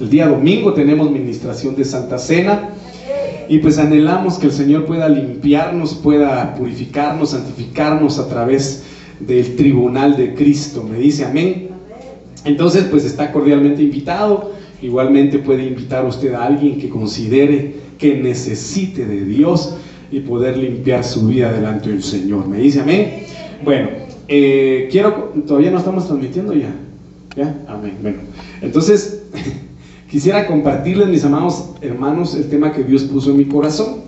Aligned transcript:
el 0.00 0.10
día 0.10 0.28
domingo 0.28 0.72
tenemos 0.72 1.10
ministración 1.10 1.76
de 1.76 1.84
Santa 1.84 2.18
Cena 2.18 2.70
y 3.48 3.58
pues 3.58 3.78
anhelamos 3.78 4.38
que 4.38 4.46
el 4.46 4.52
Señor 4.52 4.86
pueda 4.86 5.08
limpiarnos, 5.08 5.94
pueda 5.94 6.54
purificarnos, 6.54 7.30
santificarnos 7.30 8.18
a 8.18 8.28
través 8.28 8.84
del 9.20 9.56
tribunal 9.56 10.16
de 10.16 10.34
Cristo. 10.34 10.82
Me 10.82 10.98
dice 10.98 11.24
amén. 11.24 11.68
Entonces 12.44 12.84
pues 12.90 13.04
está 13.04 13.32
cordialmente 13.32 13.82
invitado. 13.82 14.52
Igualmente 14.82 15.38
puede 15.38 15.64
invitar 15.64 16.04
usted 16.04 16.34
a 16.34 16.44
alguien 16.44 16.78
que 16.78 16.88
considere 16.88 17.74
que 17.98 18.16
necesite 18.16 19.06
de 19.06 19.24
Dios 19.24 19.76
y 20.10 20.20
poder 20.20 20.56
limpiar 20.56 21.04
su 21.04 21.26
vida 21.26 21.52
delante 21.52 21.90
del 21.90 22.02
Señor. 22.02 22.48
¿Me 22.48 22.58
dice 22.58 22.80
amén? 22.80 23.24
Bueno, 23.64 23.88
eh, 24.28 24.88
quiero, 24.90 25.32
todavía 25.46 25.70
no 25.70 25.78
estamos 25.78 26.06
transmitiendo 26.06 26.52
ya. 26.54 26.74
¿Ya? 27.36 27.54
Amén. 27.68 27.96
Bueno, 28.00 28.18
entonces 28.64 29.22
quisiera 30.10 30.46
compartirles, 30.46 31.08
mis 31.08 31.24
amados 31.24 31.70
hermanos, 31.80 32.34
el 32.34 32.48
tema 32.48 32.72
que 32.72 32.82
Dios 32.82 33.04
puso 33.04 33.30
en 33.30 33.38
mi 33.38 33.44
corazón. 33.44 34.04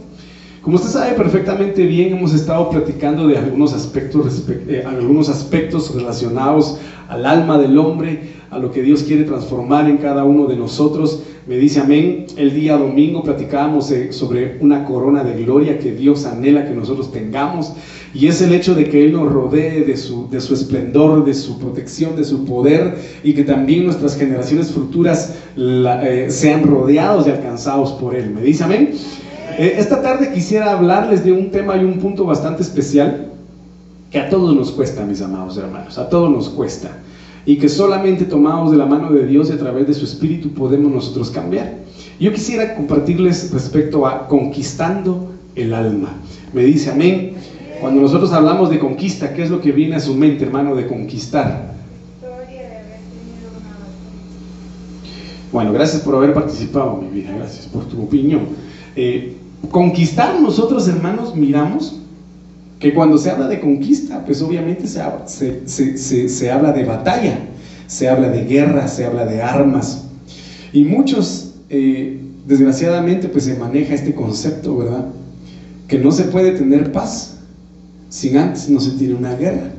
Como 0.63 0.77
usted 0.77 0.89
sabe 0.91 1.13
perfectamente 1.15 1.87
bien, 1.87 2.17
hemos 2.17 2.35
estado 2.35 2.71
platicando 2.71 3.29
de 3.29 3.39
algunos 3.39 3.73
aspectos, 3.73 4.45
eh, 4.49 4.83
algunos 4.85 5.29
aspectos 5.29 5.95
relacionados 5.95 6.79
al 7.09 7.27
alma 7.27 7.59
del 7.59 7.79
hombre, 7.79 8.37
a 8.51 8.59
lo 8.59 8.71
que 8.73 8.83
Dios 8.83 9.03
quiere 9.03 9.25
transformar 9.25 9.89
en 9.89 9.99
cada 9.99 10.25
uno 10.25 10.47
de 10.47 10.57
nosotros. 10.57 11.23
Me 11.47 11.57
dice 11.57 11.81
amén. 11.81 12.27
El 12.37 12.55
día 12.55 12.77
domingo 12.77 13.23
platicábamos 13.23 13.91
eh, 13.91 14.13
sobre 14.13 14.59
una 14.61 14.85
corona 14.85 15.23
de 15.23 15.45
gloria 15.45 15.79
que 15.79 15.93
Dios 15.93 16.27
anhela 16.27 16.67
que 16.67 16.75
nosotros 16.75 17.13
tengamos. 17.13 17.73
Y 18.15 18.27
es 18.27 18.41
el 18.43 18.53
hecho 18.53 18.75
de 18.75 18.89
que 18.89 19.05
Él 19.05 19.13
nos 19.13 19.31
rodee 19.31 19.85
de 19.85 19.97
su, 19.97 20.29
de 20.29 20.41
su 20.41 20.55
esplendor, 20.55 21.25
de 21.25 21.35
su 21.35 21.59
protección, 21.59 22.17
de 22.17 22.25
su 22.25 22.45
poder 22.45 22.97
y 23.23 23.35
que 23.35 23.45
también 23.45 23.85
nuestras 23.85 24.17
generaciones 24.17 24.73
futuras 24.73 25.37
eh, 25.57 26.27
sean 26.31 26.65
rodeados 26.65 27.27
y 27.27 27.31
alcanzados 27.31 27.93
por 27.93 28.15
Él. 28.15 28.31
¿Me 28.31 28.41
dice 28.41 28.65
amén? 28.65 28.93
Eh, 29.59 29.75
esta 29.79 30.03
tarde 30.03 30.33
quisiera 30.33 30.73
hablarles 30.73 31.25
de 31.25 31.33
un 31.33 31.51
tema 31.51 31.77
y 31.77 31.85
un 31.85 31.99
punto 31.99 32.25
bastante 32.25 32.63
especial 32.63 33.36
a 34.19 34.29
todos 34.29 34.55
nos 34.55 34.71
cuesta, 34.71 35.05
mis 35.05 35.21
amados 35.21 35.57
hermanos, 35.57 35.99
a 35.99 36.09
todos 36.09 36.31
nos 36.31 36.49
cuesta 36.49 36.99
y 37.47 37.59
que 37.59 37.69
solamente 37.69 38.25
tomados 38.25 38.73
de 38.73 38.77
la 38.77 38.87
mano 38.87 39.13
de 39.13 39.27
Dios 39.27 39.51
y 39.51 39.53
a 39.53 39.59
través 39.59 39.87
de 39.87 39.95
su 39.95 40.05
Espíritu 40.05 40.51
podemos 40.51 40.91
nosotros 40.91 41.31
cambiar. 41.31 41.75
Yo 42.19 42.33
quisiera 42.33 42.75
compartirles 42.75 43.53
respecto 43.53 44.07
a 44.07 44.27
conquistando 44.27 45.33
el 45.55 45.73
alma. 45.73 46.15
Me 46.53 46.65
dice 46.65 46.91
amén. 46.91 47.35
Cuando 47.81 48.01
nosotros 48.01 48.33
hablamos 48.33 48.71
de 48.71 48.79
conquista, 48.79 49.35
¿qué 49.35 49.43
es 49.43 49.51
lo 49.51 49.61
que 49.61 49.71
viene 49.71 49.97
a 49.97 50.01
su 50.01 50.15
mente, 50.15 50.45
hermano, 50.45 50.75
de 50.75 50.87
conquistar? 50.87 51.75
Bueno, 55.53 55.73
gracias 55.73 56.03
por 56.03 56.15
haber 56.17 56.35
participado, 56.35 56.97
mi 56.97 57.09
vida, 57.09 57.33
gracias 57.37 57.67
por 57.67 57.85
tu 57.85 58.03
opinión. 58.03 58.49
Eh, 58.97 59.37
conquistar 59.71 60.41
nosotros, 60.41 60.89
hermanos, 60.89 61.37
miramos 61.37 62.01
que 62.79 62.93
cuando 62.95 63.19
se 63.19 63.31
habla 63.31 63.49
de 63.49 63.61
conquista, 63.61 64.25
pues 64.25 64.43
obviamente 64.43 64.87
se, 64.87 65.01
habla 66.51 66.73
de 66.73 66.85
batalla, 66.85 67.39
se 67.87 68.09
habla 68.09 68.29
de 68.29 68.45
guerra, 68.45 68.89
se 68.89 69.05
habla 69.05 69.25
de 69.25 69.43
armas. 69.43 70.05
Y 70.73 70.85
muchos, 70.85 71.55
eh, 71.71 72.21
desgraciadamente, 72.47 73.29
pues 73.29 73.45
se 73.45 73.57
maneja 73.57 73.95
este 73.95 74.15
concepto, 74.15 74.77
¿verdad? 74.77 75.07
Que 75.89 75.99
no 75.99 76.13
se 76.13 76.25
puede 76.25 76.53
tener 76.53 76.93
paz 76.93 77.37
sin 78.09 78.37
antes 78.37 78.69
no 78.69 78.81
se 78.81 78.93
tiene 78.93 79.15
una 79.15 79.35
guerra, 79.35 79.71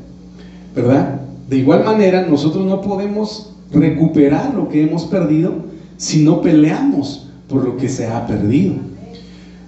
¿verdad? 0.76 1.22
De 1.50 1.58
igual 1.58 1.84
manera, 1.84 2.28
nosotros 2.28 2.66
no 2.66 2.82
podemos 2.82 3.54
recuperar 3.72 4.54
lo 4.54 4.70
que 4.70 4.84
hemos 4.84 5.06
perdido 5.06 5.56
si 5.98 6.24
no 6.24 6.42
peleamos 6.42 7.30
por 7.48 7.64
lo 7.64 7.78
que 7.78 7.90
se 7.90 8.08
ha 8.08 8.28
perdido. 8.28 8.76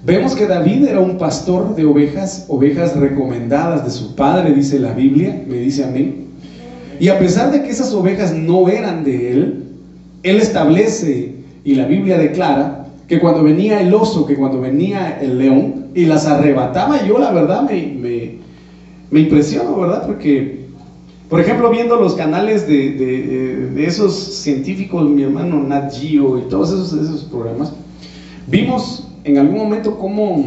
Vemos 0.04 0.34
que 0.34 0.48
David 0.48 0.86
era 0.88 1.02
un 1.02 1.18
pastor 1.18 1.76
de 1.76 1.86
ovejas, 1.86 2.46
ovejas 2.48 2.96
recomendadas 2.96 3.84
de 3.84 3.92
su 3.92 4.16
padre, 4.16 4.54
dice 4.54 4.80
la 4.80 4.94
Biblia, 4.94 5.44
me 5.46 5.58
dice 5.58 5.84
a 5.84 5.88
mí. 5.88 6.26
Y 7.02 7.10
a 7.10 7.20
pesar 7.20 7.52
de 7.52 7.64
que 7.64 7.70
esas 7.70 7.94
ovejas 7.94 8.34
no 8.34 8.70
eran 8.70 9.04
de 9.04 9.32
él, 9.32 9.64
él 10.24 10.38
establece 10.38 11.36
y 11.66 11.76
la 11.76 11.86
Biblia 11.86 12.18
declara 12.18 12.88
que 13.08 13.20
cuando 13.20 13.44
venía 13.44 13.82
el 13.82 13.94
oso, 13.94 14.26
que 14.26 14.36
cuando 14.36 14.62
venía 14.62 15.20
el 15.20 15.38
león 15.38 15.88
y 15.94 16.06
las 16.06 16.26
arrebataba, 16.26 17.06
yo 17.06 17.18
la 17.18 17.32
verdad 17.32 17.64
me, 17.64 17.88
me, 18.00 18.36
me 19.12 19.20
impresiono, 19.22 19.76
¿verdad? 19.78 20.06
Porque, 20.06 20.66
por 21.28 21.42
ejemplo, 21.42 21.72
viendo 21.72 21.98
los 21.98 22.14
canales 22.14 22.68
de, 22.68 23.86
esos 23.86 24.16
científicos, 24.16 25.10
mi 25.10 25.24
hermano 25.24 25.62
Nat 25.62 25.94
Geo 25.94 26.38
y 26.38 26.44
todos 26.44 26.70
esos, 26.70 26.94
esos 26.94 27.24
programas, 27.24 27.74
vimos 28.48 29.09
en 29.30 29.38
algún 29.38 29.58
momento 29.58 29.98
como 29.98 30.44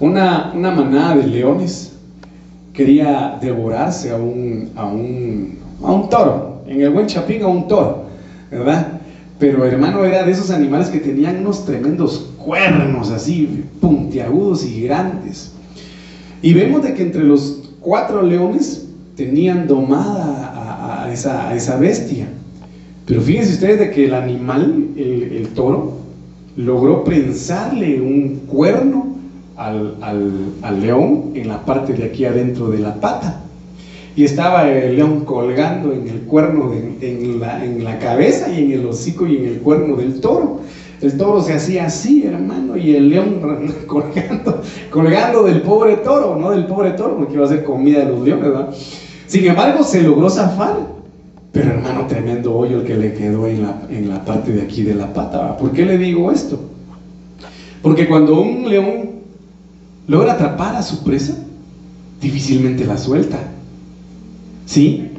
una, 0.00 0.52
manada 0.54 1.16
de 1.16 1.26
leones 1.26 1.92
quería 2.72 3.38
devorarse 3.40 4.10
a 4.10 4.16
un, 4.16 4.70
a 4.74 4.86
un, 4.86 5.58
a 5.82 5.92
un 5.92 6.08
toro, 6.08 6.62
en 6.66 6.80
el 6.80 6.90
buen 6.90 7.06
chapín 7.06 7.42
a 7.42 7.46
un 7.46 7.68
toro, 7.68 8.06
¿verdad? 8.50 9.00
Pero 9.38 9.64
hermano, 9.64 10.04
era 10.04 10.24
de 10.24 10.32
esos 10.32 10.50
animales 10.50 10.88
que 10.88 10.98
tenían 10.98 11.38
unos 11.38 11.64
tremendos 11.64 12.30
cuernos 12.44 13.10
así, 13.10 13.64
puntiagudos 13.80 14.64
y 14.64 14.82
grandes. 14.82 15.52
Y 16.42 16.54
vemos 16.54 16.82
de 16.82 16.94
que 16.94 17.02
entre 17.02 17.22
los 17.22 17.70
cuatro 17.80 18.22
leones 18.22 18.88
tenían 19.16 19.68
domada 19.68 21.04
a, 21.04 21.12
esa, 21.12 21.54
esa, 21.54 21.76
bestia. 21.76 22.26
Pero 23.06 23.20
fíjense 23.20 23.54
ustedes 23.54 23.78
de 23.78 23.90
que 23.90 24.06
el 24.06 24.14
animal, 24.14 24.88
el 24.96 25.48
toro, 25.54 25.97
logró 26.58 27.04
prensarle 27.04 28.00
un 28.00 28.40
cuerno 28.48 29.06
al, 29.56 29.94
al, 30.02 30.80
león 30.80 31.30
en 31.34 31.48
la 31.48 31.64
parte 31.64 31.92
de 31.92 32.04
aquí 32.04 32.24
adentro 32.24 32.68
de 32.68 32.78
la 32.78 32.96
pata. 32.96 33.42
Y 34.16 34.24
estaba 34.24 34.68
el 34.68 34.96
león 34.96 35.24
colgando 35.24 35.92
en 35.92 36.08
el 36.08 36.22
cuerno, 36.22 36.72
en, 36.72 37.38
la, 37.38 37.64
en 37.64 37.84
la 37.84 38.00
cabeza 38.00 38.50
y 38.50 38.64
en 38.64 38.72
el 38.72 38.86
hocico 38.86 39.24
y 39.28 39.36
en 39.36 39.44
el 39.46 39.58
cuerno 39.60 39.94
del 39.94 40.20
toro. 40.20 40.60
El 41.00 41.16
toro 41.16 41.40
se 41.40 41.54
hacía 41.54 41.86
así, 41.86 42.24
hermano, 42.26 42.76
y 42.76 42.96
el 42.96 43.08
león 43.08 43.40
colgando, 43.86 44.60
colgando 44.90 45.44
del 45.44 45.62
pobre 45.62 45.98
toro, 45.98 46.34
no 46.34 46.50
del 46.50 46.66
pobre 46.66 46.90
toro, 46.90 47.18
porque 47.18 47.34
iba 47.34 47.44
a 47.44 47.48
ser 47.48 47.62
comida 47.62 48.00
de 48.00 48.06
los 48.06 48.20
leones, 48.24 48.44
¿verdad? 48.44 48.74
Sin 49.28 49.46
embargo, 49.46 49.84
se 49.84 50.02
logró 50.02 50.28
zafar. 50.28 50.97
Pero 51.52 51.70
hermano, 51.70 52.06
tremendo 52.06 52.54
hoyo 52.54 52.80
el 52.80 52.86
que 52.86 52.96
le 52.96 53.14
quedó 53.14 53.46
en 53.46 53.62
la, 53.62 53.82
en 53.90 54.08
la 54.08 54.24
parte 54.24 54.52
de 54.52 54.62
aquí 54.62 54.82
de 54.82 54.94
la 54.94 55.12
pata. 55.12 55.56
¿Por 55.56 55.72
qué 55.72 55.84
le 55.84 55.98
digo 55.98 56.30
esto? 56.30 56.60
Porque 57.82 58.06
cuando 58.06 58.40
un 58.40 58.68
león 58.68 59.10
logra 60.06 60.32
atrapar 60.32 60.76
a 60.76 60.82
su 60.82 61.02
presa, 61.02 61.36
difícilmente 62.20 62.84
la 62.84 62.98
suelta. 62.98 63.38
¿Sí? 64.66 65.10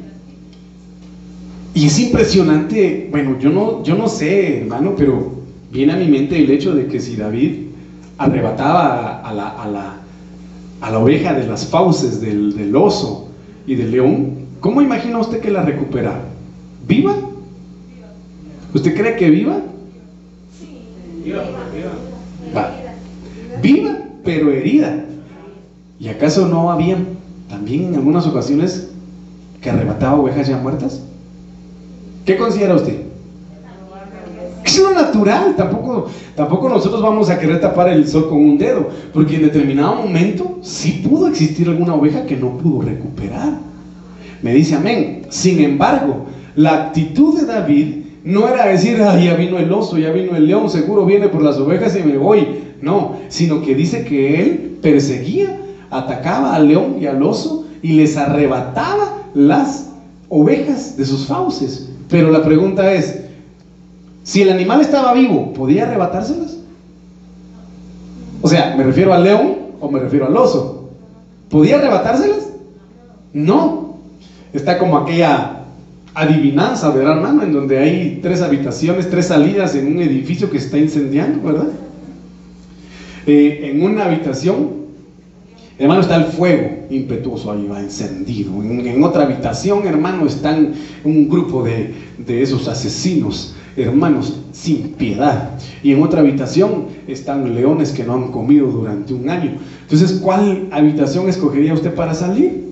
Y 1.74 1.86
es 1.86 1.98
impresionante, 1.98 3.08
bueno, 3.10 3.38
yo 3.38 3.50
no, 3.50 3.82
yo 3.82 3.96
no 3.96 4.08
sé, 4.08 4.60
hermano, 4.60 4.94
pero 4.96 5.32
viene 5.72 5.92
a 5.92 5.96
mi 5.96 6.06
mente 6.06 6.38
el 6.38 6.50
hecho 6.50 6.74
de 6.74 6.86
que 6.86 7.00
si 7.00 7.16
David 7.16 7.68
arrebataba 8.18 9.20
a 9.20 9.32
la, 9.32 9.48
a 9.48 9.68
la, 9.68 9.96
a 10.80 10.90
la 10.90 10.98
oveja 10.98 11.32
de 11.32 11.46
las 11.46 11.66
fauces 11.66 12.20
del, 12.20 12.56
del 12.56 12.74
oso 12.76 13.28
y 13.66 13.76
del 13.76 13.92
león, 13.92 14.39
¿Cómo 14.60 14.82
imagina 14.82 15.18
usted 15.18 15.40
que 15.40 15.50
la 15.50 15.62
recupera? 15.62 16.20
¿Viva? 16.86 17.14
¿Usted 18.74 18.94
cree 18.94 19.16
que 19.16 19.30
viva? 19.30 19.58
Sí. 20.58 20.82
Viva, 21.24 21.44
viva. 21.74 22.70
Viva, 23.62 23.98
pero 24.24 24.52
herida. 24.52 25.04
¿Y 25.98 26.08
acaso 26.08 26.46
no 26.46 26.70
había 26.70 26.98
también 27.48 27.86
en 27.86 27.94
algunas 27.94 28.26
ocasiones 28.26 28.90
que 29.60 29.70
arrebataba 29.70 30.20
ovejas 30.20 30.46
ya 30.46 30.58
muertas? 30.58 31.02
¿Qué 32.24 32.36
considera 32.36 32.74
usted? 32.74 33.02
Es 34.64 34.78
lo 34.78 34.92
natural, 34.92 35.56
tampoco, 35.56 36.06
tampoco 36.36 36.68
nosotros 36.68 37.02
vamos 37.02 37.28
a 37.28 37.38
querer 37.38 37.60
tapar 37.60 37.88
el 37.88 38.06
sol 38.06 38.28
con 38.28 38.38
un 38.38 38.58
dedo, 38.58 38.88
porque 39.12 39.36
en 39.36 39.42
determinado 39.42 39.96
momento 39.96 40.58
sí 40.62 41.02
pudo 41.06 41.28
existir 41.28 41.68
alguna 41.68 41.94
oveja 41.94 42.24
que 42.24 42.36
no 42.36 42.56
pudo 42.58 42.82
recuperar. 42.82 43.69
Me 44.42 44.54
dice 44.54 44.76
amén. 44.76 45.22
Sin 45.28 45.60
embargo, 45.60 46.26
la 46.56 46.86
actitud 46.86 47.38
de 47.38 47.46
David 47.46 47.94
no 48.24 48.48
era 48.48 48.66
decir, 48.66 49.00
ah, 49.02 49.18
ya 49.18 49.34
vino 49.34 49.58
el 49.58 49.72
oso, 49.72 49.98
ya 49.98 50.10
vino 50.10 50.36
el 50.36 50.46
león, 50.46 50.68
seguro 50.68 51.06
viene 51.06 51.28
por 51.28 51.42
las 51.42 51.58
ovejas 51.58 51.96
y 51.96 52.02
me 52.02 52.18
voy. 52.18 52.46
No, 52.82 53.16
sino 53.28 53.62
que 53.62 53.74
dice 53.74 54.04
que 54.04 54.40
él 54.40 54.78
perseguía, 54.82 55.58
atacaba 55.90 56.54
al 56.54 56.68
león 56.68 56.96
y 57.00 57.06
al 57.06 57.22
oso 57.22 57.66
y 57.82 57.92
les 57.92 58.16
arrebataba 58.16 59.18
las 59.34 59.90
ovejas 60.28 60.96
de 60.96 61.04
sus 61.04 61.26
fauces. 61.26 61.88
Pero 62.08 62.30
la 62.30 62.42
pregunta 62.42 62.92
es, 62.92 63.20
si 64.22 64.42
el 64.42 64.50
animal 64.50 64.80
estaba 64.80 65.12
vivo, 65.12 65.52
¿podía 65.52 65.84
arrebatárselas? 65.84 66.58
O 68.42 68.48
sea, 68.48 68.74
¿me 68.76 68.84
refiero 68.84 69.12
al 69.12 69.24
león 69.24 69.56
o 69.80 69.90
me 69.90 69.98
refiero 69.98 70.26
al 70.26 70.36
oso? 70.36 70.90
¿Podía 71.48 71.76
arrebatárselas? 71.76 72.50
No, 73.32 73.89
está 74.52 74.78
como 74.78 74.98
aquella 74.98 75.60
adivinanza, 76.14 76.90
¿verdad, 76.90 77.16
hermano? 77.16 77.42
En 77.42 77.52
donde 77.52 77.78
hay 77.78 78.18
tres 78.22 78.42
habitaciones, 78.42 79.08
tres 79.08 79.26
salidas 79.26 79.74
en 79.74 79.86
un 79.86 80.02
edificio 80.02 80.50
que 80.50 80.58
está 80.58 80.78
incendiando, 80.78 81.42
¿verdad? 81.42 81.68
Eh, 83.26 83.70
en 83.70 83.82
una 83.82 84.06
habitación, 84.06 84.70
hermano, 85.78 86.00
está 86.00 86.16
el 86.16 86.24
fuego 86.24 86.86
impetuoso 86.90 87.52
ahí, 87.52 87.66
va 87.70 87.80
encendido. 87.80 88.62
En, 88.62 89.02
otra 89.04 89.24
habitación, 89.24 89.86
hermano, 89.86 90.26
están 90.26 90.72
un 91.04 91.28
grupo 91.28 91.62
de, 91.62 91.94
de 92.18 92.42
esos 92.42 92.66
asesinos, 92.66 93.54
hermanos, 93.76 94.40
sin 94.52 94.94
piedad. 94.94 95.50
Y 95.82 95.92
en 95.92 96.02
otra 96.02 96.20
habitación 96.20 96.86
están 97.06 97.54
leones 97.54 97.92
que 97.92 98.04
no 98.04 98.14
han 98.14 98.32
comido 98.32 98.66
durante 98.66 99.14
un 99.14 99.28
año. 99.28 99.58
Entonces, 99.82 100.20
¿cuál 100.20 100.68
habitación 100.72 101.28
escogería 101.28 101.72
usted 101.72 101.94
para 101.94 102.14
salir? 102.14 102.69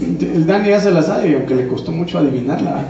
El 0.00 0.46
Dani 0.46 0.68
ya 0.68 0.80
se 0.80 0.90
la 0.90 1.02
sabe, 1.02 1.34
aunque 1.34 1.54
le 1.54 1.68
costó 1.68 1.92
mucho 1.92 2.18
adivinarla. 2.18 2.84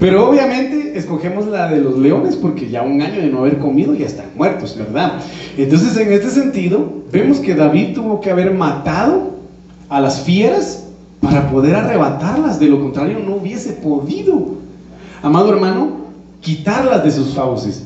Pero 0.00 0.28
obviamente 0.28 0.98
escogemos 0.98 1.46
la 1.46 1.70
de 1.70 1.80
los 1.80 1.96
leones 1.96 2.36
porque 2.36 2.68
ya 2.68 2.82
un 2.82 3.00
año 3.00 3.22
de 3.22 3.28
no 3.28 3.38
haber 3.38 3.58
comido 3.58 3.94
ya 3.94 4.06
están 4.06 4.26
muertos, 4.34 4.76
¿verdad? 4.76 5.20
Entonces 5.56 5.96
en 5.96 6.12
este 6.12 6.30
sentido 6.30 7.02
vemos 7.10 7.38
que 7.38 7.54
David 7.54 7.94
tuvo 7.94 8.20
que 8.20 8.30
haber 8.30 8.52
matado 8.52 9.36
a 9.88 10.00
las 10.00 10.20
fieras 10.20 10.84
para 11.20 11.50
poder 11.50 11.76
arrebatarlas, 11.76 12.60
de 12.60 12.66
lo 12.66 12.80
contrario 12.80 13.20
no 13.20 13.36
hubiese 13.36 13.72
podido, 13.72 14.56
amado 15.22 15.50
hermano, 15.54 15.92
quitarlas 16.42 17.02
de 17.02 17.10
sus 17.10 17.34
fauces. 17.34 17.84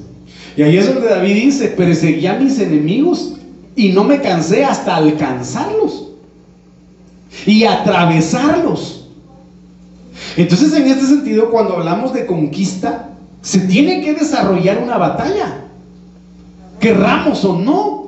Y 0.57 0.63
ahí 0.63 0.79
es 0.79 0.93
donde 0.93 1.09
David 1.09 1.35
dice, 1.35 1.69
perseguí 1.69 2.27
a 2.27 2.39
mis 2.39 2.59
enemigos 2.59 3.35
y 3.77 3.91
no 3.91 4.03
me 4.03 4.21
cansé 4.21 4.65
hasta 4.65 4.97
alcanzarlos 4.97 6.10
y 7.47 7.65
atravesarlos. 7.65 9.09
Entonces, 10.37 10.73
en 10.75 10.87
este 10.87 11.07
sentido, 11.07 11.51
cuando 11.51 11.77
hablamos 11.77 12.13
de 12.13 12.27
conquista, 12.27 13.11
se 13.43 13.61
tiene 13.61 14.03
que 14.03 14.15
desarrollar 14.15 14.83
una 14.83 14.99
batalla, 14.99 15.65
querramos 16.79 17.45
o 17.45 17.57
no. 17.59 18.01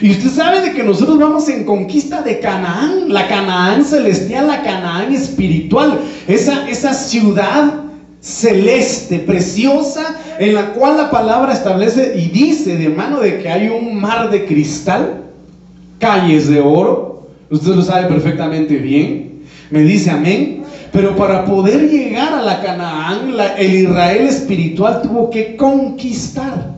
Y 0.00 0.10
usted 0.10 0.30
sabe 0.30 0.60
de 0.60 0.72
que 0.72 0.82
nosotros 0.82 1.18
vamos 1.18 1.48
en 1.48 1.64
conquista 1.64 2.22
de 2.22 2.40
Canaán, 2.40 3.12
la 3.12 3.28
Canaán 3.28 3.84
celestial, 3.84 4.46
la 4.48 4.62
Canaán 4.62 5.12
espiritual, 5.12 6.00
esa, 6.26 6.68
esa 6.68 6.92
ciudad 6.92 7.86
celeste, 8.20 9.20
preciosa, 9.20 10.16
en 10.38 10.54
la 10.54 10.72
cual 10.72 10.96
la 10.96 11.10
palabra 11.10 11.52
establece 11.52 12.14
y 12.16 12.28
dice 12.28 12.76
de 12.76 12.88
mano 12.88 13.20
de 13.20 13.38
que 13.38 13.48
hay 13.48 13.68
un 13.68 14.00
mar 14.00 14.30
de 14.30 14.44
cristal, 14.44 15.22
calles 16.00 16.48
de 16.48 16.60
oro, 16.60 17.15
Usted 17.50 17.74
lo 17.74 17.82
sabe 17.82 18.08
perfectamente 18.08 18.76
bien. 18.76 19.42
Me 19.70 19.82
dice 19.82 20.10
amén. 20.10 20.64
Pero 20.92 21.14
para 21.14 21.44
poder 21.44 21.90
llegar 21.90 22.32
a 22.32 22.42
la 22.42 22.62
Canaán, 22.62 23.32
el 23.58 23.74
Israel 23.74 24.26
espiritual 24.26 25.02
tuvo 25.02 25.30
que 25.30 25.56
conquistar. 25.56 26.76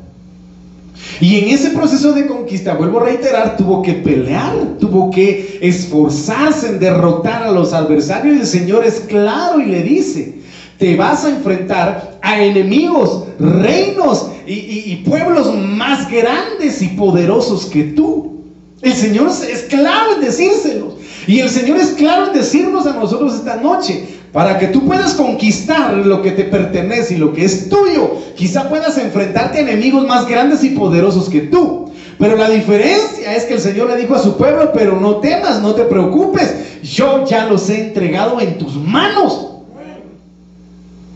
Y 1.20 1.38
en 1.38 1.48
ese 1.50 1.70
proceso 1.70 2.12
de 2.12 2.26
conquista, 2.26 2.74
vuelvo 2.74 3.00
a 3.00 3.04
reiterar, 3.04 3.56
tuvo 3.56 3.82
que 3.82 3.94
pelear, 3.94 4.54
tuvo 4.80 5.10
que 5.10 5.58
esforzarse 5.60 6.68
en 6.68 6.78
derrotar 6.78 7.44
a 7.44 7.52
los 7.52 7.72
adversarios. 7.72 8.36
Y 8.36 8.40
el 8.40 8.46
Señor 8.46 8.84
es 8.84 9.00
claro 9.00 9.60
y 9.60 9.66
le 9.66 9.82
dice, 9.82 10.38
te 10.78 10.96
vas 10.96 11.24
a 11.24 11.30
enfrentar 11.30 12.18
a 12.22 12.42
enemigos, 12.42 13.24
reinos 13.38 14.30
y, 14.46 14.52
y 14.92 14.96
pueblos 15.08 15.54
más 15.54 16.10
grandes 16.10 16.82
y 16.82 16.88
poderosos 16.88 17.66
que 17.66 17.84
tú. 17.84 18.37
El 18.82 18.94
Señor 18.94 19.28
es 19.28 19.62
claro 19.68 20.14
en 20.14 20.20
decírselos. 20.20 20.94
Y 21.26 21.40
el 21.40 21.50
Señor 21.50 21.78
es 21.78 21.88
claro 21.88 22.28
en 22.28 22.32
decirnos 22.32 22.86
a 22.86 22.94
nosotros 22.94 23.34
esta 23.34 23.56
noche, 23.56 24.18
para 24.32 24.58
que 24.58 24.68
tú 24.68 24.86
puedas 24.86 25.14
conquistar 25.14 25.94
lo 25.94 26.22
que 26.22 26.32
te 26.32 26.44
pertenece 26.44 27.14
y 27.14 27.18
lo 27.18 27.32
que 27.32 27.44
es 27.44 27.68
tuyo, 27.68 28.16
quizá 28.36 28.68
puedas 28.68 28.96
enfrentarte 28.98 29.58
a 29.58 29.60
enemigos 29.62 30.06
más 30.06 30.26
grandes 30.26 30.62
y 30.64 30.70
poderosos 30.70 31.28
que 31.28 31.40
tú. 31.42 31.90
Pero 32.18 32.36
la 32.36 32.50
diferencia 32.50 33.34
es 33.34 33.44
que 33.44 33.54
el 33.54 33.60
Señor 33.60 33.88
le 33.88 33.96
dijo 33.96 34.14
a 34.14 34.18
su 34.18 34.36
pueblo, 34.36 34.72
pero 34.72 35.00
no 35.00 35.16
temas, 35.16 35.60
no 35.62 35.74
te 35.74 35.84
preocupes, 35.84 36.82
yo 36.82 37.24
ya 37.26 37.46
los 37.46 37.68
he 37.70 37.88
entregado 37.88 38.40
en 38.40 38.58
tus 38.58 38.74
manos. 38.74 39.48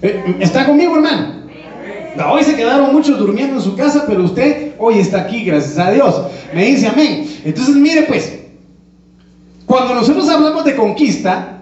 Eh, 0.00 0.36
¿Está 0.40 0.66
conmigo, 0.66 0.96
hermano? 0.96 1.41
Hoy 2.30 2.44
se 2.44 2.56
quedaron 2.56 2.92
muchos 2.92 3.18
durmiendo 3.18 3.56
en 3.56 3.62
su 3.62 3.74
casa, 3.74 4.04
pero 4.06 4.24
usted 4.24 4.72
hoy 4.78 4.98
está 4.98 5.22
aquí, 5.22 5.44
gracias 5.44 5.78
a 5.78 5.90
Dios. 5.90 6.22
Me 6.54 6.66
dice 6.66 6.88
amén. 6.88 7.26
Entonces, 7.44 7.74
mire 7.74 8.02
pues, 8.02 8.38
cuando 9.64 9.94
nosotros 9.94 10.28
hablamos 10.28 10.64
de 10.64 10.76
conquista, 10.76 11.60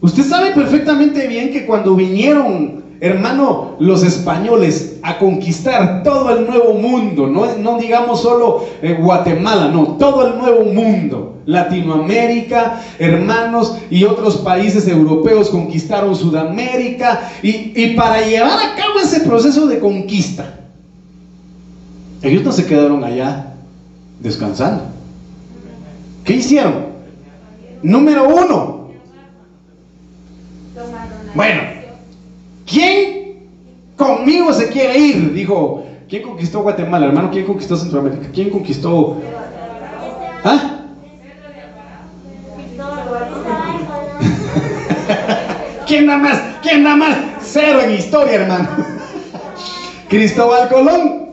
usted 0.00 0.22
sabe 0.22 0.52
perfectamente 0.52 1.26
bien 1.26 1.50
que 1.50 1.66
cuando 1.66 1.96
vinieron, 1.96 2.83
hermano, 3.04 3.76
los 3.80 4.02
españoles 4.02 4.96
a 5.02 5.18
conquistar 5.18 6.02
todo 6.02 6.34
el 6.34 6.46
nuevo 6.46 6.72
mundo, 6.72 7.26
no, 7.26 7.54
no 7.58 7.78
digamos 7.78 8.22
solo 8.22 8.64
eh, 8.80 8.96
Guatemala, 8.98 9.68
no, 9.68 9.98
todo 9.98 10.26
el 10.26 10.38
nuevo 10.38 10.64
mundo. 10.64 11.30
Latinoamérica, 11.44 12.80
hermanos 12.98 13.76
y 13.90 14.04
otros 14.04 14.38
países 14.38 14.88
europeos 14.88 15.50
conquistaron 15.50 16.16
Sudamérica 16.16 17.30
y, 17.42 17.72
y, 17.76 17.94
para 17.94 18.22
llevar 18.22 18.58
a 18.58 18.74
cabo 18.74 18.98
ese 19.02 19.20
proceso 19.20 19.66
de 19.66 19.78
conquista, 19.78 20.54
ellos 22.22 22.42
no 22.42 22.52
se 22.52 22.64
quedaron 22.64 23.04
allá 23.04 23.52
descansando. 24.20 24.84
¿Qué 26.24 26.36
hicieron? 26.36 26.86
Número 27.82 28.26
uno. 28.26 28.88
Bueno, 31.34 31.73
¿quién 32.74 33.36
conmigo 33.96 34.52
se 34.52 34.68
quiere 34.68 34.98
ir? 34.98 35.32
Dijo, 35.32 35.84
¿quién 36.08 36.22
conquistó 36.22 36.62
Guatemala, 36.62 37.06
hermano? 37.06 37.30
¿Quién 37.30 37.46
conquistó 37.46 37.76
Centroamérica? 37.76 38.28
¿Quién 38.34 38.50
conquistó? 38.50 39.18
¿Ah? 40.42 40.80
¿Quién 45.86 46.06
da 46.06 46.18
más? 46.18 46.42
¿Quién 46.62 46.82
da 46.82 46.96
más? 46.96 47.16
Cero 47.40 47.80
en 47.82 47.92
historia, 47.92 48.34
hermano. 48.34 48.68
Cristóbal 50.08 50.68
Colón. 50.68 51.24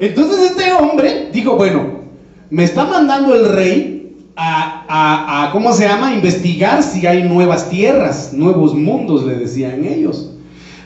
Entonces 0.00 0.50
este 0.50 0.72
hombre 0.72 1.28
dijo, 1.32 1.56
bueno, 1.56 2.00
me 2.48 2.64
está 2.64 2.84
mandando 2.84 3.34
el 3.34 3.52
rey 3.52 4.16
a, 4.34 5.46
a, 5.46 5.52
¿cómo 5.52 5.72
se 5.72 5.86
llama? 5.86 6.14
investigar 6.14 6.82
si 6.82 7.06
hay 7.06 7.22
nuevas 7.22 7.68
tierras, 7.68 8.32
nuevos 8.32 8.74
mundos, 8.74 9.24
le 9.24 9.34
decían 9.34 9.84
ellos. 9.84 10.30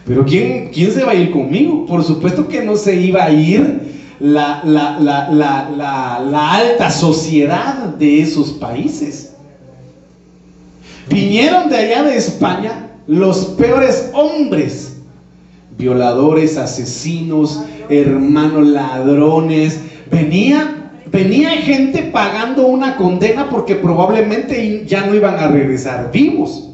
Pero 0.06 0.24
¿quién, 0.24 0.70
¿quién 0.72 0.92
se 0.92 1.02
va 1.02 1.12
a 1.12 1.14
ir 1.14 1.30
conmigo? 1.30 1.86
Por 1.86 2.04
supuesto 2.04 2.46
que 2.46 2.62
no 2.62 2.76
se 2.76 2.94
iba 3.00 3.24
a 3.24 3.30
ir 3.30 3.80
la, 4.20 4.62
la, 4.64 4.98
la, 5.00 6.20
la 6.20 6.52
alta 6.52 6.90
sociedad 6.90 7.74
de 7.98 8.20
esos 8.20 8.50
países. 8.52 9.34
Vinieron 11.08 11.68
de 11.68 11.76
allá 11.76 12.02
de 12.02 12.16
España 12.16 12.90
los 13.06 13.44
peores 13.56 14.10
hombres, 14.14 14.96
violadores, 15.76 16.56
asesinos, 16.56 17.62
hermanos 17.88 18.66
ladrones, 18.68 19.80
venía, 20.10 20.90
venía 21.10 21.50
gente 21.50 22.02
pagando 22.04 22.66
una 22.66 22.96
condena 22.96 23.50
porque 23.50 23.74
probablemente 23.74 24.84
ya 24.86 25.06
no 25.06 25.14
iban 25.14 25.38
a 25.38 25.48
regresar 25.48 26.10
vivos. 26.12 26.73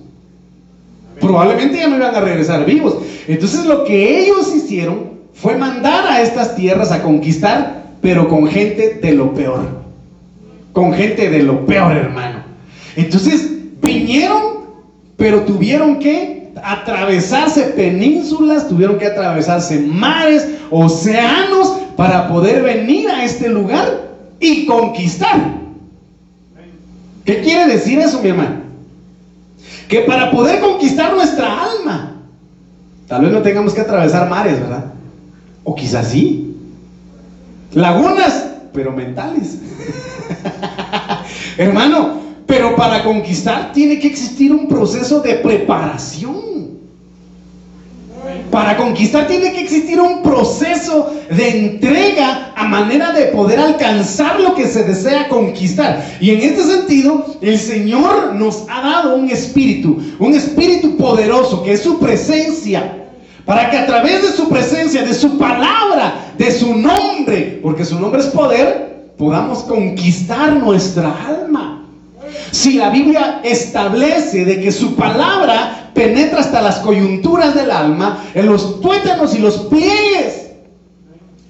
Probablemente 1.21 1.79
ya 1.79 1.89
no 1.89 1.97
iban 1.97 2.15
a 2.15 2.21
regresar 2.21 2.65
vivos. 2.65 2.97
Entonces 3.29 3.65
lo 3.67 3.85
que 3.85 4.21
ellos 4.21 4.55
hicieron 4.55 5.11
fue 5.35 5.57
mandar 5.57 6.07
a 6.07 6.23
estas 6.23 6.57
tierras 6.57 6.91
a 6.93 7.03
conquistar, 7.03 7.85
pero 8.01 8.29
con 8.29 8.47
gente 8.47 8.99
de 9.03 9.13
lo 9.13 9.35
peor. 9.35 9.81
Con 10.73 10.93
gente 10.93 11.29
de 11.29 11.43
lo 11.43 11.67
peor, 11.67 11.97
hermano. 11.97 12.41
Entonces 12.97 13.51
vinieron 13.83 14.51
pero 15.21 15.43
tuvieron 15.43 15.99
que 15.99 16.51
atravesarse 16.65 17.65
penínsulas, 17.77 18.67
tuvieron 18.67 18.99
que 18.99 19.05
atravesarse 19.05 19.79
mares, 19.81 20.49
océanos, 20.71 21.77
para 21.95 22.27
poder 22.27 22.63
venir 22.63 23.11
a 23.11 23.23
este 23.23 23.51
lugar 23.51 24.13
y 24.41 24.65
conquistar. 24.65 25.59
¿Qué 27.27 27.43
quiere 27.43 27.71
decir 27.71 27.99
eso, 27.99 28.23
mi 28.23 28.31
hermano? 28.31 28.60
Que 29.91 30.03
para 30.03 30.31
poder 30.31 30.61
conquistar 30.61 31.13
nuestra 31.13 31.65
alma, 31.65 32.15
tal 33.09 33.23
vez 33.23 33.33
no 33.33 33.43
tengamos 33.43 33.75
que 33.75 33.81
atravesar 33.81 34.31
mares, 34.31 34.61
¿verdad? 34.61 34.85
O 35.65 35.75
quizás 35.75 36.07
sí. 36.09 36.57
Lagunas, 37.73 38.47
pero 38.73 38.93
mentales. 38.93 39.59
Hermano, 41.59 42.21
pero 42.47 42.77
para 42.77 43.03
conquistar 43.03 43.73
tiene 43.73 43.99
que 43.99 44.07
existir 44.07 44.53
un 44.53 44.69
proceso 44.69 45.21
de 45.23 45.35
preparación. 45.35 46.60
Para 48.51 48.77
conquistar 48.77 49.29
tiene 49.29 49.53
que 49.53 49.61
existir 49.61 50.01
un 50.01 50.23
proceso 50.23 51.15
de 51.31 51.67
entrega 51.67 52.53
a 52.57 52.65
manera 52.65 53.13
de 53.13 53.27
poder 53.27 53.61
alcanzar 53.61 54.41
lo 54.41 54.57
que 54.57 54.67
se 54.67 54.83
desea 54.83 55.29
conquistar. 55.29 56.05
Y 56.21 56.31
en 56.31 56.41
este 56.41 56.65
sentido, 56.65 57.37
el 57.41 57.59
Señor 57.59 58.35
nos 58.35 58.65
ha 58.69 58.81
dado 58.81 59.15
un 59.15 59.31
espíritu, 59.31 59.99
un 60.19 60.35
espíritu 60.35 60.97
poderoso 60.97 61.63
que 61.63 61.75
es 61.75 61.83
su 61.83 62.01
presencia. 62.01 62.97
Para 63.45 63.71
que 63.71 63.79
a 63.79 63.87
través 63.87 64.23
de 64.23 64.37
su 64.37 64.49
presencia, 64.49 65.03
de 65.03 65.15
su 65.15 65.39
palabra, 65.39 66.33
de 66.37 66.51
su 66.51 66.75
nombre, 66.75 67.61
porque 67.63 67.85
su 67.85 68.01
nombre 68.01 68.21
es 68.21 68.27
poder, 68.29 69.13
podamos 69.17 69.61
conquistar 69.61 70.55
nuestra 70.55 71.15
alma. 71.27 71.85
Si 72.51 72.75
la 72.75 72.91
Biblia 72.91 73.41
establece 73.45 74.45
de 74.45 74.61
que 74.61 74.73
su 74.73 74.95
palabra 74.97 75.80
penetra 75.95 76.41
hasta 76.41 76.63
las 76.63 76.79
coyunturas 76.79 77.55
del 77.55 77.71
alma, 77.71 78.25
en 78.35 78.47
los 78.47 78.81
tuétanos 78.81 79.35
y 79.35 79.39
los 79.39 79.59
pliegues. 79.59 80.51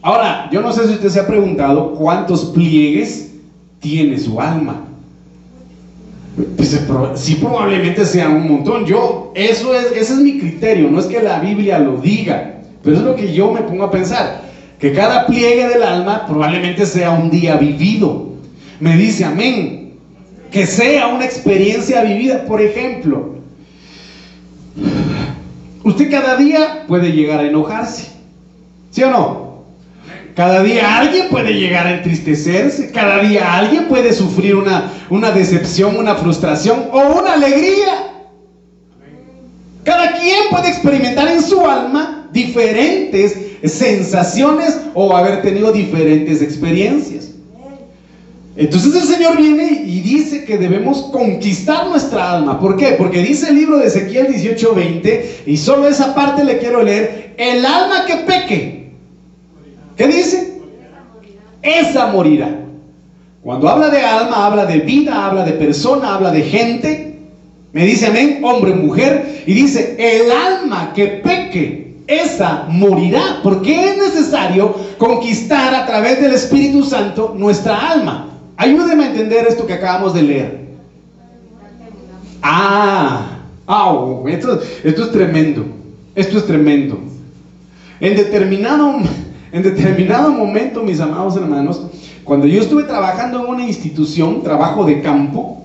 Ahora, 0.02 0.48
yo 0.50 0.62
no 0.62 0.72
sé 0.72 0.86
si 0.86 0.94
usted 0.94 1.08
se 1.08 1.20
ha 1.20 1.26
preguntado 1.26 1.94
cuántos 1.94 2.46
pliegues 2.46 3.32
tiene 3.80 4.18
su 4.18 4.40
alma. 4.40 4.84
Pues, 6.56 6.80
sí, 7.16 7.34
probablemente 7.34 8.04
sea 8.06 8.28
un 8.28 8.50
montón. 8.50 8.86
Yo, 8.86 9.32
eso 9.34 9.74
es, 9.74 9.92
ese 9.92 10.14
es 10.14 10.18
mi 10.20 10.38
criterio, 10.38 10.90
no 10.90 11.00
es 11.00 11.06
que 11.06 11.22
la 11.22 11.40
Biblia 11.40 11.78
lo 11.78 11.96
diga, 11.98 12.60
pero 12.82 12.96
es 12.96 13.02
lo 13.02 13.14
que 13.14 13.32
yo 13.32 13.52
me 13.52 13.60
pongo 13.62 13.84
a 13.84 13.90
pensar. 13.90 14.42
Que 14.78 14.92
cada 14.92 15.26
pliegue 15.26 15.68
del 15.68 15.82
alma 15.82 16.24
probablemente 16.26 16.86
sea 16.86 17.10
un 17.10 17.30
día 17.30 17.56
vivido. 17.56 18.30
Me 18.78 18.96
dice 18.96 19.26
amén 19.26 19.80
que 20.50 20.66
sea 20.66 21.08
una 21.08 21.24
experiencia 21.26 22.02
vivida. 22.02 22.44
Por 22.46 22.62
ejemplo, 22.62 23.39
usted 25.90 26.10
cada 26.10 26.36
día 26.36 26.84
puede 26.88 27.12
llegar 27.12 27.40
a 27.40 27.46
enojarse, 27.46 28.08
¿sí 28.90 29.02
o 29.02 29.10
no? 29.10 29.50
Cada 30.34 30.62
día 30.62 30.98
alguien 30.98 31.28
puede 31.28 31.52
llegar 31.52 31.86
a 31.86 31.96
entristecerse, 31.96 32.90
cada 32.92 33.18
día 33.20 33.56
alguien 33.56 33.88
puede 33.88 34.12
sufrir 34.12 34.54
una, 34.54 34.92
una 35.10 35.32
decepción, 35.32 35.96
una 35.96 36.14
frustración 36.14 36.84
o 36.92 37.18
una 37.18 37.34
alegría. 37.34 38.06
Cada 39.84 40.12
quien 40.12 40.48
puede 40.50 40.68
experimentar 40.68 41.28
en 41.28 41.42
su 41.42 41.60
alma 41.66 42.28
diferentes 42.32 43.36
sensaciones 43.64 44.80
o 44.94 45.16
haber 45.16 45.42
tenido 45.42 45.72
diferentes 45.72 46.40
experiencias. 46.42 47.30
Entonces 48.56 48.94
el 48.94 49.08
Señor 49.08 49.36
viene 49.36 49.84
y 49.86 50.00
dice 50.00 50.44
que 50.44 50.58
debemos 50.58 51.02
conquistar 51.12 51.86
nuestra 51.86 52.32
alma. 52.32 52.58
¿Por 52.58 52.76
qué? 52.76 52.88
Porque 52.98 53.22
dice 53.22 53.50
el 53.50 53.54
libro 53.54 53.78
de 53.78 53.86
Ezequiel 53.86 54.26
18:20, 54.28 55.42
y 55.46 55.56
solo 55.56 55.86
esa 55.86 56.14
parte 56.14 56.44
le 56.44 56.58
quiero 56.58 56.82
leer, 56.82 57.34
el 57.36 57.64
alma 57.64 58.04
que 58.06 58.16
peque. 58.16 58.90
¿Qué 59.96 60.06
dice? 60.08 60.60
Esa 61.62 62.06
morirá. 62.08 62.60
Cuando 63.42 63.68
habla 63.68 63.88
de 63.88 64.02
alma, 64.02 64.46
habla 64.46 64.66
de 64.66 64.80
vida, 64.80 65.26
habla 65.26 65.44
de 65.44 65.52
persona, 65.52 66.14
habla 66.14 66.30
de 66.30 66.42
gente. 66.42 67.18
Me 67.72 67.86
dice 67.86 68.06
amén, 68.06 68.40
hombre, 68.42 68.74
mujer. 68.74 69.44
Y 69.46 69.54
dice, 69.54 69.96
el 69.98 70.30
alma 70.30 70.92
que 70.94 71.06
peque, 71.06 71.96
esa 72.06 72.66
morirá. 72.68 73.40
Porque 73.42 73.90
es 73.90 73.96
necesario 73.96 74.74
conquistar 74.98 75.74
a 75.74 75.86
través 75.86 76.20
del 76.20 76.32
Espíritu 76.32 76.82
Santo 76.82 77.34
nuestra 77.36 77.92
alma. 77.92 78.29
Ayúdeme 78.60 79.04
a 79.04 79.06
entender 79.06 79.46
esto 79.48 79.66
que 79.66 79.72
acabamos 79.72 80.12
de 80.12 80.22
leer. 80.22 80.60
Ah, 82.42 83.38
oh, 83.64 84.28
esto, 84.28 84.60
esto 84.84 85.04
es 85.04 85.12
tremendo. 85.12 85.64
Esto 86.14 86.36
es 86.36 86.46
tremendo. 86.46 86.98
En 88.00 88.14
determinado, 88.14 88.96
en 89.50 89.62
determinado 89.62 90.30
momento, 90.32 90.82
mis 90.82 91.00
amados 91.00 91.36
hermanos, 91.36 91.86
cuando 92.22 92.46
yo 92.46 92.60
estuve 92.60 92.82
trabajando 92.82 93.42
en 93.42 93.46
una 93.46 93.66
institución, 93.66 94.42
trabajo 94.42 94.84
de 94.84 95.00
campo, 95.00 95.60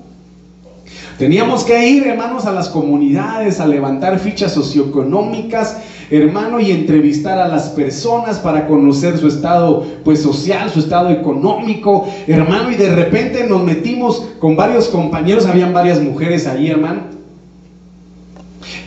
Teníamos 1.18 1.64
que 1.64 1.88
ir, 1.88 2.06
hermanos, 2.06 2.46
a 2.46 2.52
las 2.52 2.68
comunidades, 2.68 3.62
a 3.62 3.68
levantar 3.68 4.20
fichas 4.20 4.54
socioeconómicas, 4.54 5.78
hermano, 6.10 6.60
y 6.60 6.72
entrevistar 6.72 7.40
a 7.40 7.48
las 7.48 7.70
personas 7.70 8.40
para 8.40 8.68
conocer 8.68 9.18
su 9.18 9.28
estado, 9.28 9.86
pues, 10.04 10.22
social, 10.22 10.70
su 10.70 10.80
estado 10.80 11.10
económico, 11.10 12.08
hermano, 12.28 12.72
y 12.72 12.76
de 12.76 12.94
repente 12.94 13.46
nos 13.48 13.64
metimos 13.64 14.24
con 14.40 14.56
varios 14.56 14.88
compañeros, 14.88 15.46
habían 15.46 15.74
varias 15.74 16.02
mujeres 16.02 16.48
ahí, 16.48 16.70
hermano, 16.70 17.02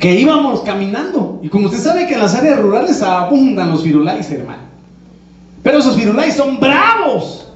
que 0.00 0.18
íbamos 0.18 0.60
caminando, 0.60 1.40
y 1.42 1.48
como 1.48 1.66
usted 1.66 1.80
sabe 1.80 2.06
que 2.06 2.14
en 2.14 2.20
las 2.20 2.34
áreas 2.34 2.58
rurales 2.58 3.02
abundan 3.02 3.70
los 3.70 3.82
virulais, 3.82 4.30
hermano, 4.30 4.62
pero 5.62 5.78
esos 5.78 5.96
virulais 5.96 6.34
son 6.34 6.58
bravos, 6.60 7.48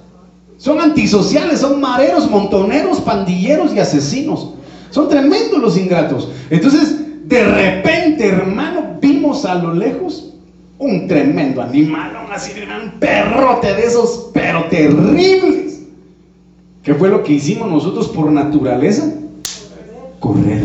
son 0.59 0.81
antisociales, 0.81 1.61
son 1.61 1.81
mareros, 1.81 2.31
montoneros, 2.31 3.01
pandilleros 3.01 3.75
y 3.75 3.81
asesinos. 3.81 4.51
Son 4.93 5.09
tremendos 5.09 5.59
los 5.59 5.77
ingratos. 5.77 6.29
Entonces, 6.51 6.99
de 7.27 7.45
repente, 7.45 8.29
hermano, 8.29 8.92
a 9.53 9.57
lo 9.57 9.75
lejos 9.75 10.31
un 10.79 11.07
tremendo 11.07 11.63
animal, 11.63 12.13
un 12.27 12.99
perrote 12.99 13.75
de 13.75 13.85
esos, 13.85 14.31
pero 14.33 14.65
terribles. 14.65 15.83
¿Qué 16.83 16.95
fue 16.95 17.09
lo 17.09 17.23
que 17.23 17.35
hicimos 17.35 17.71
nosotros 17.71 18.09
por 18.09 18.33
naturaleza? 18.33 19.13
Correr. 20.19 20.65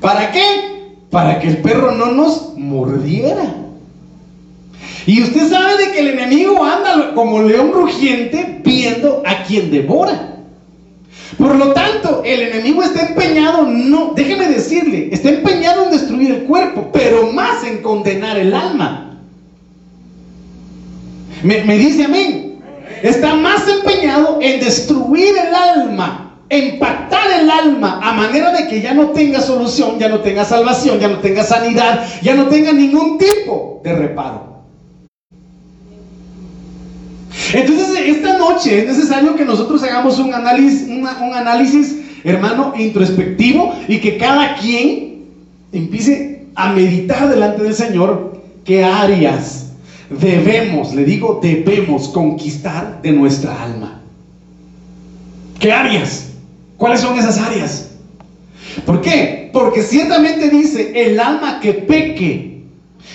¿Para 0.00 0.32
qué? 0.32 0.94
Para 1.10 1.38
que 1.38 1.48
el 1.48 1.58
perro 1.58 1.92
no 1.92 2.12
nos 2.12 2.56
mordiera. 2.56 3.54
Y 5.06 5.22
usted 5.22 5.48
sabe 5.48 5.76
de 5.76 5.92
que 5.92 6.00
el 6.00 6.08
enemigo 6.08 6.64
anda 6.64 7.14
como 7.14 7.42
león 7.42 7.72
rugiente 7.72 8.60
viendo 8.64 9.22
a 9.24 9.44
quien 9.44 9.70
devora. 9.70 10.37
Por 11.36 11.56
lo 11.56 11.72
tanto, 11.72 12.22
el 12.24 12.40
enemigo 12.40 12.82
está 12.82 13.06
empeñado, 13.06 13.64
no, 13.64 14.12
déjeme 14.14 14.48
decirle, 14.48 15.10
está 15.12 15.28
empeñado 15.28 15.84
en 15.84 15.90
destruir 15.90 16.30
el 16.32 16.44
cuerpo, 16.44 16.90
pero 16.92 17.30
más 17.32 17.64
en 17.64 17.82
condenar 17.82 18.38
el 18.38 18.54
alma. 18.54 19.18
Me, 21.42 21.62
me 21.64 21.78
dice 21.78 22.04
amén. 22.04 22.58
Está 23.02 23.34
más 23.34 23.68
empeñado 23.68 24.38
en 24.40 24.58
destruir 24.60 25.34
el 25.36 25.54
alma, 25.54 26.34
impactar 26.50 27.30
el 27.40 27.48
alma 27.48 28.00
a 28.02 28.12
manera 28.12 28.50
de 28.50 28.66
que 28.66 28.80
ya 28.80 28.94
no 28.94 29.10
tenga 29.10 29.40
solución, 29.40 29.98
ya 29.98 30.08
no 30.08 30.20
tenga 30.20 30.44
salvación, 30.44 30.98
ya 30.98 31.08
no 31.08 31.18
tenga 31.18 31.44
sanidad, 31.44 32.04
ya 32.22 32.34
no 32.34 32.46
tenga 32.46 32.72
ningún 32.72 33.18
tipo 33.18 33.80
de 33.84 33.94
reparo. 33.94 34.47
Entonces, 37.52 37.98
esta 38.06 38.38
noche 38.38 38.80
es 38.80 38.86
necesario 38.86 39.34
que 39.36 39.44
nosotros 39.44 39.82
hagamos 39.82 40.18
un 40.18 40.34
análisis, 40.34 40.86
un 40.88 41.06
análisis, 41.06 41.96
hermano, 42.24 42.74
introspectivo 42.76 43.74
y 43.86 43.98
que 43.98 44.18
cada 44.18 44.56
quien 44.56 45.24
empiece 45.72 46.46
a 46.54 46.72
meditar 46.72 47.28
delante 47.28 47.62
del 47.62 47.74
Señor 47.74 48.42
qué 48.64 48.84
áreas 48.84 49.72
debemos, 50.10 50.94
le 50.94 51.04
digo, 51.04 51.38
debemos 51.42 52.08
conquistar 52.08 53.00
de 53.02 53.12
nuestra 53.12 53.62
alma. 53.62 54.00
¿Qué 55.58 55.72
áreas? 55.72 56.30
¿Cuáles 56.76 57.00
son 57.00 57.18
esas 57.18 57.38
áreas? 57.38 57.90
¿Por 58.84 59.00
qué? 59.00 59.50
Porque 59.52 59.82
ciertamente 59.82 60.48
dice, 60.50 60.92
el 60.94 61.18
alma 61.18 61.60
que 61.60 61.72
peque 61.72 62.57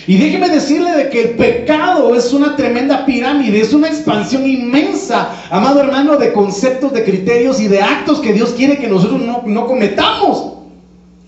y 0.06 0.18
déjeme 0.18 0.50
decirle 0.50 0.92
de 0.92 1.10
que 1.10 1.22
el 1.22 1.30
pecado 1.32 2.14
es 2.16 2.34
una 2.34 2.56
tremenda 2.56 3.06
pirámide, 3.06 3.62
es 3.62 3.74
una 3.74 3.88
expansión 3.88 4.46
inmensa, 4.46 5.30
amado 5.50 5.80
hermano, 5.82 6.18
de 6.18 6.34
conceptos, 6.34 6.92
de 6.94 7.04
criterios 7.04 7.60
y 7.62 7.68
de 7.68 7.82
actos 7.82 8.20
que 8.20 8.34
Dios 8.34 8.52
quiere 8.52 8.78
que 8.78 8.88
nosotros 8.88 9.22
no, 9.22 9.44
no 9.46 9.66
cometamos, 9.66 10.54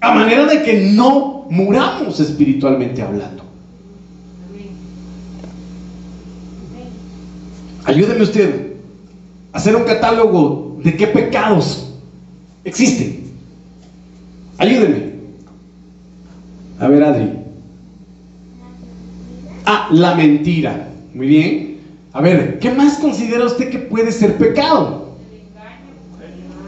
a 0.01 0.13
manera 0.13 0.45
de 0.45 0.63
que 0.63 0.91
no 0.91 1.45
muramos 1.49 2.19
espiritualmente 2.19 3.01
hablando. 3.01 3.43
Ayúdeme 7.85 8.23
usted 8.23 8.73
a 9.53 9.57
hacer 9.57 9.75
un 9.75 9.83
catálogo 9.83 10.79
de 10.83 10.97
qué 10.97 11.07
pecados 11.07 11.93
existen. 12.63 13.25
Ayúdeme. 14.57 15.15
A 16.79 16.87
ver, 16.87 17.03
Adri. 17.03 17.34
Ah, 19.65 19.87
la 19.91 20.15
mentira. 20.15 20.89
Muy 21.13 21.27
bien. 21.27 21.79
A 22.13 22.21
ver, 22.21 22.59
¿qué 22.59 22.71
más 22.71 22.97
considera 22.97 23.45
usted 23.45 23.69
que 23.69 23.79
puede 23.79 24.11
ser 24.11 24.37
pecado? 24.37 25.15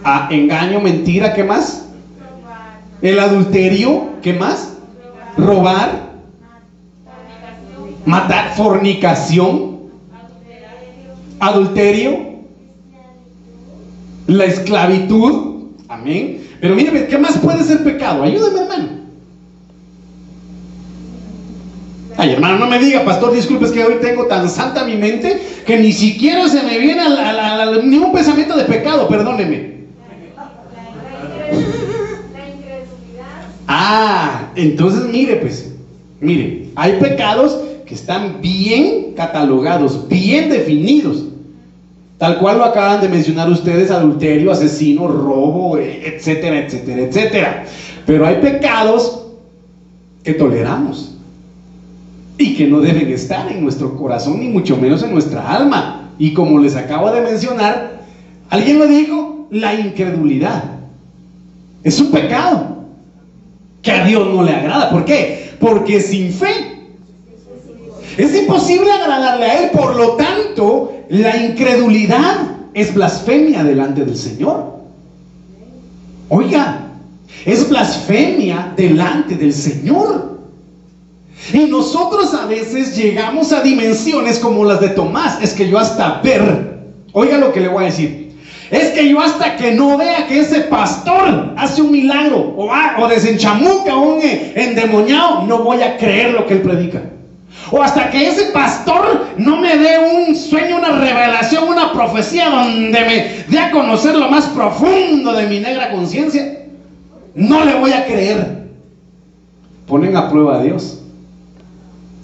Ah, 0.04 0.28
engaño, 0.32 0.80
mentira, 0.80 1.34
¿qué 1.34 1.44
más? 1.44 1.86
El 3.02 3.20
adulterio, 3.20 4.10
¿qué 4.22 4.34
más? 4.34 4.74
Robar. 5.38 6.08
Matar, 8.06 8.56
fornicación. 8.56 9.78
Adulterio. 11.40 12.20
La 14.28 14.46
esclavitud. 14.46 15.72
Amén. 15.88 16.48
Pero 16.60 16.76
mire, 16.76 17.08
¿qué 17.08 17.18
más 17.18 17.38
puede 17.38 17.64
ser 17.64 17.84
pecado? 17.84 18.24
Ayúdeme, 18.24 18.62
hermano. 18.62 18.97
Ay, 22.18 22.32
hermano, 22.32 22.58
no 22.58 22.66
me 22.66 22.80
diga, 22.80 23.06
pastor, 23.06 23.32
disculpe, 23.32 23.66
es 23.66 23.72
que 23.72 23.84
hoy 23.84 23.98
tengo 24.02 24.26
tan 24.26 24.50
santa 24.50 24.84
mi 24.84 24.96
mente 24.96 25.40
que 25.68 25.78
ni 25.78 25.94
siquiera 25.94 26.50
se 26.50 26.64
me 26.64 26.80
viene 26.80 27.04
ningún 27.84 28.12
pensamiento 28.12 28.58
de 28.58 28.64
pecado, 28.64 29.08
perdóneme. 29.08 29.78
Ah, 33.68 34.50
entonces 34.56 35.04
mire, 35.12 35.36
pues, 35.36 35.72
mire, 36.20 36.70
hay 36.76 36.94
pecados 36.94 37.60
que 37.86 37.94
están 37.94 38.42
bien 38.42 39.14
catalogados, 39.16 40.08
bien 40.08 40.50
definidos. 40.50 41.24
Tal 42.18 42.40
cual 42.40 42.58
lo 42.58 42.66
acaban 42.66 43.00
de 43.00 43.10
mencionar 43.10 43.48
ustedes, 43.48 43.92
adulterio, 43.92 44.52
asesino, 44.52 45.08
robo, 45.08 45.78
etcétera, 45.78 46.66
etcétera, 46.66 47.02
etcétera. 47.02 47.66
Pero 48.08 48.26
hay 48.26 48.38
pecados 48.38 49.28
que 50.24 50.34
toleramos 50.34 51.17
y 52.38 52.56
que 52.56 52.68
no 52.68 52.80
deben 52.80 53.10
estar 53.10 53.52
en 53.52 53.64
nuestro 53.64 53.96
corazón, 53.96 54.40
ni 54.40 54.48
mucho 54.48 54.78
menos 54.78 55.04
en 55.04 55.14
nuestra 55.14 55.56
alma. 55.56 56.12
Y 56.20 56.34
como 56.34 56.60
les 56.60 56.76
acabo 56.76 57.12
de 57.12 57.22
mencionar, 57.22 58.02
alguien 58.50 58.80
lo 58.80 58.88
dijo, 58.88 59.48
la 59.50 59.74
incredulidad. 59.74 60.64
Es 61.84 62.00
un 62.00 62.12
pecado 62.12 62.78
que 63.82 63.92
a 63.92 64.06
Dios 64.06 64.28
no 64.34 64.44
le 64.44 64.52
agrada. 64.52 64.90
¿Por 64.90 65.06
qué? 65.06 65.52
Porque 65.60 66.02
sin 66.02 66.32
fe 66.32 66.78
es 68.18 68.36
imposible 68.36 68.92
agradarle 68.92 69.46
a 69.46 69.64
Él. 69.64 69.72
Por 69.72 69.96
lo 69.96 70.12
tanto, 70.14 70.94
la 71.10 71.38
incredulidad 71.38 72.58
es 72.74 72.94
blasfemia 72.94 73.64
delante 73.64 74.04
del 74.06 74.18
Señor. 74.18 74.78
Oiga, 76.30 76.88
es 77.46 77.70
blasfemia 77.70 78.74
delante 78.76 79.36
del 79.36 79.54
Señor. 79.54 80.37
Y 81.54 81.60
nosotros 81.66 82.34
a 82.34 82.46
veces 82.46 82.96
llegamos 82.96 83.54
a 83.54 83.62
dimensiones 83.62 84.40
como 84.40 84.66
las 84.66 84.82
de 84.82 84.90
Tomás. 84.90 85.42
Es 85.42 85.54
que 85.54 85.70
yo 85.70 85.78
hasta 85.78 86.20
ver, 86.22 86.80
oiga 87.14 87.38
lo 87.38 87.54
que 87.54 87.62
le 87.62 87.70
voy 87.70 87.84
a 87.84 87.88
decir. 87.88 88.28
Es 88.70 88.90
que 88.90 89.08
yo 89.08 89.22
hasta 89.22 89.56
que 89.56 89.72
no 89.72 89.98
vea 89.98 90.28
que 90.28 90.40
ese 90.40 90.62
pastor 90.62 91.54
hace 91.56 91.82
un 91.82 91.92
milagro 91.92 92.54
o, 92.58 92.70
o 92.70 93.08
desenchamuca 93.08 93.94
a 93.94 93.98
un 93.98 94.20
eh, 94.22 94.52
endemoniado, 94.56 95.44
no 95.44 95.60
voy 95.60 95.82
a 95.82 95.96
creer 95.96 96.34
lo 96.34 96.46
que 96.46 96.56
él 96.56 96.62
predica. 96.64 97.02
O 97.72 97.82
hasta 97.82 98.10
que 98.10 98.28
ese 98.28 98.52
pastor 98.52 99.28
no 99.38 99.56
me 99.58 99.78
dé 99.78 100.00
un 100.00 100.36
sueño, 100.36 100.80
una 100.80 101.00
revelación, 101.00 101.70
una 101.70 101.94
profecía 101.94 102.50
donde 102.50 103.00
me 103.00 103.46
dé 103.48 103.60
a 103.60 103.72
conocer 103.72 104.16
lo 104.16 104.30
más 104.30 104.48
profundo 104.48 105.32
de 105.32 105.48
mi 105.48 105.60
negra 105.60 105.92
conciencia, 105.92 106.66
no 107.36 107.64
le 107.64 107.76
voy 107.76 107.94
a 107.94 108.06
creer. 108.06 108.68
Ponen 109.86 110.18
a 110.18 110.30
prueba 110.30 110.58
a 110.58 110.62
Dios 110.62 111.04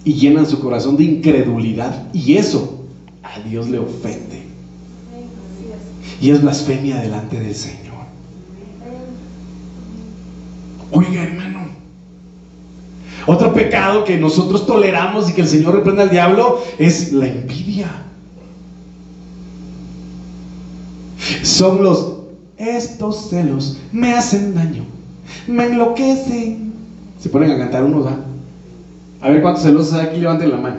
y 0.04 0.14
llenan 0.14 0.46
su 0.46 0.60
corazón 0.60 0.96
de 0.96 1.04
incredulidad. 1.04 2.08
Y 2.12 2.34
eso 2.36 2.84
a 3.22 3.40
Dios 3.40 3.68
le 3.68 3.78
ofende. 3.78 4.42
Y 6.20 6.30
es 6.30 6.42
blasfemia 6.42 6.96
delante 7.00 7.40
del 7.40 7.54
Señor. 7.54 7.94
Oiga, 10.90 11.22
hermano. 11.22 11.64
Otro 13.26 13.54
pecado 13.54 14.04
que 14.04 14.18
nosotros 14.18 14.66
toleramos 14.66 15.30
y 15.30 15.32
que 15.32 15.40
el 15.40 15.48
Señor 15.48 15.74
reprende 15.74 16.02
al 16.02 16.10
diablo 16.10 16.62
es 16.78 17.12
la 17.12 17.26
envidia. 17.26 17.90
Son 21.42 21.82
los, 21.82 22.12
estos 22.58 23.30
celos 23.30 23.78
me 23.92 24.12
hacen 24.12 24.54
daño, 24.54 24.84
me 25.46 25.66
enloquecen. 25.66 26.74
Se 27.18 27.30
ponen 27.30 27.52
a 27.52 27.58
cantar 27.58 27.84
unos, 27.84 28.06
¿va? 28.06 28.18
A 29.24 29.30
ver 29.30 29.40
cuántos 29.40 29.62
celosos 29.62 29.94
hay 29.94 30.06
aquí, 30.06 30.20
levanten 30.20 30.50
la 30.50 30.58
mano. 30.58 30.76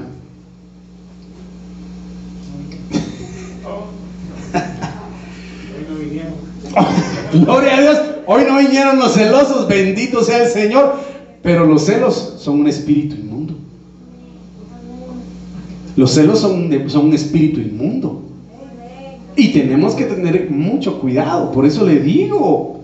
Gloria 7.33 7.77
a 7.77 7.81
Dios, 7.81 8.01
hoy 8.27 8.43
no 8.47 8.59
vinieron 8.59 8.99
los 8.99 9.13
celosos, 9.13 9.67
bendito 9.67 10.23
sea 10.23 10.43
el 10.43 10.49
Señor. 10.49 10.93
Pero 11.41 11.65
los 11.65 11.85
celos 11.85 12.35
son 12.37 12.59
un 12.59 12.67
espíritu 12.67 13.15
inmundo. 13.15 13.55
Los 15.95 16.11
celos 16.11 16.37
son, 16.37 16.69
son 16.87 17.05
un 17.07 17.13
espíritu 17.13 17.59
inmundo. 17.59 18.25
Y 19.35 19.53
tenemos 19.53 19.95
que 19.95 20.05
tener 20.05 20.51
mucho 20.51 20.99
cuidado. 20.99 21.51
Por 21.51 21.65
eso 21.65 21.83
le 21.83 21.99
digo, 21.99 22.81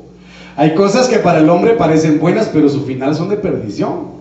hay 0.56 0.74
cosas 0.74 1.08
que 1.08 1.20
para 1.20 1.38
el 1.38 1.52
hombre 1.52 1.74
parecen 1.74 2.20
buenas, 2.20 2.50
pero 2.52 2.68
su 2.68 2.82
final 2.82 3.14
son 3.14 3.30
de 3.30 3.38
perdición. 3.38 4.21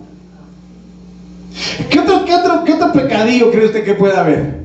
¿Qué 1.89 1.99
otro, 1.99 2.25
qué 2.25 2.35
otro, 2.35 2.63
qué 2.63 2.73
otro 2.73 2.91
pecadillo 2.93 3.51
cree 3.51 3.65
usted 3.65 3.83
que 3.83 3.93
puede 3.93 4.17
haber? 4.17 4.61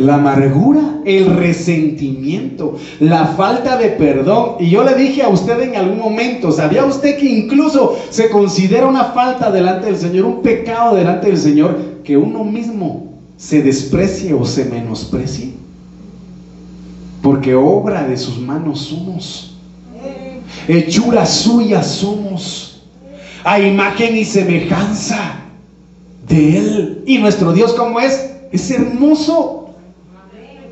la 0.00 0.14
amargura, 0.14 0.80
el 1.04 1.36
resentimiento, 1.36 2.78
la 3.00 3.26
falta 3.26 3.76
de 3.76 3.90
perdón. 3.90 4.56
Y 4.58 4.70
yo 4.70 4.82
le 4.82 4.94
dije 4.94 5.22
a 5.22 5.28
usted 5.28 5.60
en 5.60 5.76
algún 5.76 5.98
momento, 5.98 6.50
¿sabía 6.52 6.86
usted 6.86 7.18
que 7.18 7.26
incluso 7.26 7.98
se 8.08 8.30
considera 8.30 8.86
una 8.86 9.04
falta 9.04 9.50
delante 9.50 9.86
del 9.86 9.96
Señor, 9.96 10.24
un 10.24 10.42
pecado 10.42 10.96
delante 10.96 11.26
del 11.26 11.36
Señor, 11.36 11.78
que 12.02 12.16
uno 12.16 12.44
mismo 12.44 13.12
se 13.36 13.62
desprecie 13.62 14.32
o 14.32 14.44
se 14.46 14.64
menosprecie? 14.64 15.52
Porque 17.22 17.54
obra 17.54 18.04
de 18.04 18.16
sus 18.16 18.38
manos 18.38 18.80
somos. 18.80 19.58
Hechura 20.66 21.26
suya 21.26 21.82
somos. 21.82 22.82
A 23.44 23.60
imagen 23.60 24.16
y 24.16 24.24
semejanza 24.24 25.40
de 26.30 26.58
Él. 26.58 27.02
Y 27.06 27.18
nuestro 27.18 27.52
Dios, 27.52 27.74
como 27.74 28.00
es? 28.00 28.30
Es 28.50 28.70
hermoso. 28.70 29.74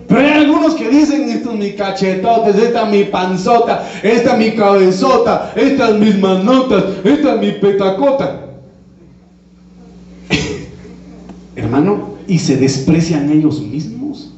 Pero 0.09 0.21
hay 0.21 0.31
algunos 0.31 0.75
que 0.75 0.89
dicen, 0.89 1.29
esto 1.29 1.53
es 1.53 1.59
mi 1.59 1.73
cachetotes, 1.73 2.57
esta 2.57 2.85
es 2.85 2.91
mi 2.91 3.05
panzota, 3.05 3.87
esta 4.03 4.33
es 4.33 4.39
mi 4.39 4.57
cabezota, 4.57 5.53
estas 5.55 5.91
es 5.91 6.01
mis 6.01 6.19
manotas, 6.19 6.85
esta 7.05 7.35
es 7.35 7.41
mi 7.41 7.53
petacota. 7.61 8.47
Hermano, 11.57 12.15
y 12.27 12.39
se 12.39 12.57
desprecian 12.57 13.31
ellos 13.31 13.61
mismos. 13.61 14.33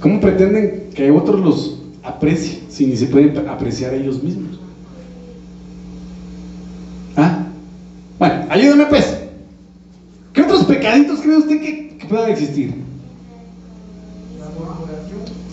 ¿Cómo 0.00 0.18
pretenden 0.18 0.88
que 0.94 1.10
otros 1.10 1.40
los 1.40 1.78
aprecien 2.02 2.62
si 2.70 2.86
ni 2.86 2.96
se 2.96 3.06
pueden 3.06 3.46
apreciar 3.46 3.92
ellos 3.92 4.22
mismos? 4.22 4.58
¿Ah? 7.16 7.46
Bueno, 8.22 8.46
ayúdame 8.50 8.86
pues. 8.86 9.16
¿Qué 10.32 10.42
otros 10.42 10.62
pecaditos 10.66 11.22
cree 11.22 11.38
usted 11.38 11.60
que, 11.60 11.96
que 11.98 12.06
puedan 12.06 12.30
existir? 12.30 12.72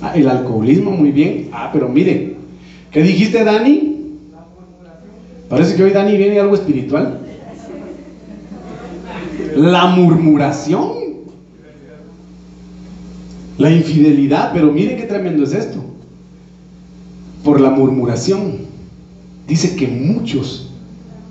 Ah, 0.03 0.11
el 0.13 0.29
alcoholismo, 0.29 0.91
muy 0.91 1.11
bien. 1.11 1.49
Ah, 1.51 1.71
pero 1.73 1.89
mire, 1.89 2.35
¿qué 2.91 3.01
dijiste, 3.01 3.43
Dani? 3.43 4.19
Parece 5.49 5.75
que 5.75 5.81
hoy 5.81 5.89
Dani 5.93 6.15
viene 6.15 6.39
algo 6.39 6.53
espiritual. 6.53 7.17
La 9.55 9.87
murmuración. 9.87 10.93
La 13.57 13.71
infidelidad, 13.71 14.51
pero 14.53 14.71
mire 14.71 14.95
qué 14.95 15.05
tremendo 15.05 15.43
es 15.43 15.53
esto. 15.53 15.83
Por 17.43 17.61
la 17.61 17.71
murmuración. 17.71 18.57
Dice 19.47 19.75
que 19.75 19.87
muchos 19.87 20.69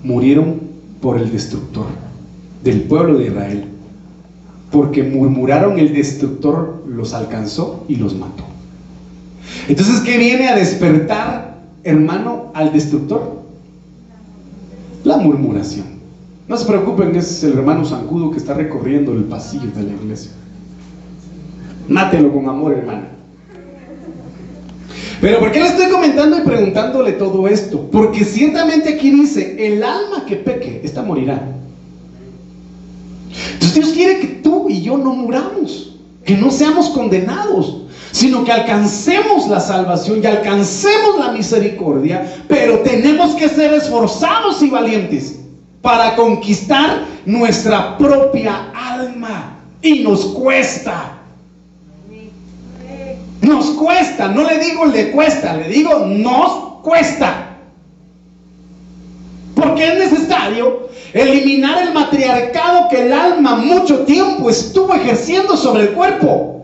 murieron 0.03 0.68
por 1.01 1.19
el 1.19 1.31
destructor 1.31 1.87
del 2.65 2.83
pueblo 2.83 3.19
de 3.19 3.27
Israel. 3.27 3.65
Porque 4.71 5.03
murmuraron 5.03 5.79
el 5.79 5.95
destructor 5.95 6.85
los 6.87 7.15
alcanzó 7.15 7.85
y 7.89 7.97
los 7.97 8.15
mató. 8.15 8.45
Entonces, 9.69 10.01
¿qué 10.01 10.19
viene 10.19 10.49
a 10.49 10.57
despertar, 10.57 11.59
hermano, 11.85 12.51
al 12.55 12.73
destructor? 12.73 13.43
La 15.05 15.17
murmuración. 15.17 15.87
No 16.49 16.57
se 16.57 16.67
preocupen, 16.67 17.15
es 17.15 17.45
el 17.45 17.53
hermano 17.53 17.85
Zancudo 17.85 18.31
que 18.31 18.39
está 18.39 18.55
recorriendo 18.55 19.13
el 19.13 19.25
pasillo 19.25 19.71
de 19.71 19.83
la 19.83 19.93
iglesia. 19.93 20.33
Mátelo 21.89 22.33
con 22.33 22.49
amor, 22.49 22.73
hermano. 22.73 23.18
Pero 25.21 25.41
¿por 25.41 25.51
qué 25.51 25.61
le 25.61 25.67
estoy 25.69 25.91
comentando 25.91 26.39
y 26.39 26.43
preguntándole 26.43 27.13
todo 27.13 27.49
esto? 27.49 27.89
Porque 27.91 28.25
ciertamente 28.25 28.95
aquí 28.95 29.11
dice, 29.11 29.57
el 29.59 29.83
alma 29.83 30.25
que 30.27 30.37
peque, 30.37 30.81
esta 30.85 31.03
morirá. 31.03 31.43
Entonces 33.55 33.75
Dios 33.75 33.89
quiere 33.91 34.21
que 34.21 34.27
tú 34.29 34.69
y 34.69 34.83
yo 34.83 34.97
no 34.97 35.13
muramos, 35.13 35.97
que 36.25 36.37
no 36.37 36.51
seamos 36.51 36.91
condenados 36.91 37.83
sino 38.13 38.45
que 38.45 38.53
alcancemos 38.53 39.49
la 39.49 39.61
salvación 39.61 40.21
y 40.23 40.27
alcancemos 40.27 41.19
la 41.19 41.33
misericordia, 41.33 42.37
pero 42.49 42.81
tenemos 42.81 43.35
que 43.35 43.49
ser 43.49 43.73
esforzados 43.75 44.63
y 44.63 44.71
valientes 44.71 45.39
para 45.83 46.17
conquistar 46.17 47.05
nuestra 47.27 47.97
propia 47.99 48.73
alma. 48.75 49.55
Y 49.83 50.01
nos 50.01 50.25
cuesta. 50.27 51.18
Nos 53.41 53.71
cuesta, 53.71 54.29
no 54.29 54.45
le 54.45 54.59
digo 54.59 54.87
le 54.87 55.11
cuesta, 55.11 55.57
le 55.57 55.69
digo 55.69 56.07
nos 56.07 56.81
cuesta. 56.83 57.57
Porque 59.55 59.93
es 59.93 60.11
necesario 60.11 60.89
eliminar 61.13 61.83
el 61.83 61.93
matriarcado 61.93 62.89
que 62.89 63.07
el 63.07 63.13
alma 63.13 63.57
mucho 63.57 64.01
tiempo 64.01 64.51
estuvo 64.51 64.95
ejerciendo 64.95 65.57
sobre 65.57 65.85
el 65.85 65.91
cuerpo. 65.91 66.55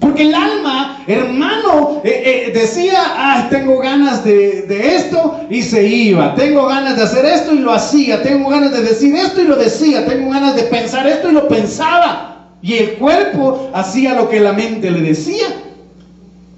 Porque 0.00 0.22
el 0.22 0.34
alma, 0.34 1.02
hermano, 1.06 2.00
eh, 2.04 2.46
eh, 2.46 2.52
decía, 2.52 3.02
ah, 3.04 3.48
tengo 3.50 3.78
ganas 3.78 4.24
de, 4.24 4.62
de, 4.62 4.94
esto 4.94 5.40
y 5.50 5.62
se 5.62 5.86
iba. 5.86 6.34
Tengo 6.34 6.66
ganas 6.66 6.96
de 6.96 7.02
hacer 7.02 7.24
esto 7.24 7.52
y 7.52 7.58
lo 7.58 7.72
hacía. 7.72 8.22
Tengo 8.22 8.48
ganas 8.48 8.72
de 8.72 8.82
decir 8.82 9.14
esto 9.16 9.40
y 9.40 9.44
lo 9.44 9.56
decía. 9.56 10.06
Tengo 10.06 10.30
ganas 10.30 10.54
de 10.54 10.62
pensar 10.64 11.06
esto 11.06 11.30
y 11.30 11.32
lo 11.32 11.48
pensaba. 11.48 12.37
Y 12.62 12.74
el 12.74 12.92
cuerpo 12.94 13.70
hacía 13.72 14.14
lo 14.14 14.28
que 14.28 14.40
la 14.40 14.52
mente 14.52 14.90
le 14.90 15.00
decía. 15.00 15.46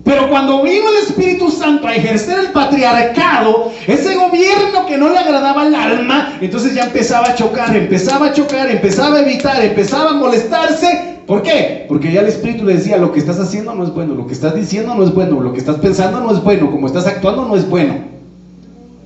Pero 0.04 0.28
cuando 0.28 0.62
vino 0.62 0.88
el 0.88 1.06
Espíritu 1.06 1.50
Santo 1.50 1.86
a 1.86 1.94
ejercer 1.94 2.38
el 2.40 2.46
patriarcado, 2.52 3.70
ese 3.86 4.14
gobierno 4.14 4.86
que 4.86 4.96
no 4.96 5.10
le 5.10 5.18
agradaba 5.18 5.62
al 5.62 5.74
alma, 5.74 6.38
entonces 6.40 6.74
ya 6.74 6.84
empezaba 6.84 7.28
a 7.28 7.34
chocar, 7.34 7.76
empezaba 7.76 8.26
a 8.26 8.32
chocar, 8.32 8.70
empezaba 8.70 9.18
a 9.18 9.20
evitar, 9.20 9.62
empezaba 9.62 10.10
a 10.10 10.14
molestarse. 10.14 11.18
¿Por 11.26 11.42
qué? 11.42 11.84
Porque 11.86 12.10
ya 12.10 12.22
el 12.22 12.28
Espíritu 12.28 12.64
le 12.64 12.74
decía, 12.74 12.96
lo 12.96 13.12
que 13.12 13.20
estás 13.20 13.38
haciendo 13.38 13.74
no 13.74 13.84
es 13.84 13.92
bueno, 13.92 14.14
lo 14.14 14.26
que 14.26 14.32
estás 14.32 14.54
diciendo 14.54 14.94
no 14.94 15.04
es 15.04 15.14
bueno, 15.14 15.40
lo 15.40 15.52
que 15.52 15.58
estás 15.58 15.76
pensando 15.76 16.20
no 16.20 16.32
es 16.32 16.42
bueno, 16.42 16.70
como 16.70 16.86
estás 16.86 17.06
actuando 17.06 17.44
no 17.44 17.54
es 17.54 17.68
bueno, 17.68 17.98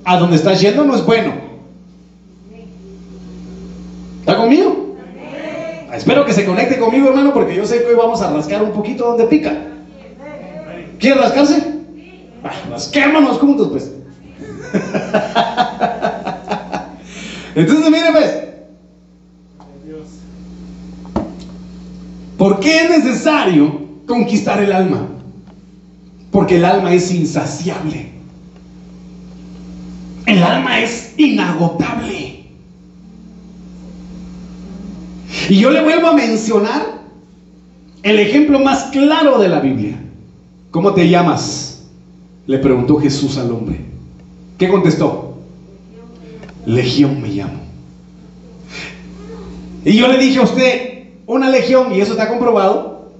a 0.05 0.17
donde 0.17 0.37
estás 0.37 0.61
yendo 0.61 0.85
no 0.85 0.95
es 0.95 1.05
bueno. 1.05 1.33
¿Está 4.21 4.37
conmigo? 4.37 4.95
Espero 5.95 6.25
que 6.25 6.33
se 6.33 6.45
conecte 6.45 6.77
conmigo, 6.77 7.07
hermano, 7.09 7.33
porque 7.33 7.55
yo 7.55 7.65
sé 7.65 7.81
que 7.81 7.87
hoy 7.87 7.95
vamos 7.95 8.21
a 8.21 8.31
rascar 8.31 8.61
un 8.63 8.73
poquito 8.73 9.07
donde 9.07 9.25
pica. 9.25 9.57
¿Quieren 10.99 11.21
rascarse? 11.21 11.73
Ah, 12.43 12.51
rasquémonos 12.69 13.39
juntos, 13.39 13.69
pues. 13.69 13.91
Entonces, 17.55 17.89
mire, 17.89 18.11
pues. 18.11 18.41
¿Por 22.37 22.59
qué 22.59 22.83
es 22.83 22.89
necesario 22.89 23.85
conquistar 24.05 24.61
el 24.61 24.73
alma? 24.73 25.07
Porque 26.31 26.57
el 26.57 26.65
alma 26.65 26.93
es 26.93 27.13
insaciable. 27.13 28.11
El 30.25 30.43
alma 30.43 30.79
es 30.79 31.13
inagotable. 31.17 32.34
Y 35.49 35.59
yo 35.59 35.69
le 35.69 35.83
vuelvo 35.83 36.07
a 36.07 36.13
mencionar 36.13 37.01
el 38.03 38.19
ejemplo 38.19 38.59
más 38.59 38.85
claro 38.85 39.39
de 39.39 39.49
la 39.49 39.59
Biblia. 39.59 39.99
¿Cómo 40.71 40.93
te 40.93 41.09
llamas? 41.09 41.83
Le 42.47 42.57
preguntó 42.59 42.97
Jesús 42.97 43.37
al 43.37 43.51
hombre. 43.51 43.79
¿Qué 44.57 44.69
contestó? 44.69 45.37
Legión 46.65 47.21
me 47.21 47.29
llamo. 47.29 47.59
Y 49.83 49.93
yo 49.93 50.07
le 50.07 50.17
dije 50.17 50.39
a 50.39 50.43
usted, 50.43 51.03
una 51.27 51.49
legión, 51.49 51.93
y 51.93 52.01
eso 52.01 52.13
está 52.13 52.27
comprobado, 52.27 53.11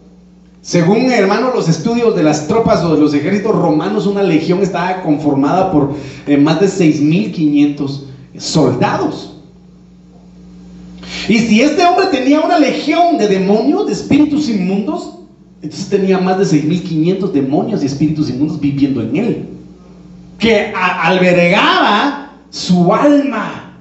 según 0.61 1.11
hermano 1.11 1.51
los 1.53 1.69
estudios 1.69 2.15
de 2.15 2.23
las 2.23 2.47
tropas 2.47 2.83
o 2.83 2.95
de 2.95 2.99
los 2.99 3.13
ejércitos 3.13 3.55
romanos, 3.55 4.07
una 4.07 4.23
legión 4.23 4.63
estaba 4.63 5.03
conformada 5.03 5.71
por 5.71 5.93
eh, 6.25 6.37
más 6.37 6.59
de 6.59 6.65
6.500 6.65 8.01
soldados. 8.39 9.34
Y 11.27 11.39
si 11.39 11.61
este 11.61 11.83
hombre 11.85 12.07
tenía 12.07 12.39
una 12.41 12.59
legión 12.59 13.17
de 13.17 13.27
demonios, 13.27 13.87
de 13.87 13.93
espíritus 13.93 14.49
inmundos, 14.49 15.19
entonces 15.61 15.89
tenía 15.89 16.19
más 16.19 16.37
de 16.37 16.45
6.500 16.45 17.31
demonios 17.31 17.83
y 17.83 17.87
espíritus 17.87 18.29
inmundos 18.29 18.59
viviendo 18.59 19.01
en 19.01 19.15
él, 19.15 19.49
que 20.37 20.71
albergaba 20.75 22.31
su 22.49 22.93
alma. 22.93 23.73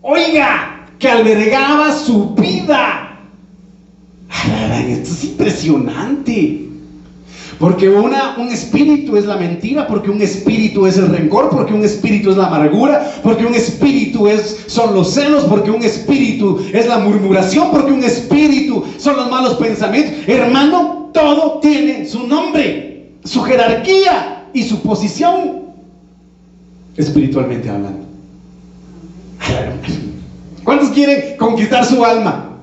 Oiga, 0.00 0.86
que 0.98 1.08
albergaba 1.08 1.92
su 1.92 2.30
vida. 2.34 3.20
Esto 4.88 5.10
es 5.10 5.24
impresionante. 5.24 6.68
Porque 7.58 7.88
un 7.88 8.12
espíritu 8.50 9.16
es 9.16 9.24
la 9.24 9.36
mentira, 9.36 9.86
porque 9.86 10.10
un 10.10 10.20
espíritu 10.20 10.86
es 10.86 10.98
el 10.98 11.08
rencor, 11.08 11.48
porque 11.48 11.72
un 11.72 11.84
espíritu 11.84 12.30
es 12.30 12.36
la 12.36 12.48
amargura, 12.48 13.10
porque 13.22 13.46
un 13.46 13.54
espíritu 13.54 14.28
es, 14.28 14.64
son 14.66 14.94
los 14.94 15.14
celos, 15.14 15.44
porque 15.44 15.70
un 15.70 15.82
espíritu 15.82 16.60
es 16.72 16.86
la 16.86 16.98
murmuración, 16.98 17.70
porque 17.70 17.92
un 17.92 18.04
espíritu 18.04 18.84
son 18.98 19.16
los 19.16 19.30
malos 19.30 19.54
pensamientos. 19.54 20.12
Hermano, 20.26 21.10
todo 21.14 21.58
tiene 21.60 22.06
su 22.06 22.26
nombre, 22.26 23.12
su 23.24 23.40
jerarquía 23.42 24.44
y 24.52 24.62
su 24.62 24.82
posición 24.82 25.62
espiritualmente 26.96 27.70
hablando. 27.70 28.04
¿Cuántos 30.62 30.90
quieren 30.90 31.36
conquistar 31.38 31.86
su 31.86 32.04
alma? 32.04 32.55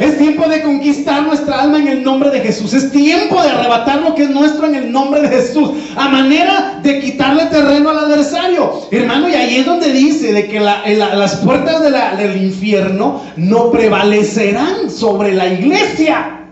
Es 0.00 0.16
tiempo 0.16 0.48
de 0.48 0.62
conquistar 0.62 1.22
nuestra 1.24 1.60
alma 1.60 1.78
en 1.78 1.86
el 1.86 2.02
nombre 2.02 2.30
de 2.30 2.40
Jesús. 2.40 2.72
Es 2.72 2.90
tiempo 2.90 3.40
de 3.42 3.50
arrebatar 3.50 4.00
lo 4.00 4.14
que 4.14 4.22
es 4.22 4.30
nuestro 4.30 4.66
en 4.66 4.74
el 4.74 4.90
nombre 4.90 5.20
de 5.20 5.28
Jesús. 5.28 5.72
A 5.94 6.08
manera 6.08 6.80
de 6.82 7.00
quitarle 7.00 7.44
terreno 7.46 7.90
al 7.90 7.98
adversario. 7.98 8.88
Hermano, 8.90 9.28
y 9.28 9.34
ahí 9.34 9.56
es 9.56 9.66
donde 9.66 9.92
dice 9.92 10.32
de 10.32 10.48
que 10.48 10.58
las 10.58 11.36
puertas 11.36 11.82
del 12.16 12.42
infierno 12.42 13.20
no 13.36 13.70
prevalecerán 13.70 14.90
sobre 14.90 15.34
la 15.34 15.48
iglesia. 15.48 16.46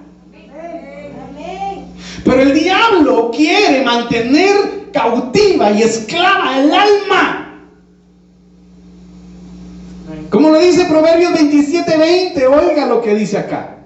Pero 2.25 2.43
el 2.43 2.53
diablo 2.53 3.31
quiere 3.35 3.83
mantener 3.83 4.91
cautiva 4.93 5.71
y 5.71 5.81
esclava 5.81 6.59
el 6.59 6.71
alma. 6.71 7.48
Como 10.31 10.51
lo 10.51 10.59
dice 10.59 10.85
Proverbios 10.85 11.33
27:20, 11.33 12.47
oiga 12.47 12.87
lo 12.87 13.01
que 13.01 13.15
dice 13.15 13.39
acá. 13.39 13.77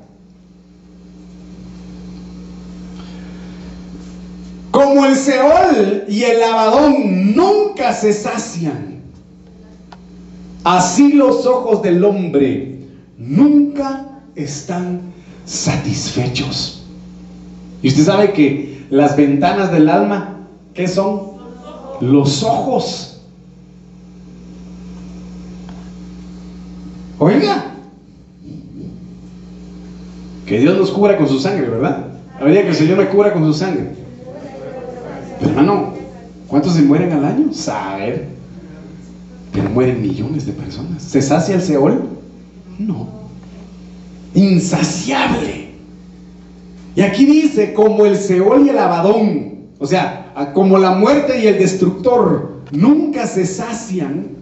Como 4.71 5.05
el 5.05 5.17
Seol 5.17 6.05
y 6.09 6.23
el 6.25 6.43
Abadón 6.43 7.35
nunca 7.37 7.93
se 7.93 8.13
sacian, 8.13 9.03
así 10.65 11.13
los 11.13 11.47
ojos 11.47 11.83
del 11.83 12.03
hombre 12.03 12.79
nunca 13.19 14.07
están 14.35 15.03
satisfechos. 15.45 16.85
Y 17.83 17.89
usted 17.89 18.05
sabe 18.05 18.33
que 18.33 18.87
las 18.91 19.17
ventanas 19.17 19.71
del 19.73 19.89
alma, 19.89 20.47
¿qué 20.73 20.89
son? 20.89 21.33
Los 22.01 22.43
ojos. 22.43 23.12
Oiga, 27.23 27.67
que 30.45 30.59
Dios 30.59 30.77
nos 30.77 30.91
cubra 30.91 31.17
con 31.17 31.29
su 31.29 31.39
sangre, 31.39 31.69
¿verdad? 31.69 32.09
Habría 32.41 32.63
que 32.63 32.71
el 32.71 32.75
Señor 32.75 32.99
me 32.99 33.07
cubra 33.07 33.33
con 33.33 33.45
su 33.45 33.55
sangre. 33.55 33.91
Pero 35.39 35.51
hermano, 35.51 35.95
¿cuántos 36.49 36.73
se 36.75 36.83
mueren 36.83 37.13
al 37.13 37.25
año? 37.25 37.53
Saber. 37.53 38.27
Pero 39.53 39.71
mueren 39.71 40.03
millones 40.03 40.47
de 40.47 40.53
personas. 40.53 41.01
¿Se 41.01 41.23
sacia 41.23 41.55
el 41.55 41.63
Seol? 41.63 42.09
No. 42.81 43.07
Insaciable. 44.35 45.71
Y 46.97 47.03
aquí 47.03 47.25
dice, 47.25 47.73
como 47.73 48.05
el 48.05 48.17
Seol 48.17 48.67
y 48.67 48.71
el 48.71 48.79
Abadón, 48.79 49.69
o 49.79 49.87
sea, 49.87 50.51
como 50.55 50.77
la 50.77 50.91
muerte 50.91 51.41
y 51.41 51.47
el 51.47 51.59
destructor 51.61 52.63
nunca 52.73 53.29
se 53.29 53.47
sacian, 53.47 54.42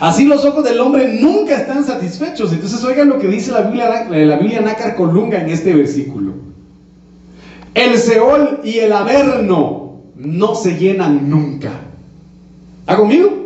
así 0.00 0.24
los 0.24 0.44
ojos 0.44 0.64
del 0.64 0.80
hombre 0.80 1.18
nunca 1.20 1.56
están 1.56 1.84
satisfechos. 1.84 2.52
Entonces 2.52 2.82
oigan 2.84 3.08
lo 3.08 3.18
que 3.18 3.28
dice 3.28 3.52
la 3.52 3.62
Biblia, 3.62 4.06
la 4.08 4.36
Biblia 4.36 4.60
Nácar 4.60 4.96
Colunga 4.96 5.40
en 5.40 5.50
este 5.50 5.74
versículo. 5.74 6.32
El 7.74 7.98
Seol 7.98 8.60
y 8.64 8.78
el 8.78 8.92
Averno 8.92 10.00
no 10.16 10.54
se 10.54 10.76
llenan 10.76 11.28
nunca. 11.28 11.72
¿Está 12.80 12.96
conmigo? 12.96 13.44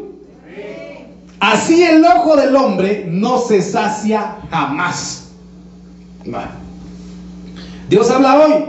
Así 1.40 1.82
el 1.82 2.04
ojo 2.04 2.36
del 2.36 2.54
hombre 2.56 3.06
no 3.08 3.38
se 3.38 3.62
sacia 3.62 4.38
jamás. 4.50 5.28
Dios 7.88 8.10
habla 8.10 8.44
hoy. 8.44 8.64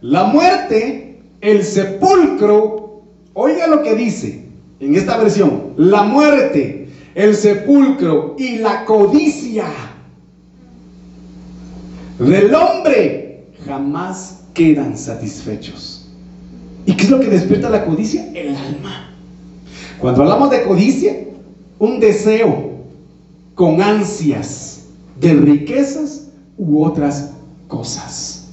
La 0.00 0.24
muerte, 0.24 1.20
el 1.40 1.62
sepulcro, 1.62 3.02
oiga 3.34 3.68
lo 3.68 3.82
que 3.82 3.94
dice 3.94 4.46
en 4.80 4.96
esta 4.96 5.16
versión. 5.16 5.61
La 5.76 6.02
muerte, 6.02 6.88
el 7.14 7.34
sepulcro 7.34 8.36
y 8.38 8.56
la 8.56 8.84
codicia 8.84 9.66
del 12.18 12.54
hombre 12.54 13.46
jamás 13.66 14.44
quedan 14.54 14.96
satisfechos. 14.96 16.08
¿Y 16.86 16.94
qué 16.94 17.04
es 17.04 17.10
lo 17.10 17.20
que 17.20 17.28
despierta 17.28 17.70
la 17.70 17.84
codicia? 17.84 18.30
El 18.34 18.56
alma. 18.56 19.10
Cuando 19.98 20.22
hablamos 20.22 20.50
de 20.50 20.62
codicia, 20.64 21.16
un 21.78 22.00
deseo 22.00 22.72
con 23.54 23.80
ansias 23.80 24.86
de 25.20 25.34
riquezas 25.34 26.28
u 26.58 26.82
otras 26.84 27.30
cosas. 27.68 28.48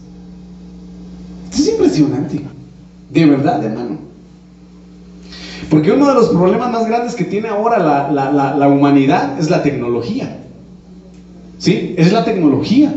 Esto 1.52 1.62
es 1.62 1.70
impresionante. 1.70 2.42
De 3.10 3.26
verdad, 3.26 3.64
hermano. 3.64 3.99
Porque 5.70 5.92
uno 5.92 6.08
de 6.08 6.16
los 6.16 6.30
problemas 6.30 6.72
más 6.72 6.88
grandes 6.88 7.16
que 7.16 7.24
tiene 7.24 7.50
ahora 7.50 7.78
la, 7.80 8.68
humanidad 8.68 9.40
es 9.40 9.50
la 9.50 9.62
tecnología. 9.62 10.38
¿Sí? 11.58 11.94
Es 11.98 12.12
la 12.12 12.26
tecnología. 12.26 12.94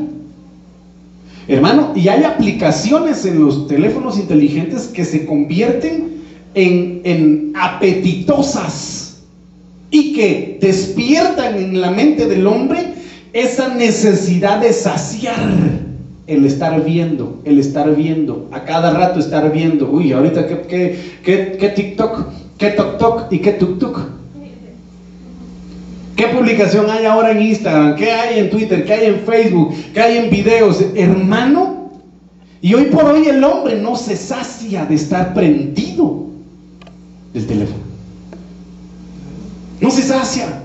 Hermano, 1.48 1.92
y 1.94 2.08
hay 2.08 2.24
aplicaciones 2.24 3.26
en 3.26 3.44
los 3.44 3.66
teléfonos 3.66 4.18
inteligentes 4.18 4.86
que 4.86 5.04
se 5.04 5.26
convierten 5.26 6.22
en, 6.54 7.00
en 7.04 7.52
apetitosas 7.56 9.22
y 9.90 10.14
que 10.14 10.58
despiertan 10.60 11.56
en 11.56 11.80
la 11.80 11.90
mente 11.90 12.26
del 12.26 12.46
hombre 12.46 12.94
esa 13.32 13.74
necesidad 13.74 14.60
de 14.60 14.72
saciar 14.72 15.82
el 16.26 16.44
estar 16.44 16.84
viendo, 16.84 17.40
el 17.44 17.58
estar 17.58 17.94
viendo, 17.94 18.48
a 18.52 18.64
cada 18.64 18.92
rato 18.92 19.18
estar 19.18 19.52
viendo. 19.52 19.90
Uy, 19.90 20.12
ahorita 20.12 20.46
qué, 20.46 20.96
qué, 21.24 21.56
qué, 21.58 21.68
TikTok, 21.68 22.26
qué 22.62 22.70
TokTok 22.70 23.32
y 23.32 23.38
qué 23.40 23.52
TukTuk. 23.54 23.98
¿Qué 26.14 26.26
publicación 26.28 26.88
hay 26.88 27.06
ahora 27.06 27.32
en 27.32 27.42
Instagram? 27.42 27.96
¿Qué 27.96 28.12
hay 28.12 28.38
en 28.38 28.50
Twitter? 28.50 28.84
¿Qué 28.84 28.92
hay 28.92 29.06
en 29.06 29.20
Facebook? 29.26 29.74
¿Qué 29.92 30.00
hay 30.00 30.18
en 30.18 30.30
videos? 30.30 30.80
Hermano, 30.94 31.90
y 32.60 32.72
hoy 32.74 32.84
por 32.84 33.04
hoy 33.06 33.26
el 33.26 33.42
hombre 33.42 33.80
no 33.80 33.96
se 33.96 34.16
sacia 34.16 34.84
de 34.86 34.94
estar 34.94 35.34
prendido 35.34 36.28
del 37.34 37.46
teléfono. 37.48 37.82
No 39.80 39.90
se 39.90 40.02
sacia. 40.02 40.62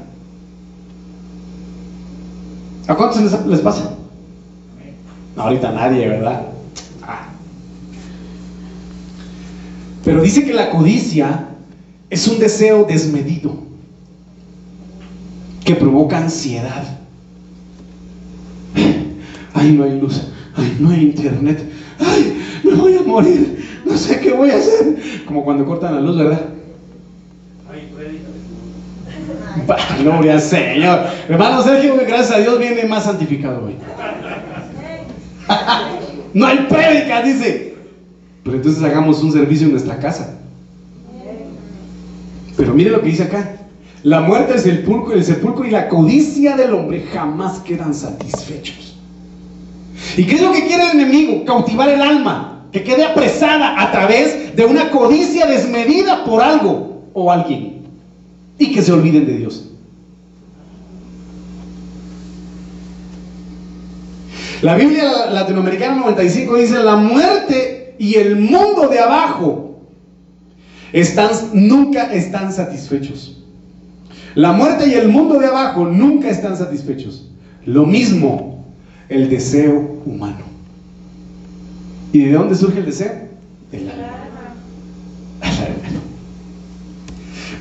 ¿A 2.88 2.94
cuántos 2.94 3.48
les, 3.48 3.60
pasa? 3.62 3.92
ahorita 5.36 5.72
nadie, 5.72 6.08
¿verdad? 6.08 6.44
Ah. 7.02 7.26
Pero 10.04 10.22
dice 10.22 10.46
que 10.46 10.54
la 10.54 10.70
codicia 10.70 11.48
es 12.10 12.28
un 12.28 12.40
deseo 12.40 12.86
desmedido 12.86 13.56
que 15.66 15.76
provoca 15.76 16.18
ansiedad. 16.18 16.98
Ay, 19.54 19.74
no 19.74 19.84
hay 19.84 20.00
luz. 20.00 20.22
Ay, 20.56 20.78
no 20.80 20.90
hay 20.90 21.02
internet. 21.02 21.62
Ay, 22.00 22.42
me 22.64 22.74
voy 22.76 22.96
a 22.96 23.02
morir. 23.02 23.82
No 23.86 23.98
sé 23.98 24.20
qué 24.20 24.32
voy 24.32 24.52
a 24.52 24.58
hacer. 24.58 25.24
Como 25.26 25.44
cuando 25.44 25.66
cortan 25.66 25.96
la 25.96 26.02
luz, 26.02 26.18
¿verdad? 26.18 26.42
Gloria 30.00 30.34
al 30.34 30.42
Señor. 30.42 31.00
Hermano 31.28 31.64
Sergio, 31.64 31.96
gracias 32.08 32.32
a 32.32 32.40
Dios 32.40 32.60
viene 32.60 32.86
más 32.86 33.04
santificado 33.04 33.66
hoy. 33.66 33.76
no 36.34 36.46
hay 36.46 36.58
prédica, 36.70 37.22
dice. 37.22 37.76
Pero 38.44 38.58
entonces 38.58 38.84
hagamos 38.84 39.22
un 39.24 39.34
servicio 39.34 39.66
en 39.66 39.72
nuestra 39.74 39.98
casa. 39.98 40.37
Pero 42.58 42.74
mire 42.74 42.90
lo 42.90 43.02
que 43.02 43.10
dice 43.10 43.24
acá. 43.24 43.56
La 44.04 44.22
muerte, 44.22 44.54
el 44.54 44.60
sepulcro, 44.60 45.14
el 45.14 45.24
sepulcro 45.24 45.66
y 45.66 45.70
la 45.70 45.88
codicia 45.88 46.56
del 46.56 46.74
hombre 46.74 47.06
jamás 47.14 47.60
quedan 47.60 47.94
satisfechos. 47.94 48.96
¿Y 50.16 50.26
qué 50.26 50.36
es 50.36 50.42
lo 50.42 50.52
que 50.52 50.66
quiere 50.66 50.92
el 50.92 51.00
enemigo? 51.00 51.46
Cautivar 51.46 51.90
el 51.90 52.02
alma, 52.02 52.66
que 52.72 52.84
quede 52.84 53.06
apresada 53.06 53.82
a 53.82 53.92
través 53.92 54.56
de 54.56 54.66
una 54.66 54.90
codicia 54.90 55.46
desmedida 55.46 56.24
por 56.26 56.42
algo 56.42 57.04
o 57.14 57.32
alguien. 57.32 57.84
Y 58.58 58.72
que 58.72 58.82
se 58.82 58.92
olviden 58.92 59.26
de 59.26 59.38
Dios. 59.38 59.70
La 64.62 64.76
Biblia 64.76 65.28
latinoamericana 65.32 65.98
95 65.98 66.56
dice, 66.56 66.84
la 66.84 66.96
muerte 66.96 67.96
y 68.00 68.16
el 68.16 68.38
mundo 68.38 68.88
de 68.88 69.00
abajo 69.00 69.67
están, 70.94 71.32
nunca 71.54 72.14
están 72.14 72.52
satisfechos. 72.52 73.42
La 74.36 74.52
muerte 74.52 74.88
y 74.88 74.94
el 74.94 75.10
mundo 75.10 75.40
de 75.40 75.48
abajo 75.48 75.86
nunca 75.86 76.30
están 76.30 76.56
satisfechos. 76.56 77.30
Lo 77.66 77.86
mismo 77.86 78.64
el 79.10 79.30
deseo 79.30 80.02
humano. 80.06 80.46
¿Y 82.14 82.20
de 82.20 82.32
dónde 82.34 82.56
surge 82.56 82.80
el 82.80 82.86
deseo? 82.86 83.12
Del 83.72 83.90
alma. 83.90 84.18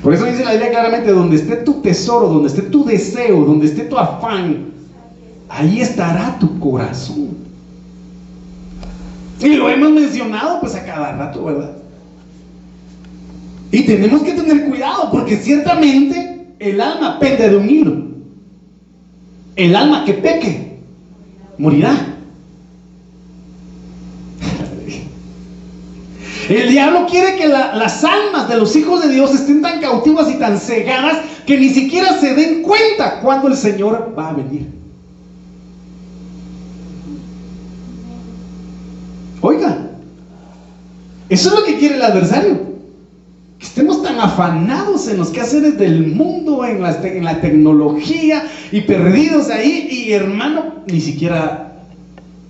Por 0.03 0.15
eso 0.15 0.25
dice 0.25 0.45
la 0.45 0.53
Biblia 0.53 0.71
claramente, 0.71 1.11
donde 1.11 1.37
esté 1.37 1.57
tu 1.57 1.81
tesoro, 1.81 2.29
donde 2.29 2.49
esté 2.49 2.63
tu 2.63 2.85
deseo, 2.85 3.45
donde 3.45 3.67
esté 3.67 3.83
tu 3.85 3.99
afán, 3.99 4.67
ahí 5.49 5.81
estará 5.81 6.39
tu 6.39 6.61
corazón. 6.61 7.31
Y 9.41 9.49
lo 9.57 9.69
hemos 9.69 9.91
mencionado 9.91 10.61
pues 10.61 10.75
a 10.77 10.85
cada 10.85 11.17
rato, 11.17 11.45
¿verdad? 11.45 11.73
Y 13.77 13.83
tenemos 13.83 14.23
que 14.23 14.33
tener 14.33 14.65
cuidado 14.65 15.11
porque 15.11 15.37
ciertamente 15.37 16.47
el 16.59 16.81
alma 16.81 17.19
pende 17.19 17.51
de 17.51 17.57
un 17.59 17.69
hilo. 17.69 18.07
El 19.55 19.77
alma 19.77 20.03
que 20.07 20.15
peque 20.15 20.79
morirá. 21.59 21.95
El 26.49 26.71
diablo 26.71 27.07
quiere 27.07 27.37
que 27.37 27.49
las 27.49 28.03
almas 28.03 28.49
de 28.49 28.57
los 28.57 28.75
hijos 28.77 29.03
de 29.03 29.13
Dios 29.13 29.35
estén 29.35 29.61
tan 29.61 29.79
cautivas 29.83 30.31
y 30.31 30.39
tan 30.39 30.59
cegadas 30.59 31.19
que 31.45 31.59
ni 31.59 31.69
siquiera 31.69 32.19
se 32.19 32.33
den 32.33 32.63
cuenta 32.63 33.21
cuando 33.21 33.49
el 33.49 33.59
Señor 33.59 34.15
va 34.19 34.31
a 34.31 34.33
venir. 34.33 34.71
Oiga, 39.43 39.91
eso 41.29 41.49
es 41.51 41.55
lo 41.55 41.63
que 41.67 41.77
quiere 41.77 41.97
el 41.97 42.03
adversario. 42.03 42.66
Que 43.59 43.67
estemos 43.67 44.03
tan 44.03 44.21
afanados 44.21 45.09
en 45.09 45.19
los 45.19 45.29
quehaceres 45.31 45.79
del 45.79 46.15
mundo, 46.15 46.65
en 46.65 46.83
la, 46.83 47.41
tecnología 47.41 48.45
y 48.71 48.83
perdidos 48.83 49.51
ahí. 49.51 49.89
Y 49.91 50.13
hermano, 50.13 50.83
ni 50.87 51.01
siquiera 51.01 51.79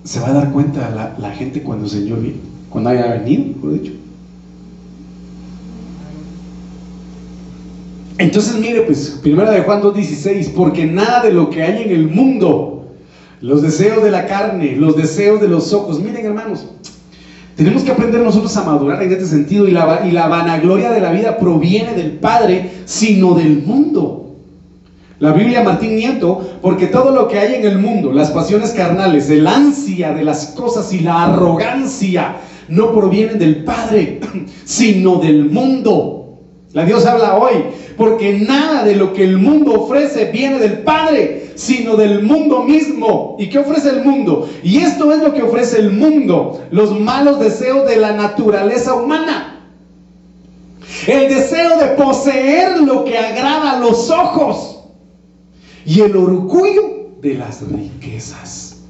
se 0.05 0.21
va 0.21 0.29
a 0.29 0.33
dar 0.33 0.53
cuenta 0.53 0.90
la, 0.90 1.16
la 1.19 1.35
gente 1.35 1.62
cuando 1.62 1.85
el 1.85 1.90
Señor 1.90 2.21
viene, 2.21 2.38
cuando 2.71 2.90
haya 2.90 3.07
venido, 3.09 3.53
por 3.61 3.73
dicho. 3.73 3.92
Entonces, 8.19 8.57
mire, 8.59 8.83
pues, 8.83 9.19
primera 9.23 9.51
de 9.51 9.61
Juan 9.61 9.83
2.16, 9.83 10.53
porque 10.55 10.87
nada 10.87 11.23
de 11.23 11.33
lo 11.33 11.51
que 11.51 11.62
hay 11.62 11.83
en 11.83 11.90
el 11.90 12.09
mundo 12.09 12.77
los 13.40 13.62
deseos 13.62 14.03
de 14.03 14.11
la 14.11 14.27
carne, 14.27 14.77
los 14.77 14.97
deseos 14.97 15.40
de 15.40 15.49
los 15.49 15.73
ojos. 15.73 16.01
Miren 16.01 16.25
hermanos, 16.25 16.66
tenemos 17.57 17.83
que 17.83 17.90
aprender 17.90 18.21
nosotros 18.21 18.55
a 18.59 18.64
madurar 18.64 19.03
en 19.03 19.12
este 19.12 19.25
sentido 19.25 19.66
y 19.66 19.71
la, 19.71 20.03
y 20.07 20.11
la 20.11 20.29
vanagloria 20.29 20.90
de 20.90 21.01
la 21.01 21.11
vida 21.11 21.38
proviene 21.38 21.95
del 21.95 22.12
Padre, 22.12 22.71
sino 22.85 23.35
del 23.35 23.62
mundo. 23.62 24.35
La 25.19 25.33
Biblia 25.33 25.64
Martín 25.64 25.97
Nieto, 25.97 26.59
porque 26.61 26.88
todo 26.88 27.11
lo 27.12 27.29
que 27.29 27.38
hay 27.38 27.55
en 27.55 27.64
el 27.64 27.79
mundo, 27.79 28.12
las 28.12 28.31
pasiones 28.31 28.73
carnales, 28.73 29.31
el 29.31 29.47
ansia 29.47 30.12
de 30.12 30.23
las 30.23 30.49
cosas 30.49 30.92
y 30.92 30.99
la 30.99 31.25
arrogancia, 31.25 32.37
no 32.69 32.92
provienen 32.92 33.38
del 33.38 33.64
Padre, 33.64 34.21
sino 34.66 35.16
del 35.16 35.47
mundo. 35.47 36.40
La 36.75 36.85
Dios 36.85 37.07
habla 37.07 37.37
hoy, 37.37 37.55
porque 37.97 38.38
nada 38.38 38.85
de 38.85 38.97
lo 38.97 39.14
que 39.14 39.25
el 39.25 39.38
mundo 39.38 39.85
ofrece 39.85 40.27
viene 40.27 40.59
del 40.59 40.81
Padre, 40.81 41.46
sino 41.57 41.97
del 41.97 42.23
mundo 42.23 42.62
mismo. 42.62 43.37
¿Y 43.38 43.49
qué 43.49 43.59
ofrece 43.59 43.90
el 43.90 44.05
mundo? 44.05 44.49
Y 44.62 44.79
esto 44.79 45.11
es 45.12 45.21
lo 45.21 45.35
que 45.35 45.42
ofrece 45.42 45.81
el 45.81 45.90
mundo, 45.90 46.62
los 46.71 46.99
malos 46.99 47.40
deseos 47.40 47.88
de 47.88 47.97
la 47.97 48.12
naturaleza 48.12 48.95
humana. 48.95 49.64
El 51.07 51.29
deseo 51.29 51.79
de 51.79 51.87
poseer 52.03 52.81
lo 52.81 53.05
que 53.05 53.19
agrada 53.19 53.73
a 53.73 53.81
los 53.81 54.11
ojos 54.11 54.81
y 55.85 56.01
el 56.01 56.16
orgullo 56.16 57.11
de 57.21 57.35
las 57.35 57.62
riquezas. 57.69 58.83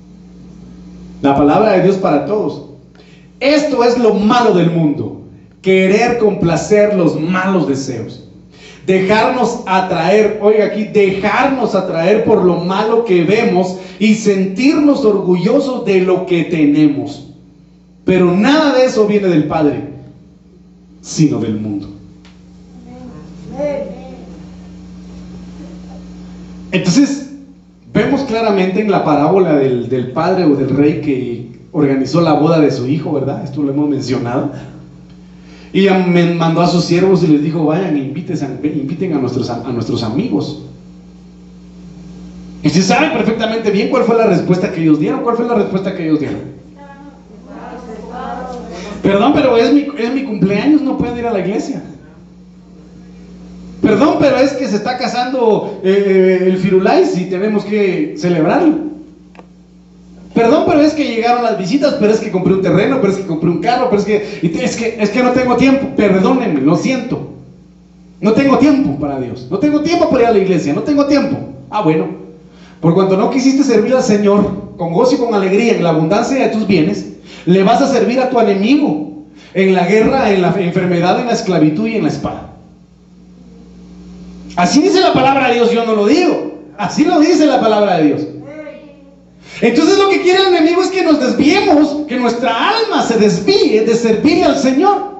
La 1.23 1.35
palabra 1.35 1.73
de 1.73 1.83
Dios 1.85 1.97
para 1.97 2.27
todos. 2.27 2.71
Esto 3.41 3.85
es 3.85 3.99
lo 3.99 4.15
malo 4.15 4.55
del 4.55 4.71
mundo, 4.71 5.23
querer 5.63 6.19
complacer 6.19 6.95
los 6.95 7.21
malos 7.21 7.69
deseos 7.69 8.26
dejarnos 8.87 9.63
atraer, 9.67 10.39
oiga 10.41 10.67
aquí, 10.67 10.85
dejarnos 10.85 11.75
atraer 11.75 12.25
por 12.25 12.45
lo 12.45 12.61
malo 12.61 13.05
que 13.05 13.25
vemos 13.25 13.79
y 13.99 14.15
sentirnos 14.15 15.05
orgullosos 15.05 15.85
de 15.85 16.01
lo 16.01 16.25
que 16.25 16.45
tenemos. 16.45 17.29
Pero 18.05 18.33
nada 18.33 18.73
de 18.75 18.85
eso 18.85 19.07
viene 19.07 19.27
del 19.27 19.45
Padre, 19.45 19.81
sino 21.01 21.41
del 21.41 21.59
mundo. 21.59 21.89
Entonces, 26.71 27.31
vemos 27.93 28.21
claramente 28.23 28.81
en 28.81 28.91
la 28.91 29.05
parábola 29.05 29.57
del, 29.57 29.89
del 29.89 30.13
padre 30.13 30.45
o 30.45 30.55
del 30.55 30.69
rey 30.69 31.01
que 31.01 31.59
organizó 31.73 32.21
la 32.21 32.35
boda 32.35 32.61
de 32.61 32.71
su 32.71 32.87
hijo, 32.87 33.13
¿verdad? 33.13 33.43
Esto 33.43 33.63
lo 33.63 33.73
hemos 33.73 33.89
mencionado 33.89 34.53
y 35.77 35.91
me 35.91 36.33
mandó 36.33 36.63
a 36.63 36.69
sus 36.69 36.87
siervos 36.87 37.23
y 37.23 37.27
les 37.27 37.43
dijo, 37.43 37.67
vayan, 37.67 37.99
inviten 37.99 39.13
a 39.13 39.19
nuestros, 39.19 39.51
a 39.51 39.71
nuestros 39.71 40.03
amigos. 40.03 40.63
Y 42.63 42.71
si 42.71 42.81
saben 42.81 43.13
perfectamente 43.13 43.71
bien 43.71 43.91
cuál 43.91 44.05
fue 44.05 44.17
la 44.17 44.27
respuesta 44.27 44.73
que 44.73 44.81
ellos 44.81 44.99
dieron, 44.99 45.21
cuál 45.21 45.37
fue 45.37 45.45
la 45.45 45.55
respuesta 45.55 45.95
que 45.95 46.05
ellos 46.05 46.19
dieron. 46.19 46.41
Perdón, 49.03 49.33
pero 49.35 49.59
es 49.59 49.71
mi, 49.75 49.87
es 49.99 50.15
mi 50.15 50.25
cumpleaños, 50.25 50.81
no 50.81 50.97
pueden 50.97 51.19
ir 51.19 51.27
a 51.27 51.33
la 51.33 51.41
iglesia. 51.41 51.83
Perdón, 53.83 54.17
pero 54.19 54.39
es 54.39 54.55
que 54.55 54.69
se 54.69 54.77
está 54.77 54.97
casando 54.97 55.79
eh, 55.85 56.45
el 56.47 56.57
Firulais 56.57 57.19
y 57.19 57.27
tenemos 57.27 57.67
que 57.67 58.15
celebrarlo. 58.17 58.86
Perdón, 60.37 60.65
pero 60.67 60.83
es 60.83 60.93
que 60.93 61.03
llegaron 61.03 61.43
las 61.43 61.57
visitas, 61.57 61.95
pero 61.99 62.13
es 62.13 62.21
que 62.21 62.31
compré 62.31 62.53
un 62.53 62.61
terreno, 62.61 62.99
pero 63.01 63.11
es 63.11 63.19
que 63.19 63.27
compré 63.27 63.49
un 63.49 63.63
carro, 63.63 63.89
pero 63.89 64.03
es 64.03 64.05
que, 64.05 64.41
es 64.43 64.77
que, 64.77 64.97
es 65.01 65.09
que 65.09 65.23
no 65.23 65.31
tengo 65.31 65.57
tiempo. 65.57 65.97
Perdónenme, 65.97 66.61
lo 66.61 66.77
siento. 66.77 67.31
No 68.21 68.33
tengo 68.33 68.59
tiempo 68.59 69.01
para 69.01 69.19
Dios. 69.19 69.47
No 69.51 69.59
tengo 69.59 69.81
tiempo 69.81 70.11
para 70.11 70.25
ir 70.25 70.29
a 70.29 70.33
la 70.33 70.39
iglesia. 70.39 70.75
No 70.75 70.83
tengo 70.83 71.07
tiempo. 71.07 71.39
Ah, 71.71 71.81
bueno. 71.81 72.09
Por 72.83 72.93
cuanto 72.93 73.17
no 73.17 73.31
quisiste 73.31 73.65
servir 73.65 73.95
al 73.95 74.03
Señor 74.03 74.75
con 74.77 74.93
gozo 74.93 75.15
y 75.15 75.19
con 75.19 75.33
alegría 75.33 75.73
en 75.73 75.83
la 75.83 75.89
abundancia 75.89 76.37
de 76.37 76.49
tus 76.49 76.67
bienes, 76.67 77.15
le 77.47 77.63
vas 77.63 77.81
a 77.81 77.91
servir 77.91 78.21
a 78.21 78.29
tu 78.29 78.39
enemigo 78.39 79.25
en 79.55 79.73
la 79.73 79.87
guerra, 79.87 80.31
en 80.31 80.43
la 80.43 80.55
enfermedad, 80.59 81.19
en 81.19 81.29
la 81.29 81.33
esclavitud 81.33 81.87
y 81.87 81.97
en 81.97 82.03
la 82.03 82.11
espada. 82.11 82.51
Así 84.55 84.83
dice 84.83 85.01
la 85.01 85.15
palabra 85.15 85.49
de 85.49 85.55
Dios, 85.55 85.73
yo 85.73 85.87
no 85.87 85.95
lo 85.95 86.07
digo. 86.07 86.57
Así 86.77 87.07
lo 87.07 87.21
dice 87.21 87.47
la 87.47 87.59
palabra 87.59 87.97
de 87.97 88.05
Dios. 88.05 88.27
Entonces 89.61 89.99
lo 89.99 90.09
que 90.11 90.21
quiere 90.21 90.41
el 90.41 90.55
enemigo 90.55 90.83
es 90.83 90.91
que 90.91 91.03
nos 91.03 91.19
desviemos, 91.19 92.07
que 92.07 92.17
nuestra 92.17 92.71
alma 92.71 93.03
se 93.03 93.17
desvíe 93.17 93.85
de 93.87 93.95
servir 93.95 94.45
al 94.45 94.59
Señor. 94.59 95.17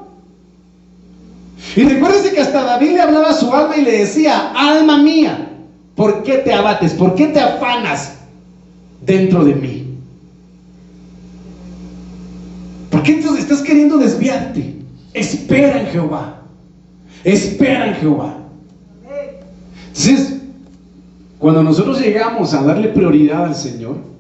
Y 1.75 1.83
recuérdense 1.85 2.33
que 2.33 2.41
hasta 2.41 2.63
David 2.63 2.93
le 2.93 3.01
hablaba 3.01 3.31
a 3.31 3.35
su 3.35 3.53
alma 3.53 3.77
y 3.77 3.83
le 3.83 3.99
decía, 3.99 4.53
alma 4.55 4.99
mía, 4.99 5.51
¿por 5.95 6.23
qué 6.23 6.39
te 6.39 6.53
abates? 6.53 6.93
¿Por 6.93 7.15
qué 7.15 7.29
te 7.29 7.41
afanas 7.41 8.15
dentro 9.05 9.45
de 9.45 9.55
mí? 9.55 9.87
¿Por 12.91 13.03
qué 13.03 13.13
entonces 13.13 13.45
estás 13.45 13.63
queriendo 13.63 13.97
desviarte? 13.99 14.77
Espera 15.15 15.81
en 15.81 15.87
Jehová. 15.89 16.43
Espera 17.25 17.89
en 17.89 17.95
Jehová. 17.97 18.37
Entonces, 19.89 20.37
cuando 21.39 21.63
nosotros 21.63 22.01
llegamos 22.01 22.53
a 22.55 22.63
darle 22.63 22.89
prioridad 22.89 23.47
al 23.47 23.55
Señor, 23.55 24.16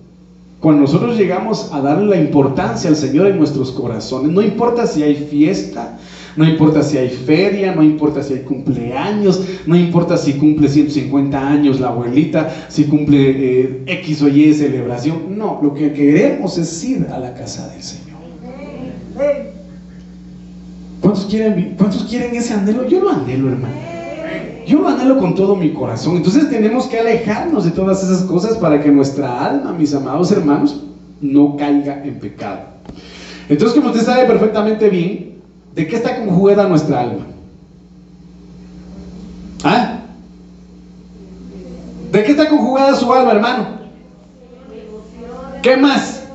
cuando 0.66 0.82
nosotros 0.82 1.16
llegamos 1.16 1.70
a 1.72 1.80
darle 1.80 2.08
la 2.08 2.20
importancia 2.20 2.90
al 2.90 2.96
Señor 2.96 3.28
en 3.28 3.38
nuestros 3.38 3.70
corazones, 3.70 4.32
no 4.32 4.42
importa 4.42 4.84
si 4.88 5.00
hay 5.04 5.14
fiesta, 5.14 5.96
no 6.34 6.44
importa 6.44 6.82
si 6.82 6.98
hay 6.98 7.08
feria, 7.08 7.72
no 7.72 7.84
importa 7.84 8.20
si 8.20 8.34
hay 8.34 8.40
cumpleaños, 8.40 9.40
no 9.64 9.76
importa 9.76 10.16
si 10.16 10.32
cumple 10.32 10.68
150 10.68 11.38
años 11.38 11.78
la 11.78 11.90
abuelita, 11.90 12.52
si 12.68 12.82
cumple 12.86 13.30
eh, 13.30 13.82
X 13.86 14.22
o 14.22 14.28
Y 14.28 14.52
celebración. 14.54 15.38
No, 15.38 15.60
lo 15.62 15.72
que 15.72 15.92
queremos 15.92 16.58
es 16.58 16.82
ir 16.82 17.06
a 17.12 17.20
la 17.20 17.32
casa 17.32 17.68
del 17.68 17.84
Señor. 17.84 18.18
¿Cuántos 21.00 21.26
quieren, 21.26 21.76
¿Cuántos 21.78 22.02
quieren 22.02 22.34
ese 22.34 22.54
anhelo? 22.54 22.88
Yo 22.88 23.04
lo 23.04 23.10
anhelo, 23.10 23.50
hermano. 23.50 23.95
Yo 24.66 24.80
lo 24.80 24.88
anhelo 24.88 25.18
con 25.18 25.34
todo 25.34 25.54
mi 25.56 25.72
corazón. 25.72 26.16
Entonces 26.16 26.50
tenemos 26.50 26.86
que 26.86 26.98
alejarnos 26.98 27.64
de 27.64 27.70
todas 27.70 28.02
esas 28.02 28.22
cosas 28.22 28.56
para 28.58 28.80
que 28.82 28.90
nuestra 28.90 29.46
alma, 29.46 29.72
mis 29.72 29.94
amados 29.94 30.32
hermanos, 30.32 30.82
no 31.20 31.56
caiga 31.56 32.04
en 32.04 32.18
pecado. 32.18 32.60
Entonces, 33.48 33.78
como 33.78 33.92
usted 33.92 34.04
sabe 34.04 34.26
perfectamente 34.26 34.90
bien, 34.90 35.26
¿De 35.76 35.86
qué 35.86 35.96
está 35.96 36.16
conjugada 36.16 36.66
nuestra 36.66 37.02
alma? 37.02 37.26
¿Ah? 39.62 40.00
¿De 42.10 42.24
qué 42.24 42.30
está 42.30 42.48
conjugada 42.48 42.96
su 42.96 43.12
alma, 43.12 43.32
hermano? 43.32 43.66
¿Qué 45.62 45.76
más? 45.76 46.28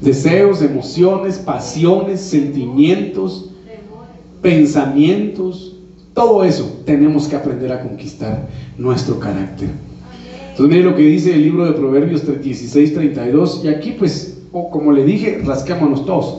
Deseos, 0.00 0.62
emociones, 0.62 1.36
pasiones, 1.36 2.22
sentimientos, 2.22 3.50
pensamientos, 4.40 5.76
todo 6.18 6.42
eso 6.42 6.82
tenemos 6.84 7.28
que 7.28 7.36
aprender 7.36 7.70
a 7.70 7.80
conquistar 7.80 8.48
nuestro 8.76 9.20
carácter. 9.20 9.68
Entonces, 10.50 10.66
mire 10.66 10.82
lo 10.82 10.96
que 10.96 11.02
dice 11.02 11.32
el 11.32 11.42
libro 11.42 11.64
de 11.64 11.74
Proverbios 11.74 12.24
16, 12.42 12.92
32, 12.92 13.60
y 13.62 13.68
aquí 13.68 13.92
pues, 13.96 14.36
como 14.50 14.90
le 14.90 15.04
dije, 15.04 15.40
rascámonos 15.44 16.04
todos. 16.04 16.38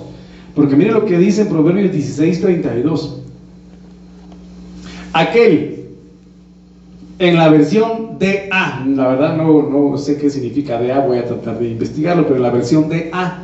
Porque 0.53 0.75
mire 0.75 0.91
lo 0.91 1.05
que 1.05 1.17
dice 1.17 1.43
en 1.43 1.47
Proverbios 1.47 1.93
16, 1.93 2.41
32. 2.41 3.21
Aquel, 5.13 5.85
en 7.19 7.37
la 7.37 7.47
versión 7.47 8.19
de 8.19 8.49
A, 8.51 8.85
la 8.85 9.07
verdad 9.07 9.37
no, 9.37 9.63
no 9.63 9.97
sé 9.97 10.17
qué 10.17 10.29
significa 10.29 10.77
de 10.77 10.91
A, 10.91 10.99
voy 10.99 11.19
a 11.19 11.25
tratar 11.25 11.57
de 11.57 11.69
investigarlo, 11.69 12.23
pero 12.23 12.35
en 12.35 12.43
la 12.43 12.51
versión 12.51 12.89
de 12.89 13.11
A, 13.13 13.43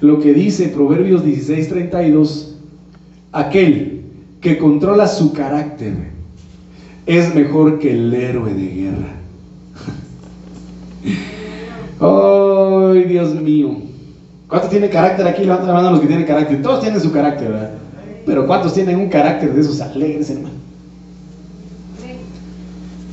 lo 0.00 0.18
que 0.18 0.32
dice 0.32 0.68
Proverbios 0.68 1.22
16, 1.26 1.68
32, 1.68 2.56
aquel 3.32 3.97
que 4.40 4.58
controla 4.58 5.08
su 5.08 5.32
carácter 5.32 5.94
es 7.06 7.34
mejor 7.34 7.78
que 7.78 7.92
el 7.92 8.12
héroe 8.14 8.54
de 8.54 8.66
guerra. 8.66 9.14
¡Ay, 12.94 13.04
Dios 13.04 13.34
mío! 13.34 13.76
¿Cuántos 14.48 14.70
tienen 14.70 14.90
carácter 14.90 15.26
aquí? 15.26 15.42
Levanten 15.42 15.68
la 15.68 15.74
mano 15.74 15.90
los 15.92 16.00
que 16.00 16.06
tienen 16.06 16.26
carácter. 16.26 16.62
Todos 16.62 16.80
tienen 16.80 17.00
su 17.00 17.12
carácter, 17.12 17.48
¿verdad? 17.48 17.70
Pero 18.24 18.46
¿cuántos 18.46 18.74
tienen 18.74 18.98
un 18.98 19.08
carácter 19.08 19.52
de 19.54 19.60
esos 19.60 19.80
alegres, 19.80 20.30
hermano? 20.30 20.56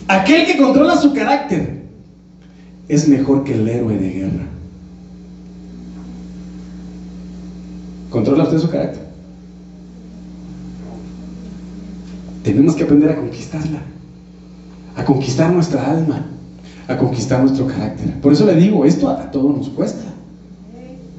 Aquel 0.07 0.45
que 0.45 0.57
controla 0.57 0.97
su 0.97 1.13
carácter 1.13 1.83
es 2.87 3.07
mejor 3.07 3.43
que 3.43 3.53
el 3.53 3.67
héroe 3.67 3.97
de 3.97 4.09
guerra. 4.09 4.45
¿Controla 8.09 8.43
usted 8.43 8.59
su 8.59 8.69
carácter? 8.69 9.04
Tenemos 12.45 12.75
que 12.75 12.83
aprender 12.83 13.09
a 13.09 13.15
conquistarla, 13.15 13.79
a 14.95 15.03
conquistar 15.03 15.51
nuestra 15.51 15.89
alma, 15.89 16.27
a 16.87 16.95
conquistar 16.95 17.41
nuestro 17.41 17.65
carácter. 17.65 18.21
Por 18.21 18.31
eso 18.31 18.45
le 18.45 18.53
digo, 18.53 18.85
esto 18.85 19.09
a 19.09 19.31
todos 19.31 19.57
nos 19.57 19.69
cuesta. 19.69 20.03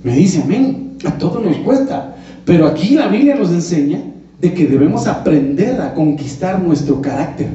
Me 0.04 0.14
dice, 0.14 0.40
amén, 0.40 0.96
a 1.04 1.18
todos 1.18 1.44
nos 1.44 1.56
cuesta. 1.58 2.14
Pero 2.44 2.68
aquí 2.68 2.94
la 2.94 3.08
Biblia 3.08 3.34
nos 3.34 3.50
enseña 3.50 3.98
de 4.40 4.54
que 4.54 4.68
debemos 4.68 5.08
aprender 5.08 5.80
a 5.80 5.94
conquistar 5.94 6.62
nuestro 6.62 7.02
carácter. 7.02 7.48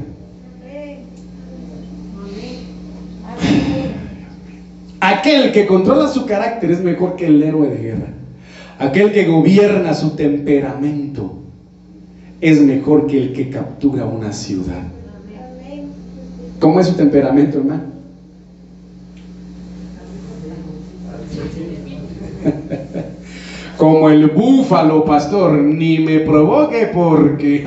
Aquel 4.99 5.53
que 5.53 5.65
controla 5.65 6.09
su 6.09 6.25
carácter 6.25 6.71
es 6.71 6.81
mejor 6.81 7.15
que 7.15 7.27
el 7.27 7.41
héroe 7.41 7.69
de 7.69 7.77
guerra. 7.77 8.07
Aquel 8.79 9.13
que 9.13 9.27
gobierna 9.27 9.93
su 9.93 10.09
temperamento 10.09 11.40
es 12.41 12.59
mejor 12.61 13.05
que 13.05 13.17
el 13.17 13.33
que 13.33 13.49
captura 13.49 14.05
una 14.05 14.33
ciudad. 14.33 14.83
¿Cómo 16.59 16.79
es 16.79 16.87
su 16.87 16.93
temperamento, 16.93 17.59
hermano? 17.59 17.83
Como 23.77 24.09
el 24.09 24.27
búfalo, 24.27 25.05
pastor, 25.05 25.53
ni 25.53 25.99
me 25.99 26.19
provoque 26.19 26.89
porque... 26.93 27.63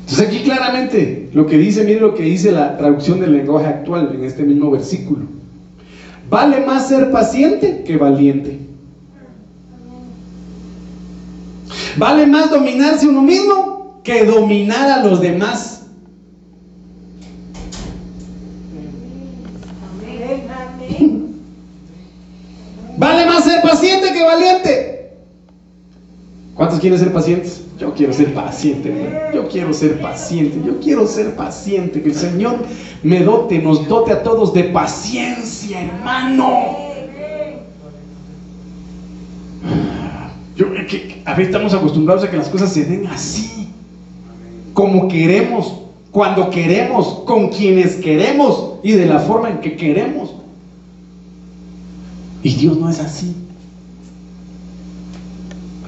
Entonces 0.00 0.28
aquí 0.28 0.42
claramente 0.42 1.30
lo 1.32 1.46
que 1.46 1.56
dice, 1.56 1.84
mire 1.84 2.00
lo 2.00 2.14
que 2.14 2.24
dice 2.24 2.52
la 2.52 2.76
traducción 2.76 3.20
del 3.20 3.32
lenguaje 3.32 3.66
actual 3.66 4.12
en 4.14 4.24
este 4.24 4.42
mismo 4.44 4.70
versículo. 4.70 5.26
Vale 6.28 6.64
más 6.66 6.88
ser 6.88 7.10
paciente 7.10 7.82
que 7.84 7.96
valiente. 7.96 8.58
Vale 11.96 12.26
más 12.26 12.50
dominarse 12.50 13.06
uno 13.08 13.22
mismo 13.22 14.00
que 14.02 14.24
dominar 14.24 14.90
a 14.90 15.04
los 15.04 15.20
demás. 15.20 15.86
Vale 22.96 23.26
más 23.26 23.44
ser 23.44 23.62
paciente 23.62 24.12
que 24.12 24.22
valiente. 24.22 24.92
¿Cuántos 26.54 26.78
quieren 26.80 26.98
ser 26.98 27.12
pacientes? 27.12 27.62
Yo 27.78 27.94
quiero 27.94 28.12
ser 28.12 28.32
paciente, 28.32 28.94
yo 29.34 29.48
quiero 29.48 29.72
ser 29.72 30.00
paciente, 30.00 30.62
yo 30.64 30.78
quiero 30.78 31.06
ser 31.06 31.34
paciente, 31.34 32.00
que 32.00 32.10
el 32.10 32.14
Señor 32.14 32.58
me 33.02 33.24
dote, 33.24 33.58
nos 33.58 33.88
dote 33.88 34.12
a 34.12 34.22
todos 34.22 34.54
de 34.54 34.64
paciencia, 34.64 35.82
hermano. 35.82 36.81
Yo, 40.86 40.98
a 41.24 41.34
ver, 41.34 41.46
estamos 41.46 41.74
acostumbrados 41.74 42.24
a 42.24 42.30
que 42.30 42.36
las 42.36 42.48
cosas 42.48 42.72
se 42.72 42.84
den 42.84 43.06
así, 43.06 43.68
como 44.74 45.08
queremos, 45.08 45.80
cuando 46.10 46.50
queremos, 46.50 47.22
con 47.26 47.48
quienes 47.48 47.96
queremos 47.96 48.74
y 48.82 48.92
de 48.92 49.06
la 49.06 49.18
forma 49.18 49.50
en 49.50 49.60
que 49.60 49.76
queremos. 49.76 50.34
Y 52.42 52.54
Dios 52.54 52.78
no 52.78 52.90
es 52.90 52.98
así. 52.98 53.34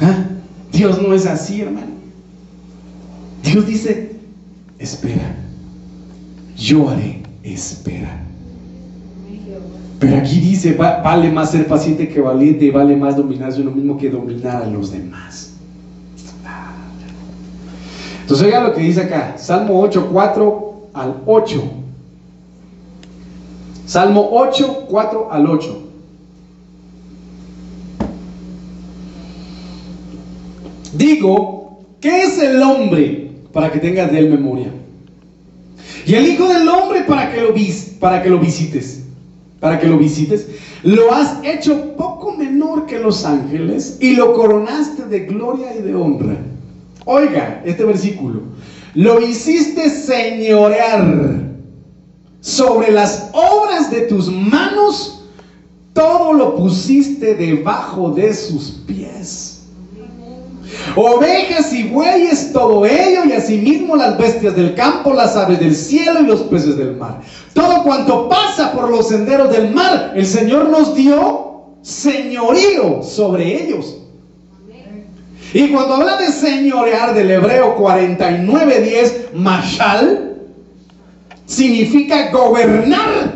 ¿Ah? 0.00 0.24
Dios 0.72 1.00
no 1.00 1.14
es 1.14 1.26
así, 1.26 1.60
hermano. 1.60 1.94
Dios 3.42 3.66
dice, 3.66 4.16
espera, 4.78 5.36
yo 6.56 6.88
haré, 6.88 7.22
espera. 7.42 8.23
Pero 9.98 10.16
aquí 10.16 10.40
dice, 10.40 10.74
vale 10.74 11.30
más 11.30 11.52
ser 11.52 11.66
paciente 11.66 12.08
que 12.08 12.20
valiente, 12.20 12.70
vale 12.70 12.96
más 12.96 13.16
dominarse 13.16 13.60
uno 13.60 13.70
mismo 13.70 13.96
que 13.96 14.10
dominar 14.10 14.62
a 14.62 14.66
los 14.66 14.90
demás. 14.90 15.52
Entonces 18.22 18.46
oiga 18.46 18.62
lo 18.62 18.72
que 18.72 18.80
dice 18.80 19.02
acá, 19.02 19.34
Salmo 19.36 19.80
8, 19.80 20.08
4 20.10 20.74
al 20.94 21.14
8. 21.26 21.62
Salmo 23.86 24.28
8, 24.32 24.86
4 24.88 25.28
al 25.30 25.46
8. 25.46 25.80
Digo, 30.96 31.80
¿qué 32.00 32.22
es 32.22 32.38
el 32.38 32.62
hombre 32.62 33.32
para 33.52 33.70
que 33.70 33.78
tengas 33.78 34.10
de 34.10 34.18
él 34.18 34.30
memoria? 34.30 34.70
Y 36.06 36.14
el 36.14 36.26
Hijo 36.26 36.48
del 36.48 36.68
Hombre 36.68 37.02
para 37.02 37.32
que 37.32 37.40
lo, 37.40 37.52
vis 37.52 37.96
para 37.98 38.22
que 38.22 38.28
lo 38.28 38.38
visites. 38.38 39.03
Para 39.64 39.78
que 39.78 39.86
lo 39.86 39.96
visites. 39.96 40.46
Lo 40.82 41.10
has 41.10 41.42
hecho 41.42 41.96
poco 41.96 42.32
menor 42.36 42.84
que 42.84 42.98
los 42.98 43.24
ángeles 43.24 43.96
y 43.98 44.14
lo 44.14 44.34
coronaste 44.34 45.06
de 45.06 45.20
gloria 45.20 45.74
y 45.74 45.80
de 45.80 45.94
honra. 45.94 46.36
Oiga 47.06 47.62
este 47.64 47.82
versículo. 47.82 48.42
Lo 48.92 49.22
hiciste 49.22 49.88
señorear 49.88 51.46
sobre 52.42 52.92
las 52.92 53.30
obras 53.32 53.90
de 53.90 54.02
tus 54.02 54.30
manos. 54.30 55.24
Todo 55.94 56.34
lo 56.34 56.56
pusiste 56.56 57.34
debajo 57.34 58.10
de 58.10 58.34
sus 58.34 58.82
pies 58.86 59.03
ovejas 60.96 61.72
y 61.72 61.84
bueyes, 61.84 62.52
todo 62.52 62.84
ello, 62.86 63.24
y 63.24 63.32
asimismo 63.32 63.96
las 63.96 64.16
bestias 64.18 64.54
del 64.54 64.74
campo, 64.74 65.12
las 65.12 65.36
aves 65.36 65.60
del 65.60 65.74
cielo 65.74 66.20
y 66.20 66.26
los 66.26 66.42
peces 66.42 66.76
del 66.76 66.96
mar. 66.96 67.20
Todo 67.52 67.82
cuanto 67.82 68.28
pasa 68.28 68.72
por 68.72 68.90
los 68.90 69.08
senderos 69.08 69.50
del 69.50 69.72
mar, 69.72 70.12
el 70.14 70.26
Señor 70.26 70.68
nos 70.68 70.94
dio 70.94 71.44
señorío 71.82 73.02
sobre 73.02 73.64
ellos. 73.64 73.98
Y 75.52 75.68
cuando 75.68 75.94
habla 75.94 76.16
de 76.16 76.32
señorear 76.32 77.14
del 77.14 77.30
hebreo 77.30 77.76
49.10, 77.78 79.34
mashal, 79.34 80.36
significa 81.46 82.30
gobernar. 82.32 83.34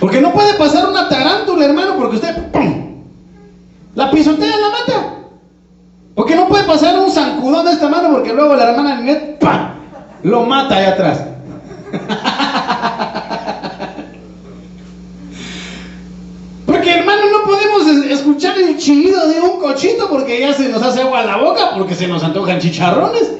Porque 0.00 0.20
no 0.20 0.32
puede 0.32 0.54
pasar 0.54 0.88
una 0.88 1.08
tarántula, 1.08 1.64
hermano, 1.64 1.96
porque 1.96 2.16
usted. 2.16 2.48
La 3.98 4.10
pisotea 4.12 4.56
la 4.56 4.70
mata. 4.70 5.14
Porque 6.14 6.36
no 6.36 6.46
puede 6.46 6.62
pasar 6.62 6.96
un 7.00 7.10
zancudón 7.10 7.66
de 7.66 7.72
esta 7.72 7.88
mano 7.88 8.12
porque 8.12 8.32
luego 8.32 8.54
la 8.54 8.70
hermana 8.70 8.94
Ninet 8.94 9.40
¡pam! 9.40 9.70
lo 10.22 10.44
mata 10.44 10.76
ahí 10.76 10.84
atrás. 10.84 11.24
Porque 16.64 16.90
hermano, 16.92 17.22
no 17.32 17.44
podemos 17.44 17.88
escuchar 18.08 18.56
el 18.58 18.76
chillido 18.76 19.26
de 19.26 19.40
un 19.40 19.58
cochito 19.58 20.08
porque 20.08 20.38
ya 20.38 20.52
se 20.52 20.68
nos 20.68 20.80
hace 20.82 21.00
agua 21.00 21.24
la 21.24 21.38
boca 21.38 21.72
porque 21.76 21.96
se 21.96 22.06
nos 22.06 22.22
antojan 22.22 22.60
chicharrones. 22.60 23.32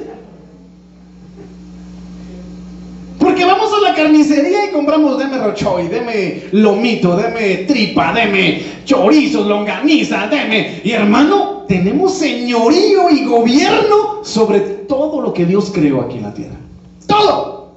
Porque 3.19 3.43
vamos 3.43 3.69
a 3.73 3.89
la 3.89 3.95
carnicería 3.95 4.65
y 4.65 4.71
compramos 4.71 5.17
deme 5.17 5.37
rochoy, 5.37 5.89
deme 5.89 6.43
lomito, 6.53 7.17
deme 7.17 7.65
tripa, 7.67 8.13
deme 8.13 8.63
chorizos, 8.85 9.45
longaniza, 9.45 10.27
deme. 10.27 10.79
Y 10.85 10.91
hermano, 10.91 11.65
tenemos 11.67 12.13
señorío 12.13 13.09
y 13.09 13.25
gobierno 13.25 14.23
sobre 14.23 14.61
todo 14.61 15.21
lo 15.21 15.33
que 15.33 15.45
Dios 15.45 15.69
creó 15.73 16.01
aquí 16.01 16.17
en 16.17 16.23
la 16.23 16.33
tierra. 16.33 16.55
Todo. 17.05 17.73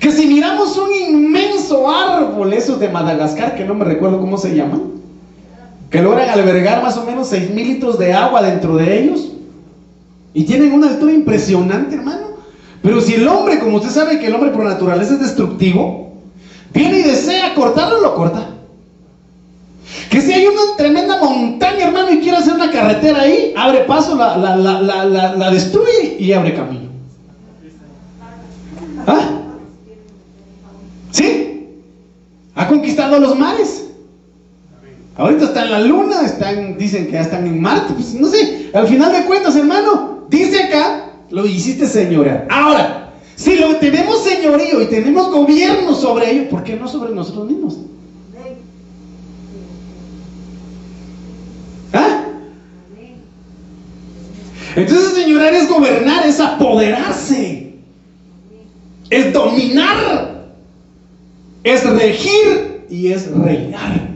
Que 0.00 0.10
si 0.10 0.26
miramos 0.26 0.76
un 0.76 0.92
inmenso 0.92 1.88
árbol, 1.88 2.52
esos 2.52 2.80
de 2.80 2.88
Madagascar, 2.88 3.54
que 3.54 3.64
no 3.64 3.74
me 3.74 3.84
recuerdo 3.84 4.18
cómo 4.18 4.38
se 4.38 4.56
llaman, 4.56 4.82
que 5.88 6.02
logran 6.02 6.30
albergar 6.30 6.82
más 6.82 6.96
o 6.96 7.04
menos 7.04 7.28
6 7.28 7.50
mil 7.50 7.68
litros 7.68 7.98
de 7.98 8.12
agua 8.12 8.42
dentro 8.42 8.76
de 8.76 9.02
ellos, 9.02 9.32
y 10.34 10.44
tienen 10.44 10.72
una 10.72 10.88
altura 10.88 11.12
impresionante, 11.12 11.94
hermano. 11.94 12.29
Pero 12.82 13.00
si 13.00 13.14
el 13.14 13.28
hombre, 13.28 13.58
como 13.58 13.76
usted 13.76 13.90
sabe 13.90 14.18
que 14.18 14.26
el 14.26 14.34
hombre 14.34 14.50
por 14.50 14.64
naturaleza 14.64 15.14
es 15.14 15.20
destructivo, 15.20 16.14
viene 16.72 17.00
y 17.00 17.02
desea 17.02 17.54
cortarlo, 17.54 18.00
lo 18.00 18.14
corta. 18.14 18.48
Que 20.08 20.20
si 20.20 20.32
hay 20.32 20.46
una 20.46 20.76
tremenda 20.76 21.18
montaña, 21.18 21.86
hermano, 21.86 22.12
y 22.12 22.20
quiere 22.20 22.38
hacer 22.38 22.54
una 22.54 22.70
carretera 22.70 23.22
ahí, 23.22 23.52
abre 23.56 23.80
paso, 23.80 24.16
la, 24.16 24.36
la, 24.36 25.50
destruye 25.50 26.16
y 26.18 26.32
abre 26.32 26.54
camino. 26.54 26.88
¿Ah? 29.06 29.30
¿Sí? 31.10 31.68
Ha 32.54 32.66
conquistado 32.66 33.18
los 33.18 33.38
mares. 33.38 33.88
Ahorita 35.16 35.44
está 35.44 35.64
en 35.64 35.70
la 35.70 35.80
luna, 35.80 36.22
están, 36.24 36.78
dicen 36.78 37.06
que 37.06 37.12
ya 37.12 37.20
están 37.20 37.46
en 37.46 37.60
Marte. 37.60 37.92
Pues 37.92 38.14
no 38.14 38.26
sé, 38.28 38.70
al 38.72 38.86
final 38.86 39.12
de 39.12 39.24
cuentas, 39.26 39.54
hermano, 39.54 40.24
dice 40.30 40.62
acá 40.62 41.09
lo 41.30 41.46
hiciste 41.46 41.86
señora. 41.86 42.46
Ahora, 42.50 43.12
si 43.36 43.56
lo 43.56 43.76
tenemos 43.76 44.22
señorío 44.24 44.82
y 44.82 44.86
tenemos 44.86 45.30
gobierno 45.30 45.94
sobre 45.94 46.30
ello, 46.30 46.50
¿por 46.50 46.64
qué 46.64 46.76
no 46.76 46.88
sobre 46.88 47.14
nosotros 47.14 47.46
mismos? 47.46 47.78
¿Ah? 51.92 52.24
Entonces, 54.76 55.14
señorar 55.14 55.54
es 55.54 55.68
gobernar, 55.68 56.26
es 56.26 56.38
apoderarse, 56.38 57.74
es 59.08 59.32
dominar, 59.32 60.44
es 61.64 61.84
regir 61.90 62.86
y 62.88 63.12
es 63.12 63.30
reinar. 63.30 64.10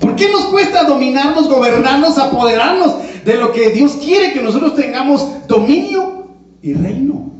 ¿Por 0.00 0.14
qué 0.14 0.28
nos 0.30 0.44
cuesta 0.44 0.84
dominarnos, 0.84 1.48
gobernarnos, 1.48 2.18
apoderarnos? 2.18 2.94
De 3.24 3.36
lo 3.36 3.52
que 3.52 3.70
Dios 3.70 3.92
quiere 4.02 4.32
que 4.32 4.42
nosotros 4.42 4.76
tengamos 4.76 5.46
dominio 5.48 6.28
y 6.62 6.74
reino. 6.74 7.30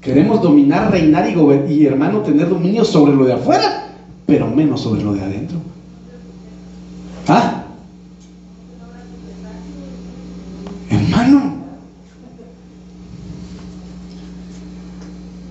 Queremos 0.00 0.42
dominar, 0.42 0.90
reinar 0.90 1.28
y, 1.28 1.72
y 1.72 1.86
hermano 1.86 2.20
tener 2.20 2.48
dominio 2.48 2.84
sobre 2.84 3.14
lo 3.14 3.24
de 3.24 3.32
afuera, 3.32 3.88
pero 4.26 4.46
menos 4.48 4.80
sobre 4.80 5.02
lo 5.02 5.14
de 5.14 5.22
adentro. 5.22 5.58
¿Ah? 7.26 7.64
Hermano, 10.90 11.56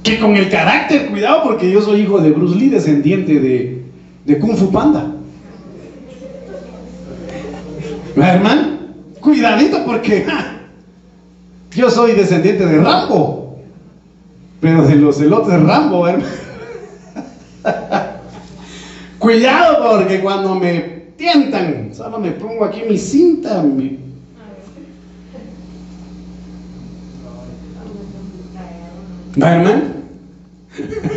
que 0.03 0.19
con 0.19 0.35
el 0.37 0.49
carácter, 0.49 1.09
cuidado 1.09 1.43
porque 1.43 1.69
yo 1.69 1.81
soy 1.81 2.01
hijo 2.01 2.19
de 2.21 2.31
Bruce 2.31 2.55
Lee, 2.55 2.69
descendiente 2.69 3.39
de, 3.39 3.83
de 4.23 4.39
Kung 4.39 4.55
Fu 4.55 4.71
Panda. 4.71 5.11
¿Verdad, 8.15 8.35
hermano? 8.35 8.74
Cuidadito 9.25 9.83
porque 9.83 10.23
yo 11.75 11.89
soy 11.89 12.11
descendiente 12.11 12.63
de 12.63 12.77
Rambo, 12.77 13.57
pero 14.61 14.83
de 14.83 14.97
los 14.97 15.19
elotes 15.19 15.63
Rambo, 15.63 16.07
hermano. 16.07 16.29
Cuidado 19.17 19.97
porque 19.97 20.19
cuando 20.19 20.53
me 20.53 20.79
tientan, 21.17 21.89
solo 21.91 22.19
me 22.19 22.33
pongo 22.33 22.65
aquí 22.65 22.83
mi 22.87 22.99
cinta. 22.99 23.63
Mi... 23.63 23.97
hermano? 29.37 29.81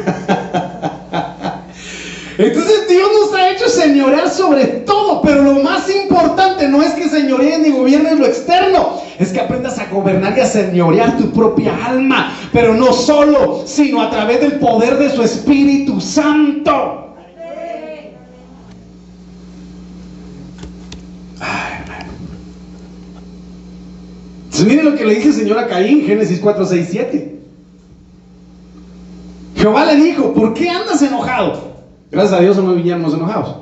Entonces 2.38 2.86
Dios 2.88 3.10
nos 3.20 3.34
ha 3.34 3.50
hecho 3.50 3.68
señorear 3.68 4.30
sobre 4.30 4.64
todo, 4.66 5.20
pero 5.22 5.42
lo 5.42 5.54
más 5.54 5.90
importante 5.90 6.68
no 6.68 6.80
es 6.80 6.92
que 6.92 7.08
señorees 7.08 7.58
ni 7.58 7.70
gobiernes 7.70 8.16
lo 8.16 8.26
externo, 8.26 9.02
es 9.18 9.32
que 9.32 9.40
aprendas 9.40 9.76
a 9.80 9.86
gobernar 9.86 10.38
y 10.38 10.40
a 10.42 10.46
señorear 10.46 11.18
tu 11.18 11.32
propia 11.32 11.76
alma, 11.84 12.32
pero 12.52 12.74
no 12.74 12.92
solo, 12.92 13.64
sino 13.66 14.00
a 14.00 14.10
través 14.10 14.40
del 14.40 14.60
poder 14.60 14.98
de 14.98 15.10
su 15.10 15.20
Espíritu 15.24 16.00
Santo. 16.00 17.16
Entonces, 24.44 24.66
miren 24.66 24.84
lo 24.84 24.94
que 24.94 25.06
le 25.06 25.14
dice 25.16 25.28
el 25.28 25.34
Señor 25.34 25.58
a 25.58 25.66
Caín, 25.66 26.06
Génesis 26.06 26.38
4, 26.38 26.66
6, 26.66 26.88
7. 26.88 27.38
Jehová 29.56 29.84
le 29.86 29.96
dijo, 29.96 30.32
¿por 30.34 30.54
qué 30.54 30.70
andas 30.70 31.02
enojado? 31.02 31.67
Gracias 32.10 32.38
a 32.38 32.42
Dios 32.42 32.56
no 32.56 32.74
vinieron 32.74 33.04
enojados. 33.04 33.56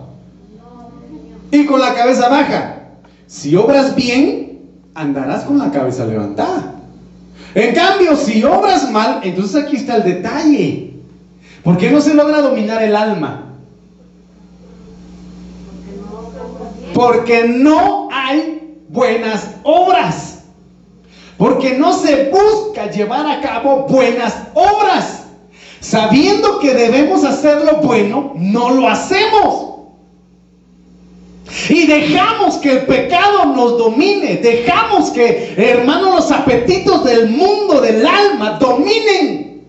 Y 1.50 1.66
con 1.66 1.80
la 1.80 1.94
cabeza 1.94 2.28
baja. 2.28 2.72
Si 3.26 3.56
obras 3.56 3.94
bien, 3.96 4.60
andarás 4.94 5.44
con 5.44 5.58
la 5.58 5.70
cabeza 5.70 6.04
levantada. 6.04 6.74
En 7.54 7.74
cambio, 7.74 8.14
si 8.16 8.44
obras 8.44 8.90
mal, 8.90 9.20
entonces 9.22 9.64
aquí 9.64 9.76
está 9.76 9.96
el 9.96 10.04
detalle. 10.04 10.94
¿Por 11.64 11.78
qué 11.78 11.90
no 11.90 12.00
se 12.00 12.14
logra 12.14 12.40
dominar 12.40 12.82
el 12.82 12.94
alma? 12.94 13.44
Porque 16.94 17.48
no 17.48 18.08
hay 18.12 18.78
buenas 18.88 19.56
obras. 19.64 20.44
Porque 21.36 21.76
no 21.76 21.92
se 21.92 22.30
busca 22.30 22.90
llevar 22.90 23.26
a 23.26 23.40
cabo 23.40 23.86
buenas 23.88 24.34
obras. 24.54 25.25
Sabiendo 25.88 26.58
que 26.58 26.74
debemos 26.74 27.22
hacer 27.22 27.64
lo 27.64 27.76
bueno, 27.76 28.32
no 28.34 28.70
lo 28.70 28.88
hacemos. 28.88 29.74
Y 31.68 31.86
dejamos 31.86 32.56
que 32.56 32.72
el 32.72 32.86
pecado 32.86 33.44
nos 33.54 33.78
domine. 33.78 34.38
Dejamos 34.38 35.10
que, 35.10 35.54
hermano, 35.56 36.16
los 36.16 36.32
apetitos 36.32 37.04
del 37.04 37.28
mundo, 37.28 37.80
del 37.80 38.04
alma, 38.04 38.58
dominen. 38.58 39.64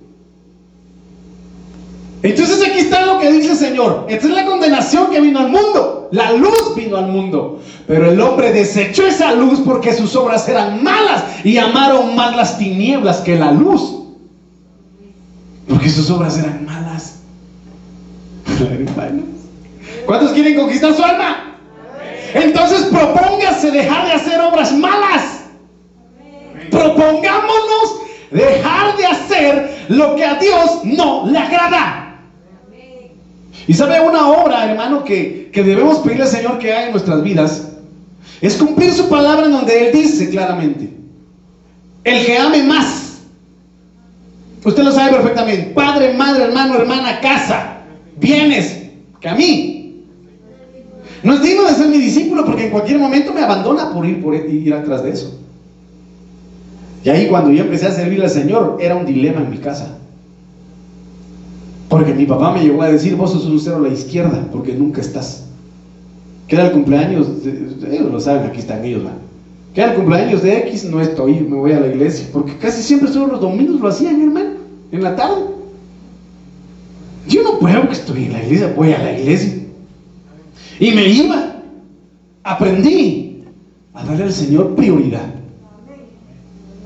Entonces 2.24 2.68
aquí 2.68 2.80
está 2.80 3.06
lo 3.06 3.20
que 3.20 3.32
dice 3.32 3.52
el 3.52 3.58
Señor. 3.58 4.08
Esta 4.10 4.26
es 4.26 4.34
la 4.34 4.46
condenación 4.48 5.12
que 5.12 5.22
vino 5.22 5.38
al 5.38 5.50
mundo. 5.50 6.10
La 6.12 6.32
luz 6.32 6.74
vino 6.76 6.98
al 6.98 7.10
mundo. 7.10 7.60
Pero 7.86 8.10
el 8.10 8.20
hombre 8.20 8.52
desechó 8.54 9.06
esa 9.06 9.34
luz 9.34 9.60
porque 9.64 9.94
sus 9.94 10.16
obras 10.16 10.50
eran 10.50 10.84
malas 10.84 11.26
y 11.44 11.60
amaron 11.60 12.16
más 12.16 12.36
las 12.36 12.58
tinieblas 12.58 13.18
que 13.18 13.36
la 13.36 13.52
luz. 13.52 13.97
Porque 15.78 15.92
sus 15.92 16.10
obras 16.10 16.40
eran 16.40 16.66
malas. 16.66 17.20
¿Cuántos 20.08 20.32
quieren 20.32 20.56
conquistar 20.56 20.96
su 20.96 21.04
alma? 21.04 21.56
Entonces 22.34 22.86
propóngase 22.86 23.70
dejar 23.70 24.08
de 24.08 24.14
hacer 24.14 24.42
obras 24.42 24.74
malas. 24.74 25.42
Propongámonos 26.72 28.02
dejar 28.32 28.98
de 28.98 29.06
hacer 29.06 29.86
lo 29.90 30.16
que 30.16 30.26
a 30.26 30.34
Dios 30.40 30.84
no 30.84 31.28
le 31.28 31.38
agrada. 31.38 32.22
Y 33.68 33.74
sabe 33.76 34.02
una 34.02 34.30
obra, 34.30 34.72
hermano, 34.72 35.04
que, 35.04 35.52
que 35.54 35.62
debemos 35.62 36.00
pedirle 36.00 36.24
al 36.24 36.30
Señor 36.30 36.58
que 36.58 36.74
haga 36.74 36.86
en 36.88 36.92
nuestras 36.92 37.22
vidas, 37.22 37.68
es 38.42 38.56
cumplir 38.56 38.92
su 38.94 39.08
palabra 39.10 39.46
en 39.46 39.52
donde 39.52 39.90
Él 39.90 39.94
dice 39.94 40.28
claramente, 40.32 40.92
el 42.04 42.26
que 42.26 42.36
ame 42.36 42.64
más, 42.64 43.07
usted 44.70 44.84
lo 44.84 44.92
sabe 44.92 45.16
perfectamente, 45.16 45.72
padre, 45.74 46.14
madre, 46.14 46.44
hermano, 46.46 46.76
hermana, 46.76 47.20
casa, 47.22 47.78
bienes, 48.20 48.84
que 49.20 49.30
a 49.30 49.36
mí. 49.36 50.04
No 51.24 51.34
es 51.34 51.42
digno 51.42 51.64
de 51.64 51.74
ser 51.74 51.88
mi 51.88 51.98
discípulo 51.98 52.46
porque 52.46 52.66
en 52.66 52.72
cualquier 52.72 53.00
momento 53.00 53.34
me 53.34 53.42
abandona 53.42 53.92
por 53.92 54.06
ir, 54.06 54.22
por 54.22 54.36
ir 54.36 54.74
atrás 54.74 55.04
de 55.04 55.12
eso. 55.12 55.40
Y 57.04 57.10
ahí 57.10 57.28
cuando 57.28 57.52
yo 57.52 57.64
empecé 57.64 57.88
a 57.88 57.92
servir 57.92 58.22
al 58.22 58.30
Señor, 58.30 58.78
era 58.80 58.96
un 58.96 59.06
dilema 59.06 59.42
en 59.42 59.50
mi 59.50 59.58
casa. 59.58 59.98
Porque 61.90 62.14
mi 62.14 62.26
papá 62.26 62.52
me 62.52 62.62
llegó 62.62 62.82
a 62.82 62.92
decir, 62.92 63.16
vos 63.16 63.32
sos 63.32 63.46
un 63.46 63.60
cero 63.60 63.78
a 63.78 63.88
la 63.88 63.90
izquierda, 63.94 64.48
porque 64.52 64.74
nunca 64.74 65.02
estás. 65.02 65.46
Que 66.48 66.56
era 66.56 66.66
el 66.66 66.72
cumpleaños, 66.72 67.28
ellos 67.46 68.12
lo 68.12 68.20
saben, 68.20 68.48
aquí 68.48 68.60
están 68.60 68.84
ellos, 68.84 69.04
Que 69.74 69.82
era 69.82 69.92
el 69.92 69.98
cumpleaños 69.98 70.44
de 70.44 70.58
X, 70.60 70.86
no 70.86 71.00
estoy, 71.00 71.40
me 71.40 71.56
voy 71.56 71.72
a 71.72 71.80
la 71.80 71.88
iglesia, 71.88 72.28
porque 72.34 72.58
casi 72.58 72.84
siempre 72.84 73.10
solo 73.10 73.28
los 73.28 73.42
domingos 73.42 73.80
lo 73.80 73.88
hacían, 73.88 74.22
hermano, 74.22 74.57
en 74.92 75.04
la 75.04 75.16
tarde. 75.16 75.44
Yo 77.28 77.44
no 77.44 77.60
puedo 77.60 77.88
que 77.88 77.94
estoy 77.94 78.26
en 78.26 78.34
la 78.34 78.44
iglesia, 78.44 78.74
voy 78.76 78.94
a 78.94 79.00
la 79.00 79.20
iglesia. 79.20 79.54
Y 80.80 80.92
me 80.92 81.08
iba, 81.08 81.56
aprendí 82.44 83.44
a 83.94 84.04
darle 84.04 84.24
al 84.26 84.34
Señor 84.34 84.76
prioridad. 84.76 85.34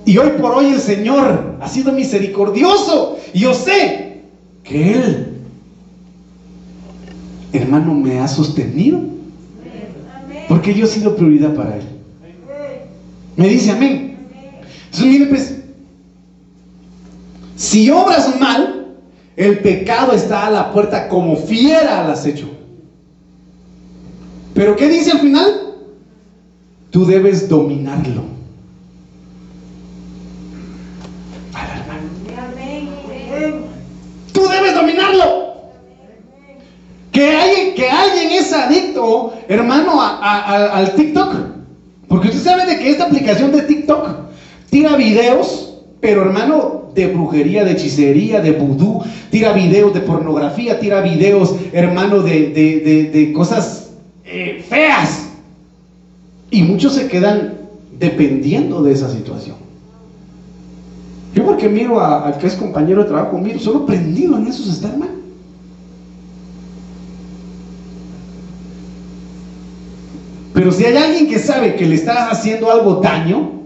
Y 0.06 0.18
hoy 0.18 0.32
por 0.41 0.54
hoy 0.54 0.68
el 0.68 0.80
Señor 0.80 1.58
ha 1.62 1.68
sido 1.68 1.91
misericordioso. 1.91 3.18
Y 3.34 3.39
yo 3.39 3.54
sé 3.54 4.22
que 4.64 4.93
Él, 4.93 5.28
hermano, 7.54 7.93
me 7.93 8.20
ha 8.20 8.28
sostenido. 8.28 8.99
Porque 10.47 10.74
yo 10.74 10.86
he 10.86 10.88
sido 10.88 11.16
prioridad 11.16 11.54
para 11.54 11.78
Él. 11.78 11.84
Me 13.38 13.47
dice 13.47 13.72
amén. 13.72 14.18
Entonces, 14.86 15.06
mire, 15.06 15.26
pues, 15.28 15.61
si 17.62 17.91
obras 17.91 18.39
mal, 18.39 18.88
el 19.36 19.59
pecado 19.59 20.14
está 20.14 20.47
a 20.47 20.49
la 20.49 20.72
puerta 20.74 21.07
como 21.07 21.36
fiera 21.36 22.03
al 22.03 22.09
acecho. 22.09 22.49
Pero 24.55 24.76
¿qué 24.76 24.89
dice 24.89 25.12
al 25.12 25.20
final? 25.20 25.76
Tú 26.89 27.05
debes 27.05 27.47
dominarlo. 27.47 28.24
Tú 34.34 34.47
debes 34.47 34.74
dominarlo. 34.74 35.53
Que, 37.12 37.36
hay, 37.36 37.74
que 37.76 37.88
alguien 37.88 38.32
es 38.32 38.51
adicto, 38.53 39.36
hermano, 39.47 40.01
al 40.01 40.95
TikTok. 40.95 41.36
Porque 42.07 42.30
usted 42.30 42.41
sabe 42.41 42.66
de 42.66 42.80
que 42.80 42.89
esta 42.89 43.05
aplicación 43.05 43.51
de 43.51 43.62
TikTok 43.62 44.09
tira 44.72 44.95
videos, 44.95 45.70
pero 46.02 46.24
hermano, 46.24 46.82
de 46.95 47.08
brujería, 47.08 47.64
de 47.64 47.74
hechicería, 47.74 48.41
de 48.41 48.54
vudú, 48.54 49.04
tira 49.30 49.54
videos 49.54 49.93
de 49.93 50.02
pornografía, 50.02 50.80
tira 50.80 50.99
videos, 51.02 51.56
hermano, 51.72 52.22
de, 52.24 53.32
cosas 53.36 53.91
eh, 54.26 54.66
feas. 54.68 55.28
Y 56.49 56.64
muchos 56.64 56.95
se 56.95 57.08
quedan 57.08 57.54
dependiendo 57.97 58.82
de 58.82 58.93
esa 58.93 59.10
situación. 59.10 59.58
Yo 61.36 61.45
porque 61.45 61.70
miro 61.70 62.02
al 62.02 62.38
que 62.39 62.47
es 62.47 62.56
compañero 62.56 63.04
de 63.04 63.10
trabajo, 63.10 63.38
miro, 63.38 63.60
solo 63.60 63.86
prendido 63.86 64.38
en 64.38 64.47
esos 64.47 64.68
está, 64.68 64.89
hermano. 64.89 65.12
Pero 70.54 70.72
si 70.72 70.84
hay 70.84 70.97
alguien 70.97 71.30
que 71.30 71.39
sabe 71.39 71.76
que 71.76 71.86
le 71.86 71.95
está 71.95 72.30
haciendo 72.30 72.70
algo 72.70 72.95
daño, 72.95 73.61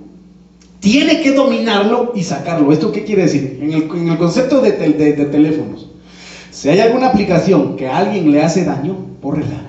tiene 0.86 1.20
que 1.20 1.32
dominarlo 1.32 2.12
y 2.14 2.22
sacarlo. 2.22 2.72
¿Esto 2.72 2.92
qué 2.92 3.04
quiere 3.04 3.24
decir? 3.24 3.58
En 3.60 3.74
el, 3.74 4.18
concepto 4.20 4.62
de, 4.62 4.72
teléfonos, 4.72 5.90
si 6.52 6.70
hay 6.70 6.80
alguna 6.80 7.08
aplicación 7.08 7.76
que 7.76 7.88
a 7.88 7.98
alguien 7.98 8.32
le 8.32 8.44
hace 8.44 8.66
daño, 8.66 8.96
bórrela. 9.20 9.64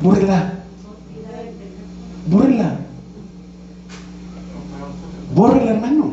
Bórrela. 0.00 0.52
Bórrela. 2.28 2.76
Bórrela, 5.34 5.72
hermano. 5.72 6.12